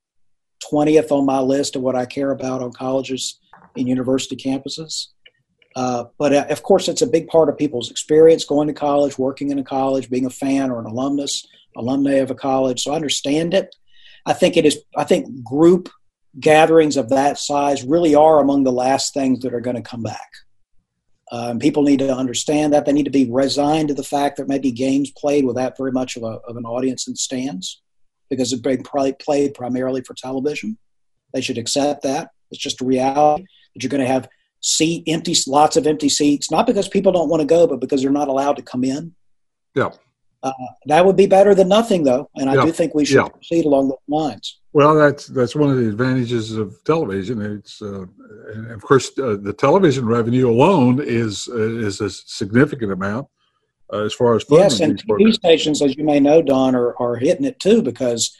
20th 0.72 1.12
on 1.12 1.26
my 1.26 1.40
list 1.40 1.76
of 1.76 1.82
what 1.82 1.96
I 1.96 2.06
care 2.06 2.32
about 2.32 2.62
on 2.62 2.72
colleges 2.72 3.40
and 3.76 3.88
university 3.88 4.36
campuses. 4.36 5.08
Uh, 5.76 6.06
but 6.18 6.34
uh, 6.34 6.46
of 6.50 6.64
course, 6.64 6.88
it's 6.88 7.02
a 7.02 7.08
big 7.08 7.28
part 7.28 7.50
of 7.50 7.58
people's 7.58 7.92
experience 7.92 8.44
going 8.44 8.68
to 8.68 8.74
college, 8.74 9.18
working 9.18 9.52
in 9.52 9.60
a 9.60 9.64
college, 9.64 10.10
being 10.10 10.26
a 10.26 10.30
fan 10.30 10.72
or 10.72 10.80
an 10.80 10.86
alumnus, 10.86 11.46
alumni 11.78 12.16
of 12.16 12.32
a 12.32 12.36
college. 12.36 12.82
So 12.82 12.92
I 12.92 12.96
understand 12.96 13.54
it. 13.54 13.76
I 14.30 14.34
think 14.34 14.58
it 14.58 14.66
is. 14.66 14.78
I 14.96 15.04
think 15.04 15.44
group 15.44 15.90
gatherings 16.40 16.98
of 16.98 17.10
that 17.10 17.40
size 17.40 17.84
really 17.84 18.14
are 18.14 18.40
among 18.40 18.64
the 18.64 18.72
last 18.72 19.12
things 19.14 19.40
that 19.40 19.56
are 19.56 19.60
going 19.60 19.76
to 19.76 19.82
come 19.82 20.04
back. 20.04 20.30
Um, 21.32 21.58
people 21.58 21.82
need 21.82 22.00
to 22.00 22.16
understand 22.16 22.72
that 22.74 22.86
they 22.86 22.94
need 22.94 23.06
to 23.06 23.12
be 23.12 23.30
resigned 23.30 23.88
to 23.88 23.96
the 23.96 24.04
fact 24.04 24.38
that 24.38 24.48
maybe 24.48 24.72
games 24.72 25.12
played 25.12 25.46
without 25.46 25.78
very 25.78 25.92
much 25.92 26.16
of, 26.16 26.24
a, 26.24 26.40
of 26.48 26.58
an 26.58 26.66
audience 26.66 27.08
in 27.08 27.16
stands 27.16 27.82
because 28.30 28.54
been 28.54 28.84
probably 28.84 29.14
played 29.14 29.56
primarily 29.56 30.02
for 30.02 30.14
television. 30.14 30.78
They 31.34 31.42
should 31.42 31.58
accept 31.58 32.04
that. 32.04 32.30
It's 32.52 32.62
just 32.62 32.82
a 32.82 32.86
reality 32.86 33.46
that 33.74 33.84
you're 33.84 33.90
going 33.90 34.02
to 34.02 34.08
have 34.08 34.30
seat 34.62 35.04
empty, 35.08 35.36
lots 35.48 35.76
of 35.76 35.88
empty 35.88 36.10
seats, 36.10 36.52
not 36.52 36.68
because 36.68 36.88
people 36.88 37.12
don't 37.12 37.30
want 37.30 37.42
to 37.42 37.48
go, 37.48 37.66
but 37.66 37.80
because 37.80 38.04
they're 38.04 38.12
not 38.12 38.28
allowed 38.28 38.58
to 38.58 38.62
come 38.62 38.84
in. 38.84 39.16
Yeah. 39.76 39.90
Uh, 40.42 40.52
that 40.86 41.06
would 41.06 41.18
be 41.18 41.28
better 41.28 41.54
than 41.54 41.68
nothing, 41.68 42.04
though, 42.04 42.30
and 42.36 42.50
I 42.50 42.56
yeah. 42.56 42.66
do 42.66 42.72
think 42.72 42.96
we 42.96 43.04
should 43.04 43.18
yeah. 43.18 43.28
proceed 43.28 43.66
along 43.66 43.90
those 43.90 43.98
lines. 44.08 44.60
Well, 44.72 44.96
that's 44.96 45.28
that's 45.28 45.56
one 45.56 45.70
of 45.70 45.78
the 45.78 45.90
advantages 45.90 46.56
of 46.56 46.82
television. 46.86 47.42
It's 47.42 47.82
uh, 47.82 48.06
of 48.70 48.82
course 48.82 49.12
uh, 49.20 49.38
the 49.42 49.54
television 49.54 50.06
revenue 50.06 50.50
alone 50.50 51.02
is 51.02 51.50
uh, 51.52 51.80
is 51.80 52.00
a 52.00 52.10
significant 52.10 52.92
amount, 52.92 53.28
uh, 53.92 54.04
as 54.04 54.14
far 54.14 54.36
as 54.36 54.46
yes, 54.50 54.80
and 54.80 55.04
TV 55.04 55.34
stations, 55.34 55.82
as 55.82 55.98
you 55.98 56.06
may 56.06 56.20
know, 56.20 56.42
Don, 56.42 56.76
are, 56.76 56.96
are 57.02 57.16
hitting 57.16 57.46
it 57.46 57.60
too 57.60 57.82
because 57.82 58.38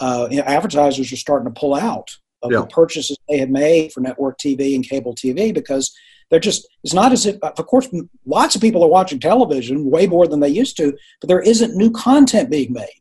uh, 0.00 0.28
you 0.30 0.38
know, 0.38 0.44
advertisers 0.44 1.12
are 1.12 1.16
starting 1.16 1.52
to 1.52 1.58
pull 1.58 1.74
out 1.74 2.10
of 2.42 2.50
yeah. 2.50 2.60
the 2.60 2.66
purchases 2.66 3.16
they 3.28 3.38
had 3.38 3.50
made 3.50 3.92
for 3.92 4.00
network 4.00 4.38
TV 4.38 4.74
and 4.74 4.88
cable 4.88 5.14
TV 5.14 5.54
because 5.54 5.94
they're 6.30 6.40
just 6.40 6.68
it's 6.84 6.94
not 6.94 7.12
as 7.12 7.26
if 7.26 7.36
of 7.42 7.66
course 7.66 7.88
lots 8.24 8.54
of 8.54 8.60
people 8.60 8.82
are 8.82 8.88
watching 8.88 9.18
television 9.18 9.90
way 9.90 10.06
more 10.06 10.26
than 10.26 10.40
they 10.40 10.48
used 10.48 10.76
to 10.76 10.96
but 11.20 11.28
there 11.28 11.42
isn't 11.42 11.76
new 11.76 11.90
content 11.90 12.50
being 12.50 12.72
made 12.72 13.00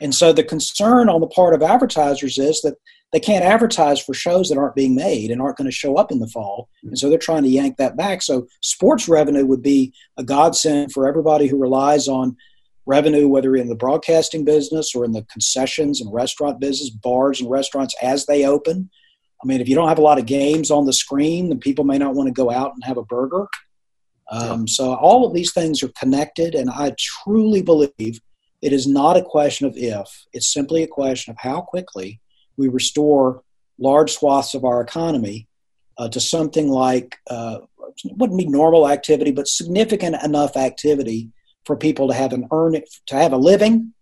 and 0.00 0.14
so 0.14 0.32
the 0.32 0.44
concern 0.44 1.08
on 1.08 1.20
the 1.20 1.26
part 1.26 1.54
of 1.54 1.62
advertisers 1.62 2.38
is 2.38 2.60
that 2.62 2.74
they 3.14 3.20
can't 3.20 3.44
advertise 3.44 4.00
for 4.00 4.12
shows 4.12 4.48
that 4.48 4.58
aren't 4.58 4.74
being 4.74 4.96
made 4.96 5.30
and 5.30 5.40
aren't 5.40 5.56
going 5.56 5.70
to 5.70 5.76
show 5.76 5.96
up 5.96 6.10
in 6.10 6.18
the 6.18 6.26
fall. 6.26 6.68
And 6.82 6.98
so 6.98 7.08
they're 7.08 7.16
trying 7.16 7.44
to 7.44 7.48
yank 7.48 7.76
that 7.76 7.96
back. 7.96 8.22
So 8.22 8.48
sports 8.60 9.08
revenue 9.08 9.46
would 9.46 9.62
be 9.62 9.94
a 10.16 10.24
godsend 10.24 10.90
for 10.90 11.06
everybody 11.06 11.46
who 11.46 11.56
relies 11.56 12.08
on 12.08 12.36
revenue, 12.86 13.28
whether 13.28 13.54
in 13.54 13.68
the 13.68 13.76
broadcasting 13.76 14.44
business 14.44 14.96
or 14.96 15.04
in 15.04 15.12
the 15.12 15.22
concessions 15.30 16.00
and 16.00 16.12
restaurant 16.12 16.58
business, 16.58 16.90
bars 16.90 17.40
and 17.40 17.48
restaurants 17.48 17.94
as 18.02 18.26
they 18.26 18.44
open. 18.44 18.90
I 19.44 19.46
mean, 19.46 19.60
if 19.60 19.68
you 19.68 19.74
don't 19.74 19.88
have 19.88 19.98
a 19.98 20.02
lot 20.02 20.18
of 20.18 20.24
games 20.24 20.70
on 20.70 20.86
the 20.86 20.92
screen, 20.92 21.50
then 21.50 21.60
people 21.60 21.84
may 21.84 21.98
not 21.98 22.14
want 22.14 22.28
to 22.28 22.32
go 22.32 22.50
out 22.50 22.72
and 22.74 22.82
have 22.84 22.96
a 22.96 23.04
burger. 23.04 23.46
Um, 24.30 24.66
so 24.66 24.94
all 24.94 25.26
of 25.26 25.34
these 25.34 25.52
things 25.52 25.82
are 25.82 25.92
connected, 26.00 26.54
and 26.54 26.70
I 26.70 26.94
truly 26.98 27.60
believe 27.60 28.20
it 28.62 28.72
is 28.72 28.86
not 28.86 29.18
a 29.18 29.22
question 29.22 29.66
of 29.66 29.76
if, 29.76 30.08
it's 30.32 30.50
simply 30.50 30.82
a 30.82 30.86
question 30.86 31.30
of 31.30 31.36
how 31.38 31.60
quickly 31.60 32.20
we 32.56 32.68
restore 32.68 33.42
large 33.78 34.12
swaths 34.12 34.54
of 34.54 34.64
our 34.64 34.80
economy 34.80 35.46
uh, 35.98 36.08
to 36.08 36.20
something 36.20 36.70
like 36.70 37.16
uh, 37.28 37.58
wouldn't 38.12 38.38
be 38.38 38.46
normal 38.46 38.88
activity, 38.88 39.30
but 39.30 39.46
significant 39.46 40.16
enough 40.24 40.56
activity 40.56 41.30
for 41.66 41.76
people 41.76 42.08
to 42.08 42.14
have 42.14 42.32
an 42.32 42.48
earn 42.50 42.74
it 42.74 42.88
to 43.06 43.16
have 43.16 43.32
a 43.32 43.36
living 43.36 43.92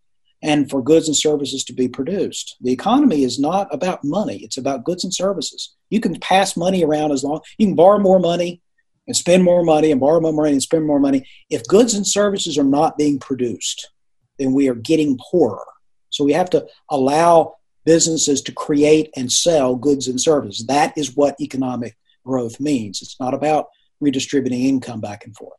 and 0.43 0.69
for 0.69 0.83
goods 0.83 1.07
and 1.09 1.17
services 1.17 1.65
to 1.65 1.73
be 1.73 1.89
produced. 1.89 2.57
The 2.61 2.73
economy 2.73 3.23
is 3.23 3.39
not 3.39 3.73
about 3.73 4.05
money, 4.05 4.39
it's 4.39 4.57
about 4.57 4.85
goods 4.85 5.05
and 5.05 5.15
services. 5.15 5.75
You 5.91 6.01
can 6.01 6.19
pass 6.21 6.57
money 6.57 6.85
around 6.85 7.13
as 7.13 7.23
long 7.23 7.41
you 7.59 7.67
can 7.67 7.77
borrow 7.77 7.99
more 7.99 8.19
money 8.19 8.61
and 9.07 9.17
spend 9.17 9.45
more 9.45 9.65
money 9.65 9.91
and 9.91 10.01
borrow 10.01 10.21
more 10.21 10.33
money 10.33 10.53
and 10.53 10.63
spend 10.63 10.87
more 10.87 11.01
money. 11.01 11.27
If 11.51 11.65
goods 11.65 11.95
and 11.95 12.07
services 12.07 12.57
are 12.59 12.65
not 12.65 12.97
being 12.97 13.19
produced, 13.19 13.91
then 14.39 14.53
we 14.53 14.69
are 14.69 14.75
getting 14.75 15.19
poorer. 15.31 15.67
So 16.11 16.25
we 16.25 16.33
have 16.33 16.51
to 16.51 16.67
allow 16.91 17.57
businesses 17.85 18.43
to 18.43 18.53
create 18.53 19.11
and 19.17 19.31
sell 19.31 19.75
goods 19.75 20.07
and 20.07 20.21
services. 20.21 20.67
That 20.67 20.97
is 20.97 21.17
what 21.17 21.41
economic 21.41 21.97
growth 22.25 22.61
means. 22.61 23.03
It's 23.03 23.19
not 23.19 23.35
about 23.35 23.67
redistributing 24.01 24.63
income 24.63 25.01
back 25.01 25.25
and 25.25 25.37
forth. 25.37 25.59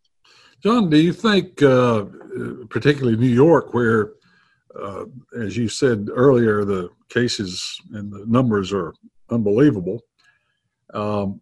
John, 0.61 0.89
do 0.89 0.97
you 0.97 1.11
think, 1.11 1.61
uh, 1.61 2.05
particularly 2.69 3.17
New 3.17 3.27
York, 3.27 3.73
where, 3.73 4.13
uh, 4.79 5.05
as 5.39 5.55
you 5.57 5.67
said 5.67 6.09
earlier, 6.13 6.65
the 6.65 6.89
cases 7.09 7.79
and 7.93 8.11
the 8.11 8.25
numbers 8.25 8.73
are 8.73 8.93
unbelievable, 9.29 10.01
um, 10.93 11.41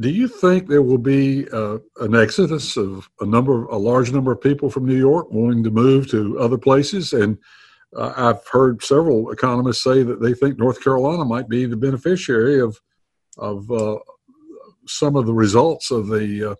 do 0.00 0.10
you 0.10 0.28
think 0.28 0.68
there 0.68 0.82
will 0.82 0.98
be 0.98 1.48
uh, 1.50 1.78
an 2.00 2.14
exodus 2.14 2.76
of 2.76 3.08
a 3.20 3.26
number, 3.26 3.64
a 3.66 3.76
large 3.76 4.12
number 4.12 4.30
of 4.30 4.40
people 4.40 4.70
from 4.70 4.86
New 4.86 4.96
York 4.96 5.30
wanting 5.30 5.64
to 5.64 5.70
move 5.70 6.08
to 6.10 6.38
other 6.38 6.58
places? 6.58 7.12
And 7.12 7.36
uh, 7.96 8.12
I've 8.16 8.46
heard 8.46 8.82
several 8.82 9.30
economists 9.32 9.82
say 9.82 10.04
that 10.04 10.20
they 10.20 10.34
think 10.34 10.58
North 10.58 10.82
Carolina 10.82 11.24
might 11.24 11.48
be 11.48 11.66
the 11.66 11.76
beneficiary 11.76 12.60
of 12.60 12.78
of 13.38 13.70
uh, 13.70 13.96
some 14.86 15.14
of 15.14 15.26
the 15.26 15.34
results 15.34 15.90
of 15.90 16.08
the 16.08 16.56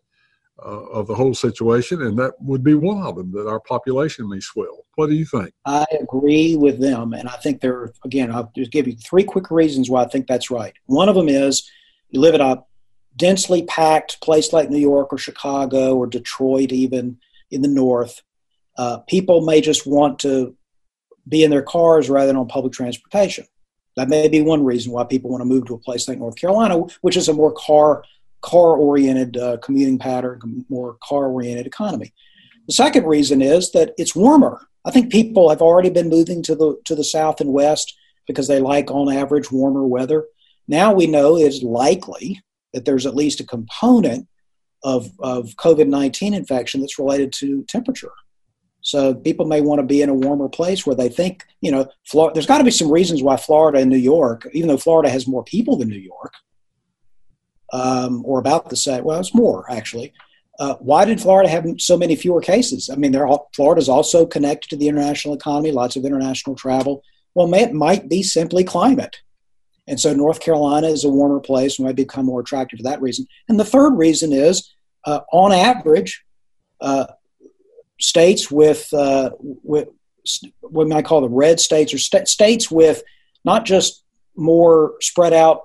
uh, 0.65 0.87
of 0.91 1.07
the 1.07 1.15
whole 1.15 1.35
situation, 1.35 2.03
and 2.03 2.19
that 2.19 2.33
would 2.41 2.65
be 2.65 2.75
one 2.75 3.03
of 3.03 3.17
them. 3.17 3.33
That 3.33 3.49
our 3.49 3.61
population 3.61 4.29
may 4.29 4.41
swell. 4.41 4.85
What 4.97 5.09
do 5.09 5.15
you 5.15 5.25
think? 5.25 5.53
I 5.65 5.87
agree 6.01 6.57
with 6.57 6.81
them, 6.81 7.13
and 7.13 7.29
I 7.29 7.37
think 7.37 7.61
there. 7.61 7.93
Again, 8.05 8.33
I'll 8.33 8.51
just 8.57 8.73
give 8.73 8.87
you 8.87 8.97
three 8.97 9.25
quick 9.25 9.51
reasons 9.51 9.91
why 9.91 10.03
I 10.03 10.09
think 10.09 10.27
that's 10.27 10.51
right. 10.51 10.75
One 10.87 11.09
of 11.09 11.15
them 11.15 11.29
is 11.29 11.69
you 12.11 12.21
live 12.21 12.35
in 12.35 12.41
a 12.41 12.63
densely 13.17 13.65
packed 13.65 14.21
place 14.21 14.53
like 14.53 14.71
New 14.71 14.79
York 14.79 15.13
or 15.13 15.19
Chicago 15.19 15.97
or 15.97 16.07
Detroit, 16.07 16.73
even 16.73 17.19
in 17.51 17.63
the 17.63 17.69
north, 17.69 18.23
uh, 18.77 18.99
people 19.09 19.45
may 19.45 19.61
just 19.61 19.87
want 19.87 20.19
to 20.21 20.57
be 21.29 21.43
in 21.43 21.51
their 21.51 21.63
cars 21.63 22.09
rather 22.09 22.29
than 22.29 22.37
on 22.37 22.49
public 22.49 22.73
transportation. 22.73 23.45
That 23.97 24.09
may 24.09 24.29
be 24.29 24.41
one 24.41 24.65
reason 24.65 24.93
why 24.93 25.05
people 25.05 25.31
want 25.31 25.41
to 25.41 25.47
move 25.47 25.67
to 25.67 25.75
a 25.75 25.79
place 25.79 26.07
like 26.07 26.19
North 26.19 26.37
Carolina, 26.37 26.79
which 27.01 27.17
is 27.17 27.29
a 27.29 27.35
more 27.35 27.53
car 27.53 28.05
car 28.41 28.77
oriented 28.77 29.37
uh, 29.37 29.57
commuting 29.59 29.99
pattern, 29.99 30.65
more 30.69 30.97
car 31.03 31.29
oriented 31.29 31.67
economy. 31.67 32.13
The 32.67 32.75
second 32.75 33.07
reason 33.07 33.43
is 33.43 33.73
that 33.73 33.95
it's 33.99 34.15
warmer. 34.15 34.67
I 34.85 34.91
think 34.91 35.11
people 35.11 35.51
have 35.51 35.63
already 35.63 35.91
been 35.91 36.09
moving 36.09 36.43
to 36.45 36.55
the 36.55 36.77
to 36.85 36.95
the 36.95 37.05
south 37.05 37.41
and 37.41 37.53
west 37.53 37.95
because 38.27 38.47
they 38.47 38.61
like 38.61 38.91
on 38.91 39.13
average 39.13 39.51
warmer 39.51 39.87
weather. 39.87 40.27
Now 40.69 40.93
we 40.93 41.07
know 41.07 41.37
it's 41.37 41.63
likely 41.63 42.41
that 42.73 42.85
there's 42.85 43.07
at 43.07 43.17
least 43.17 43.41
a 43.41 43.47
component 43.47 44.29
of, 44.85 45.11
of 45.19 45.51
COVID 45.57 45.89
19 45.89 46.35
infection 46.35 46.81
that's 46.81 46.99
related 46.99 47.33
to 47.35 47.65
temperature. 47.65 48.13
So 48.81 49.15
people 49.15 49.47
may 49.47 49.61
want 49.61 49.81
to 49.81 49.87
be 49.87 50.03
in 50.03 50.09
a 50.09 50.15
warmer 50.15 50.49
place 50.49 50.87
where 50.87 50.95
they 50.95 51.09
think, 51.09 51.45
you 51.61 51.73
know, 51.73 51.89
Florida, 52.07 52.35
there's 52.35 52.47
got 52.47 52.59
to 52.59 52.65
be 52.65 52.71
some 52.71 52.91
reasons 52.91 53.23
why 53.23 53.37
Florida 53.37 53.81
and 53.81 53.91
New 53.91 53.97
York, 53.97 54.47
even 54.53 54.69
though 54.69 54.77
Florida 54.77 55.11
has 55.11 55.27
more 55.27 55.43
people 55.45 55.77
than 55.77 55.89
New 55.89 55.97
York, 55.97 56.33
um, 57.73 58.23
or 58.25 58.39
about 58.39 58.71
the 58.71 58.77
same, 58.77 59.05
well, 59.05 59.21
it's 59.21 59.35
more 59.35 59.71
actually. 59.71 60.13
Uh, 60.59 60.75
why 60.81 61.05
did 61.05 61.21
Florida 61.21 61.49
have 61.49 61.65
so 61.79 61.97
many 61.97 62.17
fewer 62.17 62.41
cases? 62.41 62.91
I 62.91 62.97
mean, 62.97 63.15
all, 63.15 63.49
Florida's 63.55 63.89
also 63.89 64.27
connected 64.27 64.69
to 64.71 64.77
the 64.77 64.89
international 64.89 65.35
economy, 65.35 65.71
lots 65.71 65.95
of 65.95 66.05
international 66.05 66.57
travel. 66.57 67.03
Well, 67.35 67.53
it 67.55 67.73
might 67.73 68.09
be 68.09 68.25
simply 68.25 68.65
climate. 68.65 69.21
And 69.87 70.01
so 70.01 70.13
North 70.13 70.41
Carolina 70.41 70.89
is 70.89 71.05
a 71.05 71.09
warmer 71.09 71.39
place 71.41 71.79
and 71.79 71.87
might 71.87 71.95
become 71.95 72.27
more 72.27 72.41
attractive 72.41 72.79
for 72.79 72.83
that 72.83 73.01
reason. 73.01 73.27
And 73.49 73.59
the 73.59 73.65
third 73.65 73.95
reason 73.95 74.33
is, 74.33 74.75
uh, 75.05 75.21
on 75.33 75.53
average, 75.53 76.25
uh, 76.81 77.07
states 78.01 78.51
with, 78.51 78.93
uh, 78.93 79.31
with 79.41 79.89
what 80.61 80.87
we 80.87 80.91
might 80.91 81.05
call 81.05 81.21
the 81.21 81.29
red 81.29 81.61
states 81.61 81.95
or 81.95 81.99
st- 81.99 82.29
states 82.29 82.71
with 82.71 83.03
not 83.45 83.65
just 83.65 84.05
more 84.37 84.95
spread 85.01 85.33
out 85.33 85.63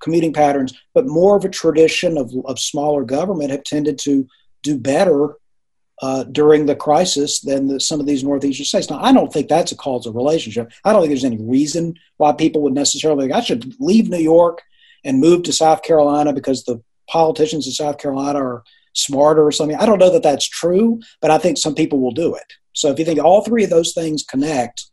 commuting 0.00 0.32
patterns, 0.32 0.74
but 0.92 1.06
more 1.06 1.36
of 1.36 1.44
a 1.44 1.48
tradition 1.48 2.16
of, 2.16 2.32
of 2.44 2.58
smaller 2.58 3.04
government 3.04 3.50
have 3.50 3.64
tended 3.64 3.98
to 3.98 4.26
do 4.62 4.78
better 4.78 5.36
uh, 6.02 6.24
during 6.24 6.66
the 6.66 6.74
crisis 6.74 7.40
than 7.40 7.68
the, 7.68 7.80
some 7.80 8.00
of 8.00 8.06
these 8.06 8.24
northeastern 8.24 8.64
states. 8.64 8.90
Now, 8.90 9.00
I 9.00 9.12
don't 9.12 9.32
think 9.32 9.48
that's 9.48 9.72
a 9.72 9.76
causal 9.76 10.12
relationship. 10.12 10.72
I 10.84 10.92
don't 10.92 11.02
think 11.02 11.10
there's 11.10 11.24
any 11.24 11.38
reason 11.38 11.94
why 12.16 12.32
people 12.32 12.62
would 12.62 12.74
necessarily 12.74 13.32
I 13.32 13.40
should 13.40 13.74
leave 13.80 14.08
New 14.08 14.18
York 14.18 14.62
and 15.04 15.20
move 15.20 15.44
to 15.44 15.52
South 15.52 15.82
Carolina 15.82 16.32
because 16.32 16.64
the 16.64 16.82
politicians 17.08 17.66
in 17.66 17.72
South 17.72 17.98
Carolina 17.98 18.40
are 18.40 18.64
smarter 18.94 19.46
or 19.46 19.52
something. 19.52 19.76
I 19.76 19.86
don't 19.86 19.98
know 19.98 20.10
that 20.10 20.22
that's 20.22 20.48
true, 20.48 21.00
but 21.20 21.30
I 21.30 21.38
think 21.38 21.58
some 21.58 21.74
people 21.74 22.00
will 22.00 22.12
do 22.12 22.34
it. 22.34 22.52
So 22.72 22.90
if 22.90 22.98
you 22.98 23.04
think 23.04 23.22
all 23.22 23.42
three 23.42 23.64
of 23.64 23.70
those 23.70 23.92
things 23.92 24.24
connect, 24.24 24.86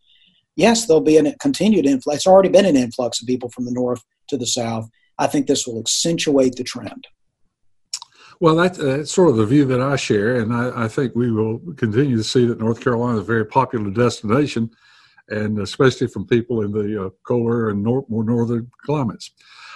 yes, 0.56 0.86
there'll 0.86 1.02
be 1.02 1.18
a 1.18 1.36
continued 1.38 1.86
influx. 1.86 2.18
It's 2.18 2.28
already 2.28 2.50
been 2.50 2.66
an 2.66 2.76
influx 2.76 3.22
of 3.22 3.28
people 3.28 3.50
from 3.50 3.66
the 3.66 3.72
north 3.72 4.04
to 4.30 4.38
the 4.38 4.48
south. 4.48 4.90
I 5.18 5.28
think 5.28 5.48
this 5.48 5.68
will 5.68 5.80
accentuate 5.80 6.56
the 6.56 6.64
trend. 6.64 7.08
Well, 8.40 8.56
that's, 8.56 8.80
uh, 8.80 9.06
sort 9.06 9.30
of 9.30 9.38
the 9.38 9.46
view 9.46 9.66
that 9.66 9.82
I 9.82 9.96
share, 9.96 10.38
and 10.38 10.52
I, 10.52 10.86
I, 10.86 10.88
think 10.88 11.14
we 11.14 11.32
will 11.32 11.60
continue 11.78 12.18
to 12.18 12.24
see 12.24 12.48
that 12.48 12.60
North 12.60 12.82
Carolina 12.82 13.20
is 13.20 13.24
a 13.24 13.28
very 13.28 13.46
popular 13.46 13.92
destination, 13.92 14.72
and 15.30 15.60
especially 15.60 16.08
from 16.08 16.26
people 16.26 16.64
in 16.64 16.72
the 16.72 17.06
uh, 17.06 17.10
colder 17.24 17.70
and 17.70 17.84
nor- 17.84 18.06
more 18.10 18.24
northern 18.24 18.72
climates. 18.84 19.30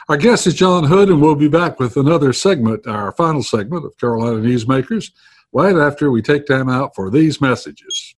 Our 0.10 0.18
guest 0.18 0.48
is 0.48 0.56
John 0.56 0.84
Hood, 0.84 1.10
and 1.10 1.22
we'll 1.22 1.36
be 1.36 1.48
back 1.48 1.80
with 1.80 1.96
another 1.96 2.34
segment, 2.34 2.88
our 2.88 3.12
final 3.12 3.44
segment 3.44 3.86
of 3.86 3.96
Carolina 4.00 4.38
Newsmakers, 4.38 5.12
right 5.54 5.76
after 5.76 6.10
we 6.10 6.24
take 6.24 6.48
time 6.48 6.68
out 6.68 6.96
for 6.96 7.12
these 7.12 7.40
messages. 7.40 8.16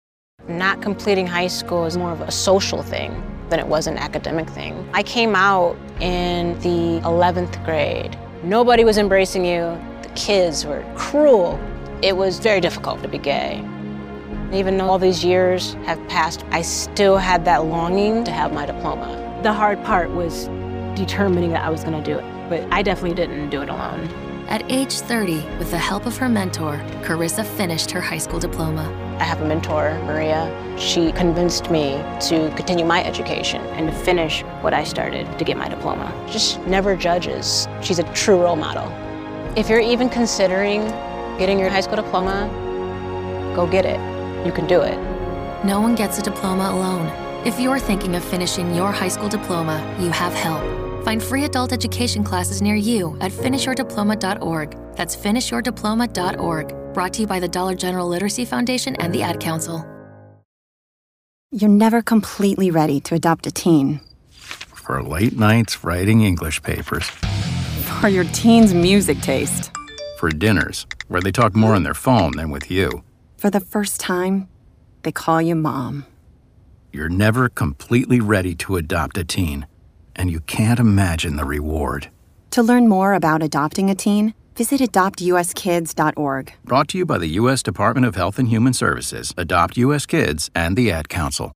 Not 0.48 0.80
completing 0.80 1.26
high 1.26 1.48
school 1.48 1.86
is 1.86 1.96
more 1.96 2.12
of 2.12 2.20
a 2.20 2.30
social 2.30 2.80
thing 2.80 3.20
than 3.48 3.58
it 3.58 3.66
was 3.66 3.88
an 3.88 3.96
academic 3.98 4.48
thing. 4.48 4.88
I 4.94 5.02
came 5.02 5.34
out 5.34 5.76
in 6.00 6.56
the 6.60 7.00
11th 7.04 7.64
grade. 7.64 8.16
Nobody 8.44 8.84
was 8.84 8.96
embracing 8.96 9.44
you 9.44 9.76
The 10.02 10.08
kids 10.14 10.64
were 10.64 10.84
cruel. 10.96 11.58
It 12.00 12.16
was 12.16 12.38
very 12.38 12.60
difficult 12.60 13.02
to 13.02 13.08
be 13.08 13.18
gay. 13.18 13.58
Even 14.52 14.78
though 14.78 14.86
all 14.86 15.00
these 15.00 15.24
years 15.24 15.74
have 15.84 15.98
passed, 16.08 16.44
I 16.52 16.62
still 16.62 17.16
had 17.16 17.44
that 17.46 17.64
longing 17.64 18.22
to 18.22 18.30
have 18.30 18.52
my 18.52 18.66
diploma. 18.66 19.40
The 19.42 19.52
hard 19.52 19.82
part 19.82 20.10
was 20.10 20.46
determining 20.94 21.50
that 21.50 21.64
I 21.64 21.70
was 21.70 21.82
going 21.82 22.00
to 22.00 22.08
do 22.08 22.18
it, 22.18 22.48
but 22.48 22.72
I 22.72 22.82
definitely 22.82 23.16
didn't 23.16 23.50
do 23.50 23.62
it 23.62 23.68
alone. 23.68 24.08
At 24.48 24.62
age 24.70 24.92
30, 24.92 25.44
with 25.58 25.72
the 25.72 25.78
help 25.78 26.06
of 26.06 26.16
her 26.18 26.28
mentor, 26.28 26.80
Carissa 27.02 27.44
finished 27.44 27.90
her 27.90 28.00
high 28.00 28.18
school 28.18 28.38
diploma. 28.38 29.05
I 29.18 29.24
have 29.24 29.40
a 29.40 29.46
mentor, 29.46 29.98
Maria. 30.04 30.50
She 30.78 31.12
convinced 31.12 31.70
me 31.70 32.02
to 32.28 32.52
continue 32.56 32.84
my 32.84 33.02
education 33.04 33.62
and 33.76 33.88
to 33.88 33.92
finish 33.92 34.42
what 34.60 34.74
I 34.74 34.84
started 34.84 35.38
to 35.38 35.44
get 35.44 35.56
my 35.56 35.68
diploma. 35.68 36.12
Just 36.30 36.60
never 36.66 36.96
judges. 36.96 37.66
She's 37.82 37.98
a 37.98 38.12
true 38.12 38.42
role 38.42 38.56
model. 38.56 38.92
If 39.56 39.68
you're 39.68 39.80
even 39.80 40.08
considering 40.08 40.82
getting 41.38 41.58
your 41.58 41.70
high 41.70 41.80
school 41.80 41.96
diploma, 41.96 42.50
Go 43.56 43.66
get 43.66 43.86
it. 43.86 43.98
You 44.46 44.52
can 44.52 44.66
do 44.66 44.82
it. 44.82 44.98
No 45.64 45.80
one 45.80 45.94
gets 45.94 46.18
a 46.18 46.22
diploma 46.22 46.64
alone. 46.64 47.06
If 47.46 47.58
you're 47.58 47.78
thinking 47.78 48.14
of 48.14 48.22
finishing 48.22 48.74
your 48.74 48.92
high 48.92 49.08
school 49.08 49.30
diploma, 49.30 49.96
you 49.98 50.10
have 50.10 50.34
help. 50.34 50.62
Find 51.06 51.22
free 51.22 51.44
adult 51.44 51.72
education 51.72 52.22
classes 52.22 52.60
near 52.60 52.74
you 52.74 53.16
at 53.22 53.32
finishyourdiploma.org. 53.32 54.76
That's 54.94 55.16
finishyourdiploma.org. 55.16 56.85
Brought 56.96 57.12
to 57.12 57.20
you 57.20 57.26
by 57.26 57.40
the 57.40 57.46
Dollar 57.46 57.74
General 57.74 58.08
Literacy 58.08 58.46
Foundation 58.46 58.96
and 58.96 59.12
the 59.12 59.22
Ad 59.22 59.38
Council. 59.38 59.84
You're 61.50 61.68
never 61.68 62.00
completely 62.00 62.70
ready 62.70 63.00
to 63.00 63.14
adopt 63.14 63.46
a 63.46 63.50
teen. 63.50 64.00
For 64.30 65.02
late 65.02 65.36
nights 65.36 65.84
writing 65.84 66.22
English 66.22 66.62
papers. 66.62 67.04
For 68.00 68.08
your 68.08 68.24
teen's 68.32 68.72
music 68.72 69.20
taste. 69.20 69.70
For 70.16 70.30
dinners, 70.30 70.86
where 71.08 71.20
they 71.20 71.30
talk 71.32 71.54
more 71.54 71.74
on 71.74 71.82
their 71.82 71.92
phone 71.92 72.32
than 72.34 72.48
with 72.48 72.70
you. 72.70 73.04
For 73.36 73.50
the 73.50 73.60
first 73.60 74.00
time, 74.00 74.48
they 75.02 75.12
call 75.12 75.42
you 75.42 75.54
mom. 75.54 76.06
You're 76.94 77.10
never 77.10 77.50
completely 77.50 78.20
ready 78.20 78.54
to 78.54 78.76
adopt 78.76 79.18
a 79.18 79.24
teen, 79.24 79.66
and 80.14 80.30
you 80.30 80.40
can't 80.40 80.80
imagine 80.80 81.36
the 81.36 81.44
reward. 81.44 82.08
To 82.52 82.62
learn 82.62 82.88
more 82.88 83.12
about 83.12 83.42
adopting 83.42 83.90
a 83.90 83.94
teen, 83.94 84.32
visit 84.56 84.80
adoptuskids.org. 84.80 86.52
Brought 86.64 86.88
to 86.88 86.98
you 86.98 87.06
by 87.06 87.18
the 87.18 87.28
U.S. 87.28 87.62
Department 87.62 88.06
of 88.06 88.14
Health 88.14 88.38
and 88.38 88.48
Human 88.48 88.72
Services, 88.72 89.34
Adopt 89.36 89.76
U.S. 89.76 90.06
Kids, 90.06 90.50
and 90.54 90.76
the 90.76 90.90
Ad 90.90 91.08
Council. 91.08 91.52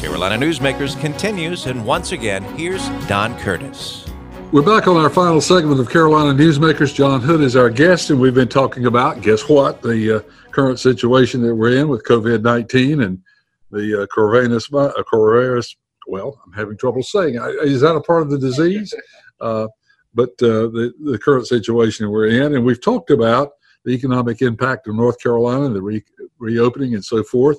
Carolina 0.00 0.42
Newsmakers 0.42 0.98
continues, 1.00 1.66
and 1.66 1.84
once 1.84 2.12
again, 2.12 2.42
here's 2.56 2.88
Don 3.06 3.38
Curtis. 3.38 4.06
We're 4.52 4.62
back 4.62 4.88
on 4.88 4.96
our 4.96 5.10
final 5.10 5.40
segment 5.40 5.78
of 5.78 5.90
Carolina 5.90 6.32
Newsmakers. 6.32 6.92
John 6.92 7.20
Hood 7.20 7.40
is 7.40 7.54
our 7.54 7.70
guest, 7.70 8.10
and 8.10 8.18
we've 8.18 8.34
been 8.34 8.48
talking 8.48 8.86
about, 8.86 9.20
guess 9.20 9.48
what, 9.48 9.82
the 9.82 10.16
uh, 10.16 10.20
current 10.50 10.80
situation 10.80 11.42
that 11.42 11.54
we're 11.54 11.78
in 11.78 11.88
with 11.88 12.02
COVID 12.04 12.42
19 12.42 13.02
and 13.02 13.22
the 13.70 14.02
uh, 14.02 14.06
coronavirus, 14.06 14.90
uh, 14.98 15.02
coronavirus. 15.02 15.76
Well, 16.08 16.40
I'm 16.44 16.52
having 16.52 16.76
trouble 16.76 17.02
saying. 17.04 17.36
Is 17.62 17.80
that 17.82 17.94
a 17.94 18.00
part 18.00 18.22
of 18.22 18.30
the 18.30 18.38
disease? 18.38 18.92
Uh, 19.40 19.68
but 20.14 20.30
uh, 20.42 20.68
the, 20.68 20.92
the 21.04 21.18
current 21.18 21.46
situation 21.46 22.10
we're 22.10 22.28
in, 22.28 22.54
and 22.54 22.64
we've 22.64 22.82
talked 22.82 23.10
about 23.10 23.50
the 23.84 23.92
economic 23.92 24.42
impact 24.42 24.86
of 24.88 24.94
North 24.94 25.20
Carolina, 25.20 25.68
the 25.68 25.82
re- 25.82 26.04
reopening, 26.38 26.94
and 26.94 27.04
so 27.04 27.22
forth. 27.22 27.58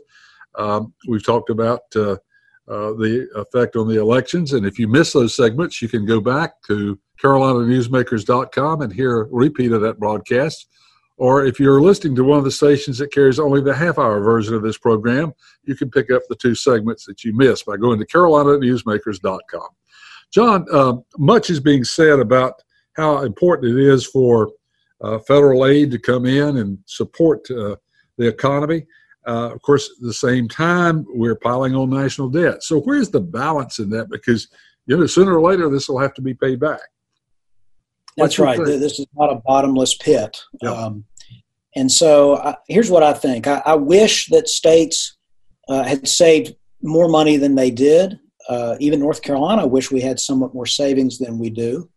Um, 0.56 0.94
we've 1.08 1.26
talked 1.26 1.50
about 1.50 1.82
uh, 1.96 2.18
uh, 2.68 2.94
the 2.94 3.28
effect 3.36 3.76
on 3.76 3.88
the 3.88 4.00
elections. 4.00 4.54
And 4.54 4.66
if 4.66 4.78
you 4.78 4.88
miss 4.88 5.14
those 5.14 5.36
segments, 5.36 5.82
you 5.82 5.90
can 5.90 6.06
go 6.06 6.20
back 6.20 6.62
to 6.68 7.00
carolinanewsmakers.com 7.22 8.82
and 8.82 8.94
hear 8.94 9.22
a 9.22 9.26
repeat 9.26 9.72
of 9.72 9.82
that 9.82 10.00
broadcast. 10.00 10.68
Or 11.18 11.46
if 11.46 11.60
you're 11.60 11.82
listening 11.82 12.16
to 12.16 12.24
one 12.24 12.40
of 12.40 12.44
the 12.44 12.52
stations 12.52 12.98
that 12.98 13.12
carries 13.12 13.40
only 13.40 13.62
the 13.62 13.76
half 13.76 14.00
hour 14.00 14.22
version 14.22 14.56
of 14.56 14.64
this 14.64 14.78
program, 14.78 15.34
you 15.64 15.76
can 15.76 15.92
pick 15.92 16.10
up 16.12 16.24
the 16.30 16.36
two 16.36 16.56
segments 16.56 17.06
that 17.06 17.24
you 17.24 17.36
missed 17.36 17.66
by 17.66 17.78
going 17.78 18.00
to 18.00 18.06
carolinanewsmakers.com. 18.06 19.68
John, 20.32 20.66
uh, 20.72 20.96
much 21.18 21.50
is 21.50 21.60
being 21.60 21.84
said 21.84 22.20
about 22.20 22.62
how 22.96 23.24
important 23.24 23.78
it 23.78 23.84
is 23.84 24.06
for 24.06 24.52
uh, 25.02 25.20
federal 25.20 25.66
aid 25.66 25.92
to 25.92 26.00
come 26.00 26.26
in 26.26 26.58
and 26.58 26.78
support 26.86 27.50
uh, 27.52 27.76
the 28.18 28.28
economy. 28.28 28.86
Uh, 29.28 29.52
of 29.54 29.62
course, 29.62 29.90
at 29.90 30.02
the 30.02 30.14
same 30.14 30.48
time, 30.48 31.06
we're 31.10 31.36
piling 31.36 31.76
on 31.76 31.90
national 31.90 32.30
debt. 32.30 32.64
So, 32.64 32.82
where's 32.82 33.10
the 33.10 33.20
balance 33.20 33.80
in 33.80 33.90
that? 33.92 34.10
Because 34.10 34.48
you 34.88 34.98
know, 34.98 35.06
sooner 35.06 35.38
or 35.38 35.42
later, 35.42 35.70
this 35.70 35.88
will 35.88 36.00
have 36.00 36.14
to 36.16 36.22
be 36.22 36.34
paid 36.34 36.60
back. 36.60 36.82
That's 38.18 38.40
right. 38.40 38.58
This 38.58 39.00
is 39.00 39.06
not 39.16 39.32
a 39.32 39.36
bottomless 39.36 39.96
pit. 39.96 40.42
Um, 40.66 41.06
and 41.76 41.90
so, 41.92 42.38
I, 42.38 42.58
here's 42.68 42.90
what 42.90 43.04
I 43.04 43.14
think. 43.14 43.48
I, 43.48 43.62
I 43.66 43.76
wish 43.76 44.28
that 44.28 44.50
states 44.50 45.18
uh, 45.70 45.84
had 45.84 46.08
saved 46.08 46.56
more 46.82 47.08
money 47.08 47.38
than 47.38 47.56
they 47.56 47.70
did. 47.70 48.20
Uh, 48.52 48.76
even 48.82 49.00
North 49.00 49.22
Carolina, 49.22 49.66
wish 49.66 49.92
we 49.92 50.02
had 50.02 50.20
somewhat 50.20 50.54
more 50.54 50.66
savings 50.66 51.20
than 51.20 51.40
we 51.40 51.50
do. 51.50 51.90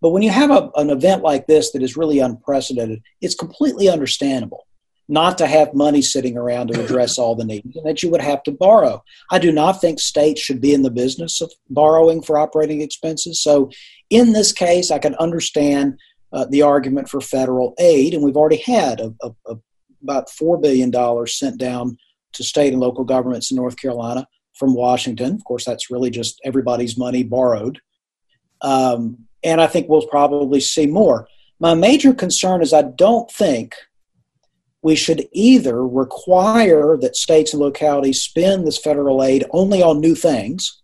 But 0.00 0.10
when 0.10 0.22
you 0.22 0.30
have 0.30 0.50
a, 0.50 0.68
an 0.74 0.90
event 0.90 1.22
like 1.22 1.46
this 1.46 1.70
that 1.70 1.82
is 1.82 1.96
really 1.96 2.18
unprecedented, 2.18 3.02
it's 3.20 3.36
completely 3.36 3.88
understandable 3.88 4.66
not 5.08 5.38
to 5.38 5.46
have 5.46 5.74
money 5.74 6.02
sitting 6.02 6.36
around 6.36 6.68
to 6.68 6.82
address 6.82 7.18
all 7.18 7.36
the 7.36 7.44
needs 7.44 7.76
and 7.76 7.86
that 7.86 8.02
you 8.02 8.10
would 8.10 8.20
have 8.20 8.42
to 8.42 8.50
borrow. 8.50 9.00
I 9.30 9.38
do 9.38 9.52
not 9.52 9.80
think 9.80 10.00
states 10.00 10.40
should 10.40 10.60
be 10.60 10.74
in 10.74 10.82
the 10.82 10.90
business 10.90 11.40
of 11.40 11.52
borrowing 11.70 12.20
for 12.20 12.36
operating 12.36 12.80
expenses. 12.80 13.40
So, 13.40 13.70
in 14.10 14.32
this 14.32 14.52
case, 14.52 14.90
I 14.90 14.98
can 14.98 15.14
understand 15.16 16.00
uh, 16.32 16.46
the 16.46 16.62
argument 16.62 17.08
for 17.08 17.20
federal 17.20 17.74
aid, 17.78 18.12
and 18.12 18.24
we've 18.24 18.36
already 18.36 18.62
had 18.64 18.98
a, 18.98 19.14
a, 19.22 19.30
a, 19.46 19.56
about 20.02 20.28
$4 20.28 20.60
billion 20.60 20.92
sent 21.28 21.58
down 21.60 21.96
to 22.32 22.42
state 22.42 22.72
and 22.72 22.80
local 22.80 23.04
governments 23.04 23.52
in 23.52 23.56
North 23.56 23.76
Carolina 23.76 24.26
from 24.62 24.74
Washington. 24.74 25.34
Of 25.34 25.42
course, 25.42 25.64
that's 25.64 25.90
really 25.90 26.10
just 26.10 26.40
everybody's 26.44 26.96
money 26.96 27.24
borrowed. 27.24 27.80
Um, 28.60 29.26
and 29.42 29.60
I 29.60 29.66
think 29.66 29.88
we'll 29.88 30.06
probably 30.06 30.60
see 30.60 30.86
more. 30.86 31.26
My 31.58 31.74
major 31.74 32.14
concern 32.14 32.62
is 32.62 32.72
I 32.72 32.82
don't 32.82 33.28
think 33.28 33.74
we 34.80 34.94
should 34.94 35.26
either 35.32 35.84
require 35.84 36.96
that 37.02 37.16
states 37.16 37.52
and 37.52 37.60
localities 37.60 38.22
spend 38.22 38.64
this 38.64 38.78
federal 38.78 39.24
aid 39.24 39.44
only 39.50 39.82
on 39.82 39.98
new 39.98 40.14
things, 40.14 40.80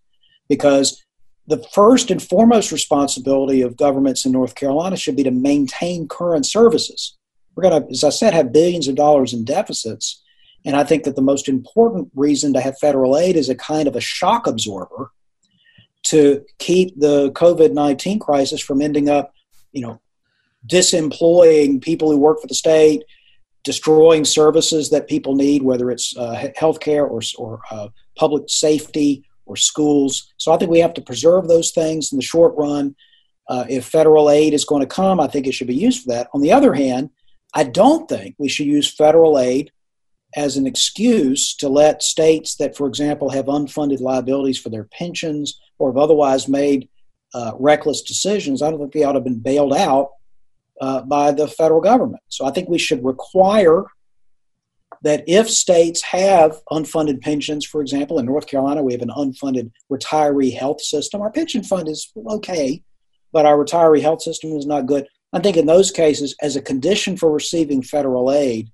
because 0.48 1.00
the 1.46 1.62
first 1.72 2.10
and 2.10 2.20
foremost 2.20 2.72
responsibility 2.72 3.62
of 3.62 3.76
governments 3.76 4.26
in 4.26 4.32
North 4.32 4.56
Carolina 4.56 4.96
should 4.96 5.14
be 5.14 5.22
to 5.22 5.30
maintain 5.30 6.08
current 6.08 6.46
services. 6.46 7.16
We're 7.54 7.70
going 7.70 7.82
to, 7.82 7.90
as 7.90 8.02
I 8.02 8.10
said, 8.10 8.34
have 8.34 8.52
billions 8.52 8.88
of 8.88 8.96
dollars 8.96 9.32
in 9.32 9.44
deficits. 9.44 10.20
And 10.64 10.76
I 10.76 10.84
think 10.84 11.04
that 11.04 11.16
the 11.16 11.22
most 11.22 11.48
important 11.48 12.10
reason 12.14 12.52
to 12.52 12.60
have 12.60 12.78
federal 12.78 13.16
aid 13.16 13.36
is 13.36 13.48
a 13.48 13.54
kind 13.54 13.88
of 13.88 13.96
a 13.96 14.00
shock 14.00 14.46
absorber 14.46 15.10
to 16.04 16.44
keep 16.58 16.98
the 16.98 17.30
COVID 17.32 17.72
19 17.72 18.18
crisis 18.18 18.60
from 18.60 18.80
ending 18.80 19.08
up, 19.08 19.32
you 19.72 19.82
know, 19.82 20.00
disemploying 20.66 21.80
people 21.80 22.10
who 22.10 22.18
work 22.18 22.40
for 22.40 22.46
the 22.46 22.54
state, 22.54 23.04
destroying 23.64 24.24
services 24.24 24.90
that 24.90 25.08
people 25.08 25.34
need, 25.34 25.62
whether 25.62 25.90
it's 25.90 26.16
uh, 26.16 26.50
healthcare 26.58 27.08
or, 27.08 27.20
or 27.38 27.60
uh, 27.70 27.88
public 28.16 28.44
safety 28.48 29.24
or 29.46 29.56
schools. 29.56 30.32
So 30.36 30.52
I 30.52 30.56
think 30.56 30.70
we 30.70 30.80
have 30.80 30.94
to 30.94 31.02
preserve 31.02 31.48
those 31.48 31.70
things 31.70 32.12
in 32.12 32.18
the 32.18 32.24
short 32.24 32.54
run. 32.56 32.94
Uh, 33.48 33.64
if 33.68 33.86
federal 33.86 34.30
aid 34.30 34.52
is 34.52 34.64
going 34.64 34.82
to 34.82 34.86
come, 34.86 35.20
I 35.20 35.26
think 35.26 35.46
it 35.46 35.52
should 35.52 35.66
be 35.66 35.74
used 35.74 36.02
for 36.02 36.10
that. 36.10 36.28
On 36.34 36.42
the 36.42 36.52
other 36.52 36.74
hand, 36.74 37.10
I 37.54 37.64
don't 37.64 38.08
think 38.08 38.34
we 38.38 38.48
should 38.48 38.66
use 38.66 38.92
federal 38.92 39.38
aid 39.38 39.72
as 40.36 40.56
an 40.56 40.66
excuse 40.66 41.54
to 41.56 41.68
let 41.68 42.02
states 42.02 42.56
that, 42.56 42.76
for 42.76 42.86
example, 42.86 43.30
have 43.30 43.46
unfunded 43.46 44.00
liabilities 44.00 44.58
for 44.58 44.68
their 44.68 44.84
pensions 44.84 45.58
or 45.78 45.90
have 45.90 45.96
otherwise 45.96 46.48
made 46.48 46.88
uh, 47.34 47.52
reckless 47.58 48.02
decisions. 48.02 48.62
I 48.62 48.70
don't 48.70 48.78
think 48.78 48.92
they 48.92 49.04
ought 49.04 49.12
to 49.12 49.18
have 49.18 49.24
been 49.24 49.40
bailed 49.40 49.74
out 49.74 50.10
uh, 50.80 51.02
by 51.02 51.32
the 51.32 51.48
federal 51.48 51.80
government. 51.80 52.22
So 52.28 52.44
I 52.46 52.50
think 52.50 52.68
we 52.68 52.78
should 52.78 53.04
require 53.04 53.84
that 55.02 55.24
if 55.26 55.48
states 55.48 56.02
have 56.02 56.60
unfunded 56.70 57.20
pensions, 57.20 57.64
for 57.64 57.80
example, 57.80 58.18
in 58.18 58.26
North 58.26 58.46
Carolina, 58.46 58.82
we 58.82 58.92
have 58.92 59.02
an 59.02 59.10
unfunded 59.16 59.70
retiree 59.90 60.56
health 60.56 60.80
system. 60.80 61.20
Our 61.20 61.30
pension 61.30 61.62
fund 61.62 61.88
is 61.88 62.10
okay, 62.16 62.82
but 63.32 63.46
our 63.46 63.56
retiree 63.56 64.00
health 64.00 64.22
system 64.22 64.52
is 64.52 64.66
not 64.66 64.86
good. 64.86 65.06
I 65.32 65.40
think 65.40 65.56
in 65.56 65.66
those 65.66 65.90
cases, 65.90 66.34
as 66.42 66.56
a 66.56 66.62
condition 66.62 67.16
for 67.16 67.30
receiving 67.30 67.82
federal 67.82 68.32
aid, 68.32 68.70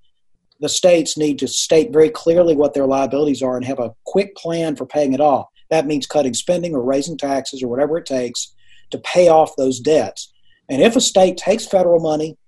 the 0.65 0.69
states 0.71 1.19
need 1.19 1.39
to 1.41 1.47
state 1.47 1.93
very 1.93 2.09
clearly 2.09 2.57
what 2.57 2.73
their 2.73 2.87
liabilities 2.87 3.43
are 3.43 3.55
and 3.55 3.67
have 3.67 3.79
a 3.79 3.93
quick 4.07 4.35
plan 4.35 4.75
for 4.75 4.87
paying 4.87 5.13
it 5.13 5.21
off. 5.21 5.47
That 5.69 5.85
means 5.85 6.07
cutting 6.07 6.33
spending 6.33 6.75
or 6.75 6.83
raising 6.83 7.19
taxes 7.19 7.63
or 7.63 7.69
whatever 7.69 7.99
it 7.99 8.07
takes 8.07 8.55
to 8.91 8.97
pay 8.97 9.29
off 9.29 9.57
those 9.57 9.79
debts. 9.79 10.33
And 10.71 10.81
if 10.81 10.97
a 10.97 11.03
state 11.03 11.37
takes 11.37 11.67
federal 11.67 12.01
money, 12.01 12.39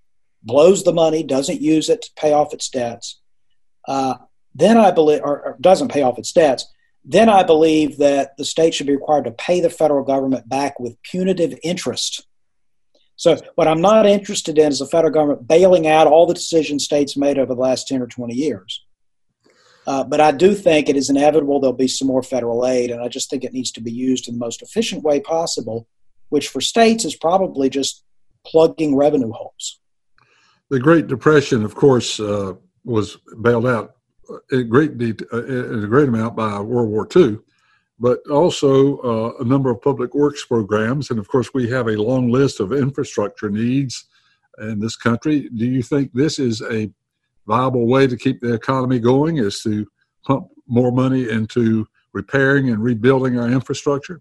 blows 0.43 0.83
the 0.83 0.95
money, 0.95 1.25
doesn't 1.25 1.61
use 1.61 1.91
it 1.91 2.01
to 2.01 2.11
pay 2.17 2.33
off 2.33 2.55
its 2.55 2.71
debts, 2.71 3.21
uh, 3.87 4.15
then 4.55 4.79
I 4.79 4.93
believe, 4.93 5.21
or, 5.23 5.43
or 5.43 5.57
doesn't 5.61 5.93
pay 5.93 6.01
off 6.01 6.19
its 6.19 6.33
debts, 6.33 6.65
then 7.05 7.29
I 7.29 7.43
believe 7.43 7.99
that 7.99 8.35
the 8.39 8.47
state 8.47 8.73
should 8.73 8.87
be 8.87 8.95
required 8.95 9.25
to 9.25 9.33
pay 9.33 9.61
the 9.61 9.69
federal 9.69 10.05
government 10.05 10.49
back 10.49 10.81
with 10.81 10.97
punitive 11.03 11.53
interest. 11.63 12.27
So, 13.17 13.39
what 13.55 13.67
I'm 13.67 13.81
not 13.81 14.07
interested 14.07 14.59
in 14.59 14.71
is 14.71 14.79
the 14.79 14.87
federal 14.87 15.13
government 15.13 15.49
bailing 15.49 15.87
out 15.87 16.07
all 16.07 16.27
the 16.27 16.35
decisions 16.35 16.85
states 16.85 17.17
made 17.17 17.39
over 17.39 17.55
the 17.55 17.61
last 17.61 17.89
10 17.89 18.03
or 18.03 18.07
20 18.07 18.35
years. 18.35 18.85
Uh, 19.87 20.05
but 20.05 20.21
I 20.21 20.33
do 20.33 20.55
think 20.55 20.89
it 20.89 20.97
is 20.97 21.09
inevitable 21.09 21.61
there'll 21.61 21.73
be 21.73 21.89
some 21.89 22.09
more 22.09 22.23
federal 22.23 22.67
aid, 22.67 22.91
and 22.91 23.01
I 23.01 23.09
just 23.09 23.31
think 23.31 23.45
it 23.45 23.53
needs 23.53 23.71
to 23.73 23.81
be 23.81 23.93
used 23.93 24.29
in 24.29 24.35
the 24.35 24.41
most 24.41 24.61
efficient 24.61 25.03
way 25.03 25.21
possible, 25.21 25.89
which 26.29 26.49
for 26.49 26.61
states 26.61 27.05
is 27.05 27.17
probably 27.17 27.71
just 27.71 28.05
plugging 28.45 28.97
revenue 28.97 29.33
holes. 29.33 29.81
The 30.71 30.81
Great 30.81 31.07
Depression, 31.07 31.65
of 31.65 31.75
course, 31.75 32.19
uh, 32.19 32.55
was 32.85 33.17
bailed 33.41 33.67
out 33.67 33.93
in 34.51 34.69
great 34.69 34.99
de- 34.99 35.27
uh, 35.33 35.45
in 35.45 35.85
a 35.85 35.87
great 35.87 36.09
amount 36.09 36.37
by 36.37 36.61
World 36.61 36.89
War 36.89 37.09
II, 37.15 37.39
but 37.99 38.19
also 38.31 38.99
uh, 38.99 39.33
a 39.41 39.45
number 39.45 39.71
of 39.71 39.81
public 39.81 40.15
works 40.15 40.45
programs, 40.45 41.11
and 41.11 41.19
of 41.19 41.29
course, 41.29 41.55
we 41.55 41.69
have 41.71 41.89
a 41.89 41.97
long 41.97 42.31
list 42.31 42.61
of 42.61 42.73
infrastructure 42.73 43.51
needs 43.51 44.07
in 44.59 44.81
this 44.81 44.97
country. 44.97 45.49
Do 45.55 45.67
you 45.67 45.83
think 45.83 46.13
this 46.13 46.39
is 46.39 46.63
a 46.63 46.91
viable 47.47 47.87
way 47.87 48.07
to 48.07 48.17
keep 48.17 48.41
the 48.41 48.53
economy 48.53 48.99
going 48.99 49.39
is 49.39 49.63
to 49.63 49.87
pump 50.25 50.49
more 50.67 50.93
money 50.93 51.29
into 51.31 51.87
repairing 52.13 52.71
and 52.71 52.83
rebuilding 52.83 53.39
our 53.39 53.49
infrastructure? 53.49 54.21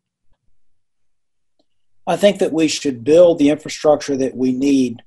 I 2.07 2.15
think 2.17 2.39
that 2.39 2.53
we 2.53 2.67
should 2.67 3.03
build 3.03 3.39
the 3.39 3.49
infrastructure 3.49 4.15
that 4.17 4.35
we 4.35 4.51
need, 4.53 5.01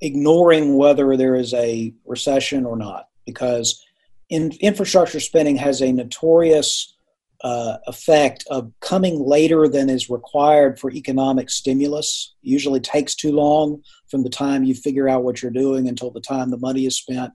ignoring 0.00 0.76
whether 0.76 1.16
there 1.16 1.34
is 1.34 1.54
a 1.54 1.94
recession 2.04 2.66
or 2.66 2.76
not, 2.76 3.08
because 3.24 3.82
in, 4.28 4.52
infrastructure 4.60 5.20
spending 5.20 5.56
has 5.56 5.80
a 5.80 5.90
notorious 5.90 6.97
uh, 7.44 7.76
effect 7.86 8.44
of 8.50 8.72
coming 8.80 9.20
later 9.20 9.68
than 9.68 9.88
is 9.88 10.10
required 10.10 10.78
for 10.78 10.90
economic 10.90 11.50
stimulus. 11.50 12.34
Usually 12.42 12.80
takes 12.80 13.14
too 13.14 13.32
long 13.32 13.82
from 14.10 14.22
the 14.22 14.30
time 14.30 14.64
you 14.64 14.74
figure 14.74 15.08
out 15.08 15.22
what 15.22 15.42
you're 15.42 15.50
doing 15.50 15.88
until 15.88 16.10
the 16.10 16.20
time 16.20 16.50
the 16.50 16.58
money 16.58 16.86
is 16.86 16.96
spent. 16.96 17.32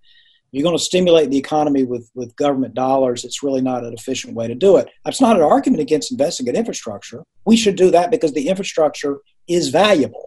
You're 0.52 0.64
going 0.64 0.78
to 0.78 0.84
stimulate 0.84 1.32
the 1.32 1.38
economy 1.38 1.84
with, 1.84 2.12
with 2.14 2.36
government 2.36 2.76
dollars, 2.76 3.26
it's 3.26 3.42
really 3.42 3.62
not 3.62 3.84
an 3.84 3.94
efficient 3.94 4.36
way 4.36 4.48
to 4.48 4.54
do 4.54 4.78
it. 4.78 4.88
It's 5.06 5.22
not 5.22 5.36
an 5.36 5.42
argument 5.42 5.82
against 5.82 6.12
investing 6.12 6.48
in 6.48 6.56
infrastructure. 6.56 7.24
We 7.46 7.58
should 7.58 7.76
do 7.76 7.90
that 7.92 8.12
because 8.12 8.34
the 8.34 8.48
infrastructure 8.48 9.18
is 9.48 9.70
valuable. 9.70 10.26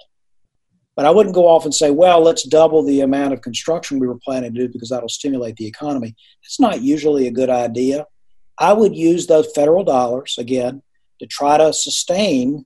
But 0.97 1.05
I 1.05 1.11
wouldn't 1.11 1.35
go 1.35 1.47
off 1.47 1.64
and 1.64 1.74
say, 1.74 1.91
well, 1.91 2.22
let's 2.22 2.43
double 2.43 2.83
the 2.83 3.03
amount 3.03 3.35
of 3.35 3.43
construction 3.43 4.01
we 4.01 4.09
were 4.09 4.18
planning 4.18 4.53
to 4.53 4.61
do 4.61 4.72
because 4.72 4.89
that'll 4.89 5.11
stimulate 5.11 5.57
the 5.57 5.66
economy. 5.66 6.16
It's 6.43 6.59
not 6.59 6.81
usually 6.81 7.29
a 7.29 7.31
good 7.31 7.51
idea. 7.51 8.07
I 8.59 8.73
would 8.73 8.97
use 8.97 9.27
those 9.27 9.51
federal 9.55 9.85
dollars, 9.85 10.37
again, 10.39 10.83
to 11.21 11.27
try 11.27 11.59
to 11.59 11.73
sustain 11.73 12.65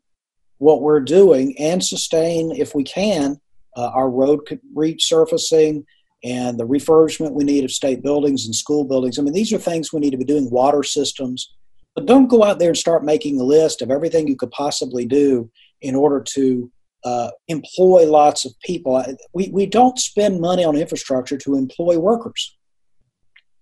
what 0.59 0.83
we're 0.83 1.01
doing 1.01 1.55
and 1.59 1.83
sustain, 1.83 2.53
if 2.53 2.75
we 2.75 2.85
can, 2.85 3.41
uh, 3.77 3.91
our 3.95 4.11
road 4.11 4.41
resurfacing 4.77 5.85
and 6.23 6.59
the 6.59 6.67
refurbishment 6.67 7.33
we 7.33 7.45
need 7.45 7.65
of 7.65 7.71
state 7.71 8.03
buildings 8.03 8.45
and 8.45 8.55
school 8.55 8.85
buildings. 8.85 9.19
I 9.19 9.23
mean, 9.23 9.33
these 9.33 9.53
are 9.53 9.59
things 9.59 9.93
we 9.93 10.01
need 10.01 10.11
to 10.11 10.19
be 10.19 10.25
doing, 10.25 10.51
water 10.51 10.83
systems. 10.83 11.51
But 11.95 12.07
don't 12.07 12.29
go 12.29 12.45
out 12.45 12.59
there 12.59 12.69
and 12.69 12.79
start 12.79 13.05
making 13.05 13.41
a 13.41 13.45
list 13.45 13.83
of 13.83 13.91
everything 13.91 14.29
you 14.29 14.37
could 14.37 14.51
possibly 14.51 15.07
do 15.07 15.51
in 15.81 15.95
order 15.97 16.23
to 16.35 16.71
uh, 17.05 17.31
employ 17.49 18.07
lots 18.07 18.45
of 18.45 18.53
people. 18.63 19.03
We, 19.33 19.49
we 19.49 19.67
don't 19.67 19.99
spend 19.99 20.41
money 20.41 20.65
on 20.65 20.77
infrastructure 20.77 21.39
to 21.39 21.57
employ 21.57 21.99
workers. 21.99 22.57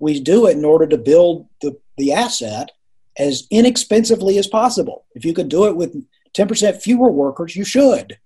We 0.01 0.21
do 0.21 0.47
it 0.47 0.57
in 0.57 0.65
order 0.65 0.87
to 0.89 0.99
build 0.99 1.47
the, 1.63 1.77
the 1.99 2.13
asset 2.13 2.71
as 3.19 3.47
inexpensively 3.51 4.39
as 4.39 4.47
possible. 4.47 5.05
If 5.15 5.25
you 5.25 5.35
could 5.35 5.49
do 5.49 5.67
it 5.67 5.77
with 5.77 5.97
10% 6.35 6.81
fewer 6.81 7.11
workers, 7.11 7.57
you 7.57 7.65
should 7.65 8.19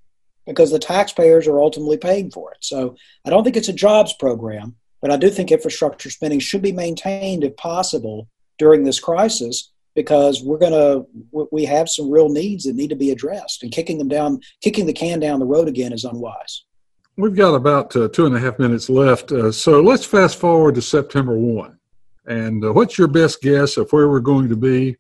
because 0.47 0.71
the 0.71 0.79
taxpayers 0.79 1.47
are 1.47 1.61
ultimately 1.61 1.97
paying 1.97 2.31
for 2.31 2.51
it. 2.53 2.59
So 2.61 2.97
I 3.25 3.31
don't 3.31 3.45
think 3.45 3.57
it's 3.57 3.69
a 3.69 3.73
jobs 3.73 4.13
program, 4.15 4.75
but 5.01 5.11
I 5.11 5.17
do 5.17 5.31
think 5.31 5.53
infrastructure 5.53 6.11
spending 6.11 6.41
should 6.41 6.63
be 6.63 6.73
maintained 6.73 7.45
if 7.45 7.57
possible 7.57 8.29
during 8.59 8.85
this 8.85 9.01
crisis 9.01 9.71
because 9.95 10.43
we're 10.43 10.59
going 10.59 10.73
to 10.73 11.07
we 11.51 11.65
have 11.65 11.89
some 11.89 12.11
real 12.11 12.29
needs 12.29 12.65
that 12.65 12.75
need 12.75 12.89
to 12.91 12.97
be 12.97 13.11
addressed 13.11 13.63
and 13.63 13.73
kicking 13.73 13.99
them 13.99 14.09
down 14.09 14.41
kicking 14.63 14.87
the 14.87 14.93
can 14.93 15.21
down 15.21 15.39
the 15.39 15.47
road 15.47 15.69
again 15.69 15.93
is 15.93 16.05
unwise 16.05 16.65
we've 17.17 17.37
got 17.37 17.55
about 17.55 17.95
uh, 17.95 18.09
two 18.09 18.25
and 18.25 18.35
a 18.35 18.39
half 18.39 18.59
minutes 18.59 18.89
left 18.89 19.33
uh, 19.33 19.53
so 19.53 19.81
let's 19.81 20.05
fast 20.05 20.39
forward 20.39 20.75
to 20.75 20.83
september 20.83 21.37
1 21.37 21.79
and 22.27 22.65
uh, 22.65 22.73
what's 22.73 22.99
your 22.99 23.09
best 23.09 23.43
guess 23.43 23.77
of 23.77 23.91
where 23.93 24.09
we're 24.09 24.21
going 24.21 24.49
to 24.49 24.57
be 24.57 24.97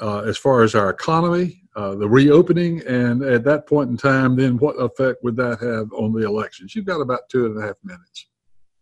uh, 0.00 0.20
as 0.20 0.36
far 0.36 0.62
as 0.62 0.74
our 0.74 0.90
economy 0.90 1.64
uh, 1.76 1.94
the 1.96 2.08
reopening, 2.08 2.80
and 2.86 3.22
at 3.22 3.42
that 3.44 3.66
point 3.66 3.90
in 3.90 3.96
time, 3.96 4.36
then 4.36 4.56
what 4.58 4.74
effect 4.74 5.24
would 5.24 5.36
that 5.36 5.58
have 5.60 5.92
on 5.92 6.12
the 6.12 6.24
elections? 6.24 6.74
You've 6.74 6.84
got 6.84 7.00
about 7.00 7.28
two 7.28 7.46
and 7.46 7.58
a 7.58 7.66
half 7.66 7.76
minutes. 7.82 8.26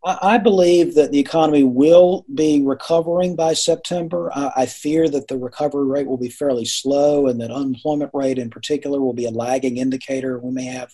I 0.04 0.36
believe 0.36 0.96
that 0.96 1.12
the 1.12 1.20
economy 1.20 1.62
will 1.62 2.26
be 2.34 2.60
recovering 2.60 3.36
by 3.36 3.54
September. 3.54 4.32
I 4.34 4.66
fear 4.66 5.08
that 5.08 5.28
the 5.28 5.38
recovery 5.38 5.86
rate 5.86 6.08
will 6.08 6.18
be 6.18 6.28
fairly 6.28 6.64
slow 6.64 7.28
and 7.28 7.40
that 7.40 7.52
unemployment 7.52 8.10
rate 8.12 8.36
in 8.36 8.50
particular 8.50 9.00
will 9.00 9.12
be 9.12 9.26
a 9.26 9.30
lagging 9.30 9.76
indicator. 9.76 10.40
We 10.40 10.50
may 10.50 10.64
have 10.64 10.92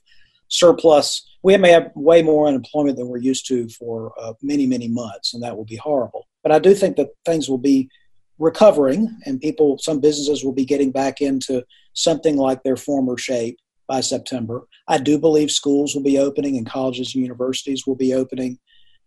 surplus, 0.48 1.26
we 1.42 1.56
may 1.56 1.70
have 1.70 1.90
way 1.94 2.22
more 2.22 2.48
unemployment 2.48 2.96
than 2.96 3.08
we're 3.08 3.18
used 3.18 3.46
to 3.48 3.68
for 3.68 4.12
uh, 4.20 4.32
many, 4.42 4.66
many 4.66 4.88
months, 4.88 5.34
and 5.34 5.42
that 5.42 5.56
will 5.56 5.64
be 5.64 5.76
horrible. 5.76 6.26
But 6.42 6.52
I 6.52 6.58
do 6.58 6.74
think 6.74 6.96
that 6.96 7.10
things 7.24 7.48
will 7.48 7.58
be 7.58 7.88
recovering 8.38 9.16
and 9.26 9.40
people, 9.40 9.78
some 9.78 10.00
businesses 10.00 10.44
will 10.44 10.52
be 10.52 10.64
getting 10.64 10.90
back 10.90 11.20
into 11.20 11.64
something 11.92 12.36
like 12.36 12.62
their 12.62 12.76
former 12.76 13.18
shape 13.18 13.58
by 13.86 14.00
September. 14.00 14.66
I 14.86 14.98
do 14.98 15.18
believe 15.18 15.50
schools 15.50 15.94
will 15.94 16.02
be 16.02 16.18
opening 16.18 16.56
and 16.56 16.68
colleges 16.68 17.14
and 17.14 17.22
universities 17.22 17.86
will 17.86 17.96
be 17.96 18.14
opening 18.14 18.58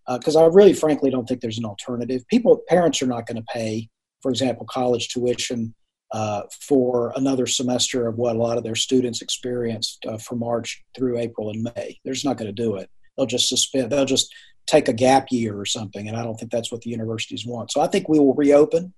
because 0.08 0.36
uh, 0.36 0.44
I 0.44 0.48
really, 0.48 0.74
frankly, 0.74 1.10
don't 1.10 1.28
think 1.28 1.42
there's 1.42 1.60
an 1.60 1.66
alternative. 1.66 2.28
People, 2.28 2.62
parents 2.68 3.02
are 3.02 3.08
not 3.08 3.28
going 3.28 3.38
to 3.38 3.54
pay, 3.54 3.88
for 4.22 4.32
example, 4.32 4.66
college 4.70 5.10
tuition 5.10 5.74
uh, 6.14 6.44
for 6.50 7.14
another 7.16 7.48
semester 7.48 8.08
of 8.08 8.18
what 8.18 8.36
a 8.36 8.40
lot 8.40 8.58
of 8.58 8.64
their 8.64 8.76
students 8.76 9.22
experienced 9.22 10.06
uh, 10.06 10.18
from 10.18 10.40
March 10.40 10.84
through 10.96 11.18
April 11.18 11.50
and 11.50 11.64
May. 11.76 12.00
They're 12.04 12.14
just 12.14 12.26
not 12.26 12.38
going 12.38 12.54
to 12.54 12.64
do 12.64 12.76
it. 12.76 12.90
They'll 13.18 13.26
just 13.26 13.50
suspend. 13.50 13.92
They'll 13.92 14.06
just 14.06 14.34
take 14.68 14.88
a 14.88 14.94
gap 14.94 15.28
year 15.32 15.58
or 15.58 15.66
something, 15.66 16.08
and 16.08 16.18
I 16.18 16.24
don't 16.24 16.36
think 16.36 16.52
that's 16.52 16.72
what 16.72 16.82
the 16.82 16.90
universities 16.90 17.46
want. 17.46 17.72
So 17.72 17.82
I 17.82 17.88
think 17.88 18.08
we 18.08 18.20
will 18.20 18.34
reopen 18.34 18.94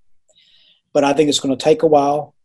but 0.94 1.04
I 1.04 1.14
think 1.14 1.28
it's 1.28 1.40
going 1.40 1.58
to 1.58 1.64
take 1.64 1.84
a 1.84 1.88
while 1.88 2.36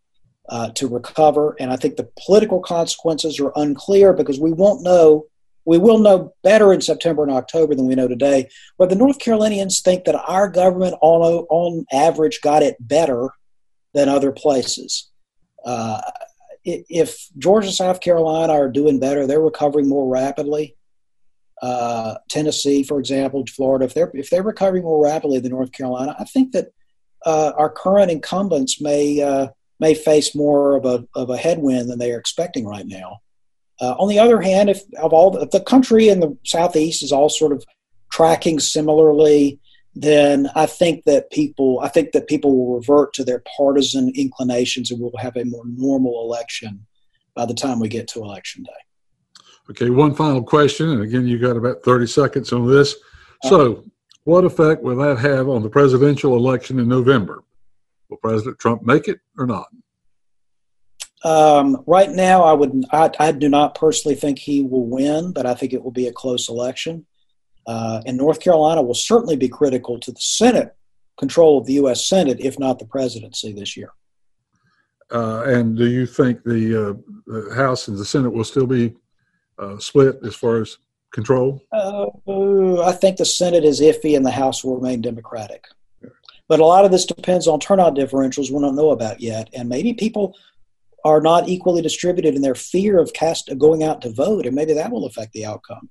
uh, 0.49 0.71
to 0.71 0.89
recover. 0.89 1.55
And 1.61 1.71
I 1.71 1.77
think 1.77 1.97
the 1.97 2.09
political 2.25 2.61
consequences 2.61 3.39
are 3.39 3.53
unclear 3.55 4.15
because 4.15 4.41
we 4.41 4.53
won't 4.53 4.83
know. 4.83 5.27
We 5.67 5.77
will 5.77 5.99
know 5.99 6.33
better 6.43 6.73
in 6.73 6.81
September 6.81 7.23
and 7.23 7.31
October 7.31 7.75
than 7.75 7.87
we 7.87 7.95
know 7.95 8.09
today. 8.09 8.49
But 8.79 8.89
the 8.89 8.97
North 8.97 9.19
Carolinians 9.19 9.81
think 9.81 10.05
that 10.05 10.19
our 10.27 10.49
government, 10.49 10.97
on, 11.03 11.45
on 11.51 11.85
average, 11.93 12.41
got 12.41 12.63
it 12.63 12.77
better 12.81 13.29
than 13.95 14.09
other 14.09 14.33
places. 14.33 15.11
Uh, 15.65 16.01
if 16.65 17.29
Georgia, 17.39 17.73
South 17.73 18.01
Carolina 18.01 18.53
are 18.53 18.69
doing 18.69 18.99
better, 18.99 19.27
they're 19.27 19.41
recovering 19.41 19.89
more 19.89 20.07
rapidly. 20.11 20.77
Uh, 21.63 22.17
Tennessee, 22.29 22.83
for 22.83 22.99
example, 23.01 23.45
Florida, 23.47 23.85
if 23.85 23.95
they're 23.95 24.11
if 24.15 24.31
they're 24.31 24.43
recovering 24.43 24.85
more 24.85 25.03
rapidly 25.03 25.41
than 25.41 25.51
North 25.51 25.73
Carolina, 25.73 26.15
I 26.19 26.25
think 26.25 26.53
that 26.53 26.69
uh, 27.27 27.53
our 27.57 27.71
current 27.71 28.11
incumbents 28.11 28.81
may 28.81 29.21
uh, 29.21 29.49
may 29.81 29.95
face 29.95 30.35
more 30.35 30.77
of 30.77 30.85
a 30.85 31.05
of 31.15 31.31
a 31.31 31.37
headwind 31.37 31.91
than 31.91 31.99
they 31.99 32.13
are 32.13 32.19
expecting 32.19 32.65
right 32.67 32.87
now. 32.87 33.19
Uh, 33.81 33.95
on 33.99 34.09
the 34.09 34.19
other 34.19 34.41
hand, 34.41 34.71
if 34.71 34.83
of 35.01 35.13
all 35.13 35.33
the, 35.33 35.41
if 35.41 35.51
the 35.51 35.61
country 35.61 36.09
in 36.09 36.21
the 36.21 36.37
southeast 36.45 37.03
is 37.03 37.13
all 37.13 37.29
sort 37.29 37.53
of 37.53 37.65
tracking 38.13 38.61
similarly, 38.61 39.59
then 39.95 40.49
I 40.55 40.67
think 40.67 41.05
that 41.05 41.31
people 41.31 41.81
I 41.81 41.89
think 41.89 42.13
that 42.13 42.29
people 42.29 42.57
will 42.57 42.77
revert 42.77 43.13
to 43.15 43.25
their 43.25 43.43
partisan 43.57 44.13
inclinations 44.15 44.91
and 44.91 45.01
we'll 45.01 45.13
have 45.19 45.37
a 45.37 45.45
more 45.45 45.65
normal 45.67 46.23
election 46.23 46.87
by 47.35 47.47
the 47.47 47.55
time 47.55 47.81
we 47.81 47.89
get 47.89 48.09
to 48.09 48.23
election 48.23 48.65
day. 48.65 48.71
Okay, 49.71 49.91
one 49.91 50.15
final 50.15 50.43
question, 50.43 50.89
and 50.91 51.03
again, 51.03 51.27
you 51.27 51.39
got 51.39 51.57
about 51.57 51.83
thirty 51.83 52.07
seconds 52.07 52.53
on 52.53 52.67
this. 52.67 52.97
So, 53.45 53.85
what 54.25 54.45
effect 54.45 54.83
will 54.83 54.97
that 54.97 55.19
have 55.19 55.49
on 55.49 55.63
the 55.63 55.71
presidential 55.71 56.37
election 56.37 56.79
in 56.79 56.89
November? 56.89 57.45
Will 58.09 58.17
President 58.17 58.59
Trump 58.59 58.83
make 58.83 59.09
it 59.09 59.21
or 59.37 59.47
not? 59.47 59.67
Um, 61.25 61.83
right 61.87 62.11
now, 62.11 62.43
I 62.43 62.53
would. 62.53 62.85
I, 62.93 63.11
I, 63.19 63.33
do 63.33 63.49
not 63.49 63.75
personally 63.75 64.15
think 64.15 64.39
he 64.39 64.63
will 64.63 64.87
win, 64.87 65.33
but 65.33 65.47
I 65.47 65.55
think 65.55 65.73
it 65.73 65.83
will 65.83 65.91
be 65.91 66.07
a 66.07 66.13
close 66.13 66.49
election. 66.49 67.07
Uh, 67.69 68.01
and 68.07 68.17
North 68.17 68.41
Carolina 68.41 68.81
will 68.81 68.95
certainly 68.95 69.37
be 69.37 69.49
critical 69.49 70.01
to 70.01 70.11
the 70.11 70.21
Senate 70.21 70.75
control 71.19 71.59
of 71.59 71.67
the 71.67 71.75
U.S. 71.75 72.09
Senate, 72.09 72.41
if 72.41 72.59
not 72.59 72.79
the 72.79 72.87
presidency 72.87 73.53
this 73.53 73.77
year. 73.77 73.91
Uh, 75.13 75.43
and 75.43 75.77
do 75.77 75.87
you 75.87 76.07
think 76.07 76.43
the, 76.45 76.91
uh, 76.91 76.95
the, 77.27 77.55
House 77.55 77.89
and 77.89 77.99
the 77.99 78.05
Senate 78.07 78.31
will 78.31 78.45
still 78.45 78.67
be 78.67 78.95
uh, 79.59 79.79
split 79.79 80.19
as 80.25 80.35
far 80.35 80.63
as 80.63 80.79
control? 81.13 81.63
Uh, 81.71 82.07
I 82.83 82.93
think 82.93 83.19
the 83.19 83.27
Senate 83.27 83.65
is 83.65 83.83
iffy 83.83 84.17
and 84.17 84.25
the 84.25 84.31
House 84.31 84.65
will 84.65 84.77
remain 84.77 85.03
Democratic. 85.03 85.67
But 86.49 86.61
a 86.61 86.65
lot 86.65 86.87
of 86.87 86.91
this 86.91 87.05
depends 87.05 87.47
on 87.47 87.61
turnout 87.61 87.97
differentials 87.97 88.51
we 88.51 88.61
don't 88.61 88.77
know 88.77 88.91
about 88.91 89.21
yet. 89.21 89.51
And 89.53 89.69
maybe 89.69 89.93
people 89.93 90.35
are 91.05 91.21
not 91.21 91.51
equally 91.51 91.83
distributed 91.83 92.35
in 92.35 92.41
their 92.41 92.55
fear 92.55 92.99
of 92.99 93.13
cast 93.13 93.51
going 93.59 93.83
out 93.83 94.01
to 94.03 94.11
vote, 94.11 94.47
and 94.47 94.55
maybe 94.55 94.73
that 94.73 94.91
will 94.91 95.05
affect 95.05 95.35
the 95.35 95.45
outcome. 95.45 95.91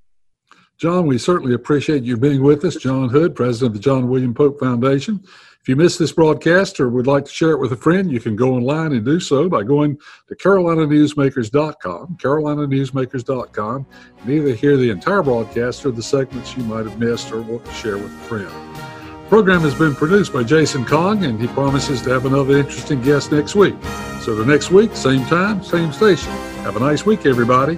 John, 0.78 1.08
we 1.08 1.18
certainly 1.18 1.56
appreciate 1.56 2.04
you 2.04 2.18
being 2.18 2.44
with 2.44 2.64
us. 2.64 2.76
John 2.76 3.10
Hood, 3.10 3.36
president 3.36 3.70
of 3.70 3.74
the 3.74 3.80
John 3.84 4.10
William 4.10 4.34
Pope 4.34 4.60
Foundation. 4.60 5.24
If 5.68 5.68
you 5.68 5.76
missed 5.76 6.00
this 6.00 6.12
broadcast 6.14 6.80
or 6.80 6.88
would 6.90 7.08
like 7.08 7.26
to 7.26 7.32
share 7.32 7.52
it 7.52 7.60
with 7.60 7.74
a 7.74 7.76
friend, 7.76 8.10
you 8.10 8.22
can 8.22 8.36
go 8.36 8.54
online 8.54 8.94
and 8.94 9.04
do 9.04 9.20
so 9.20 9.50
by 9.50 9.64
going 9.64 9.98
to 10.28 10.36
carolinanewsmakers.com, 10.36 12.18
carolinanewsmakers.com, 12.22 13.86
and 14.22 14.30
either 14.30 14.54
hear 14.54 14.78
the 14.78 14.90
entire 14.90 15.24
broadcast 15.24 15.86
or 15.86 15.92
the 15.92 16.04
segments 16.04 16.56
you 16.56 16.64
might 16.64 16.86
have 16.86 17.00
missed 17.00 17.32
or 17.32 17.42
want 17.42 17.66
to 17.66 17.74
share 17.74 17.98
with 17.98 18.14
a 18.14 18.24
friend. 18.30 18.48
The 18.48 19.30
program 19.30 19.60
has 19.62 19.76
been 19.76 19.94
produced 19.94 20.32
by 20.32 20.44
Jason 20.44 20.86
Kong, 20.86 21.26
and 21.26 21.42
he 21.42 21.48
promises 21.48 22.02
to 22.04 22.12
have 22.12 22.26
another 22.26 22.58
interesting 22.60 23.02
guest 23.02 23.34
next 23.34 23.56
week. 23.56 23.76
So 24.22 24.36
the 24.36 24.46
next 24.46 24.72
week, 24.72 24.96
same 24.96 25.26
time, 25.26 25.64
same 25.64 25.92
station. 25.92 26.32
Have 26.64 26.78
a 26.78 26.80
nice 26.80 27.06
week, 27.06 27.26
everybody. 27.26 27.78